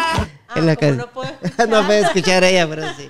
Ah, 0.55 0.59
en 0.59 0.65
la 0.65 0.75
no 0.97 1.07
puedo 1.11 1.29
escuchar. 1.41 1.69
no 1.69 1.85
puede 1.85 2.01
escuchar 2.01 2.43
ella, 2.43 2.67
pero 2.67 2.83
sí. 2.95 3.07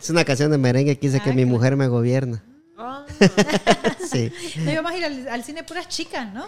Es 0.00 0.10
una 0.10 0.24
canción 0.24 0.50
de 0.50 0.58
merengue 0.58 0.96
que 0.98 1.08
dice 1.08 1.20
que 1.20 1.30
Ah, 1.30 1.34
mi 1.34 1.44
mujer 1.44 1.76
me 1.76 1.86
gobierna. 1.88 2.42
Ah, 2.76 3.04
Sí. 4.10 4.32
No 4.64 4.72
íbamos 4.72 4.92
a 4.92 4.96
ir 4.96 5.04
al, 5.04 5.28
al 5.28 5.44
cine 5.44 5.62
puras 5.64 5.88
chicas, 5.88 6.32
¿no? 6.32 6.46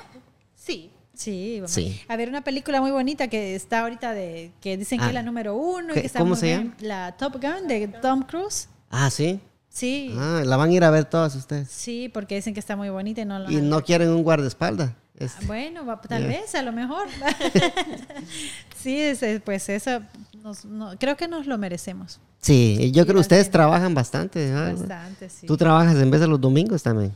sí. 0.55 0.91
Sí, 1.13 1.57
vamos 1.57 1.73
Sí. 1.73 2.01
a 2.09 2.17
ver 2.17 2.31
una 2.31 2.43
película 2.43 2.81
muy 2.81 2.93
bonita 2.93 3.29
que 3.29 3.55
está 3.55 3.81
ahorita 3.81 4.15
de 4.15 4.53
que 4.63 4.79
dicen 4.79 4.99
que 4.99 5.05
Ah. 5.05 5.09
es 5.09 5.15
la 5.15 5.23
número 5.23 5.55
uno 5.55 5.91
y 5.91 5.95
¿Qué- 5.95 6.01
que 6.01 6.07
está 6.07 6.21
cómo 6.21 6.35
se 6.35 6.47
bien. 6.47 6.61
llama? 6.63 6.75
La 6.81 7.13
Top 7.19 7.35
Gun 7.35 7.69
de 7.69 7.89
Tom 7.89 8.23
Cruise. 8.23 8.69
Ah, 8.91 9.11
sí. 9.11 9.39
Sí, 9.69 10.15
Ah, 10.17 10.41
la 10.47 10.57
van 10.57 10.71
a 10.71 10.73
ir 10.73 10.83
a 10.83 10.89
ver 10.91 11.05
todas 11.05 11.35
ustedes. 11.35 11.69
sí, 11.69 12.09
porque 12.09 12.37
dicen 12.37 12.55
que 12.55 12.61
está 12.61 12.75
muy 12.75 12.89
bonita 12.89 13.21
y 13.21 13.25
no 13.27 13.39
la 13.39 13.53
Y 13.53 13.57
no 13.57 13.85
quieren 13.85 14.09
un 14.09 14.23
guardaespaldas. 14.23 14.93
Es- 15.15 15.47
Bueno, 15.47 15.85
tal 16.09 16.27
vez, 16.27 16.55
a 16.55 16.63
lo 16.63 16.73
mejor. 16.73 17.07
sí, 18.83 19.01
ese- 19.01 19.41
pues 19.41 19.69
eso, 19.69 20.01
nos- 20.43 20.65
no- 20.65 20.97
creo 20.99 21.17
que 21.17 21.29
nos 21.29 21.47
lo 21.47 21.59
merecemos. 21.59 22.21
Sí, 22.41 22.77
yo 22.93 23.03
Sí, 23.03 23.07
creo 23.07 23.15
que 23.17 23.21
ustedes 23.21 23.51
trabajan 23.51 23.95
bastante. 23.95 24.51
¿verdad? 24.51 24.75
Bastante, 24.77 25.29
sí. 25.29 25.47
Tú 25.47 25.57
trabajas 25.57 25.97
en 25.97 26.11
vez 26.11 26.21
de 26.21 26.27
los 26.29 26.41
domingos 26.41 26.83
también. 26.83 27.13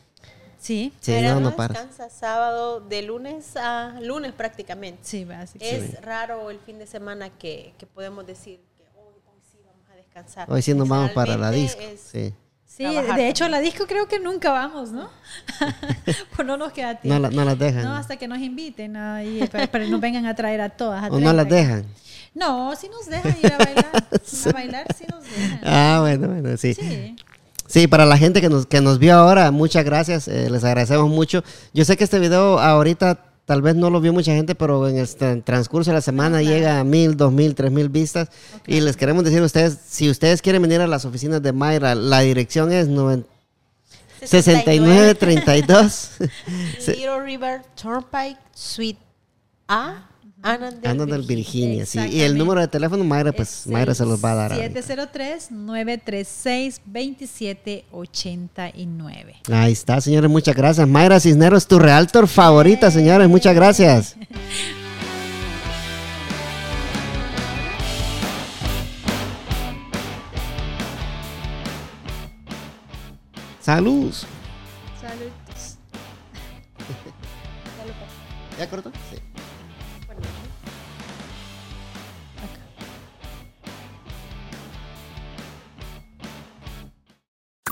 Sí, 0.58 0.92
Sí, 1.00 1.12
Mayra 1.12 1.34
no, 1.34 1.40
no 1.40 1.56
paras. 1.56 1.76
descansa 1.78 2.08
sábado 2.08 2.80
de 2.80 3.02
lunes 3.02 3.54
a 3.56 3.98
lunes 4.00 4.32
prácticamente. 4.32 4.98
sí, 5.02 5.24
básicamente. 5.24 5.96
Es 5.96 6.00
raro 6.02 6.48
el 6.50 6.58
fin 6.58 6.78
de 6.78 6.86
semana 6.86 7.28
que, 7.30 7.74
que 7.78 7.84
podemos 7.86 8.26
decir 8.26 8.60
que 8.78 8.84
hoy, 8.98 9.14
hoy 9.26 9.40
sí 9.52 9.58
vamos 9.66 9.86
a 9.92 9.94
descansar. 9.96 10.50
Hoy 10.50 10.62
sí 10.62 10.72
nos 10.74 10.88
vamos 10.88 11.10
para 11.10 11.36
la 11.36 11.50
disco. 11.50 11.80
Es- 11.82 12.00
Sí. 12.10 12.32
Sí, 12.76 12.82
trabajar 12.82 13.16
de 13.16 13.28
hecho, 13.28 13.48
la 13.48 13.60
disco 13.60 13.86
creo 13.86 14.08
que 14.08 14.18
nunca 14.18 14.50
vamos, 14.50 14.90
¿no? 14.90 15.08
pues 16.36 16.46
no 16.46 16.56
nos 16.56 16.72
queda 16.72 16.96
tiempo. 16.96 17.20
No, 17.20 17.28
la- 17.28 17.34
no 17.34 17.44
las 17.44 17.58
dejan. 17.58 17.84
No, 17.84 17.94
hasta 17.94 18.16
que 18.16 18.26
nos 18.26 18.38
inviten, 18.40 18.94
pero, 19.52 19.68
pero 19.70 19.86
nos 19.86 20.00
vengan 20.00 20.26
a 20.26 20.34
traer 20.34 20.60
a 20.60 20.70
todas. 20.70 21.04
a 21.04 21.06
o 21.08 21.20
no 21.20 21.32
las 21.32 21.46
30. 21.46 21.54
dejan. 21.54 21.86
No, 22.34 22.74
sí 22.74 22.88
nos 22.88 23.06
dejan 23.06 23.36
ir 23.42 23.52
a 23.52 23.58
bailar. 23.58 23.84
A 24.46 24.52
bailar 24.52 24.86
sí 24.96 25.04
nos 25.08 25.22
dejan. 25.22 25.60
Ah, 25.64 25.98
bueno, 26.00 26.26
bueno, 26.28 26.56
sí. 26.56 26.74
Sí. 26.74 27.16
Sí, 27.66 27.86
para 27.86 28.04
la 28.06 28.18
gente 28.18 28.40
que 28.40 28.48
nos, 28.48 28.66
que 28.66 28.80
nos 28.80 28.98
vio 28.98 29.14
ahora, 29.14 29.50
muchas 29.50 29.84
gracias, 29.84 30.28
eh, 30.28 30.50
les 30.50 30.62
agradecemos 30.64 31.08
mucho. 31.08 31.42
Yo 31.72 31.84
sé 31.84 31.96
que 31.96 32.04
este 32.04 32.18
video 32.18 32.58
ahorita 32.58 33.18
tal 33.46 33.60
vez 33.62 33.74
no 33.76 33.90
lo 33.90 34.00
vio 34.00 34.12
mucha 34.12 34.32
gente, 34.34 34.54
pero 34.54 34.88
en 34.88 34.96
el 34.98 35.06
tra- 35.06 35.42
transcurso 35.44 35.90
de 35.90 35.96
la 35.96 36.00
semana 36.00 36.40
llega 36.42 36.80
a 36.80 36.84
mil, 36.84 37.16
dos 37.16 37.32
mil, 37.32 37.54
tres 37.54 37.70
mil 37.70 37.88
vistas. 37.88 38.28
Y 38.66 38.80
les 38.80 38.96
queremos 38.96 39.24
decir 39.24 39.40
a 39.42 39.44
ustedes, 39.44 39.78
si 39.86 40.08
ustedes 40.10 40.40
quieren 40.42 40.62
venir 40.62 40.80
a 40.80 40.86
las 40.86 41.04
oficinas 41.04 41.42
de 41.42 41.52
Mayra, 41.52 41.94
la 41.94 42.20
dirección 42.20 42.72
es 42.72 42.88
noven- 42.88 43.26
6932. 44.22 46.10
Little 46.88 47.20
River 47.22 47.62
Turnpike 47.80 48.38
Suite 48.54 48.98
A, 49.68 50.08
Annandale, 50.46 50.88
Annandale, 50.88 51.26
Virginia, 51.26 51.86
sí. 51.86 51.98
Y 52.00 52.20
el 52.20 52.36
número 52.36 52.60
de 52.60 52.68
teléfono, 52.68 53.02
Mayra, 53.02 53.32
pues 53.32 53.60
Es 53.60 53.66
Mayra 53.66 53.94
se 53.94 54.04
los 54.04 54.22
va 54.22 54.32
a 54.32 54.34
dar. 54.34 54.52
ahorita. 54.52 54.80
703-936-2789. 57.94 59.34
Ahí 59.50 59.72
está, 59.72 60.00
señores, 60.02 60.30
muchas 60.30 60.54
gracias. 60.54 60.86
Mayra 60.86 61.18
Cisneros, 61.18 61.66
tu 61.66 61.78
realtor 61.78 62.28
favorita, 62.28 62.90
señores, 62.90 63.26
muchas 63.28 63.54
gracias. 63.54 64.16
Salud. 73.60 74.12
Saludos. 75.00 75.78
¿Ya 78.58 78.68
cortó? 78.68 78.92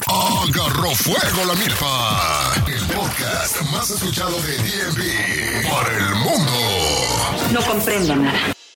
Agarró 0.09 0.91
fuego 0.95 1.45
la 1.47 1.55
milpa. 1.55 2.55
El 2.67 2.87
podcast 2.87 3.61
más 3.71 3.91
escuchado 3.91 4.41
de 4.43 4.57
DMV 4.57 5.71
para 5.71 5.97
el 5.97 6.15
mundo. 6.17 6.53
No 7.53 7.61
comprendo 7.63 8.17
nada. 8.17 8.52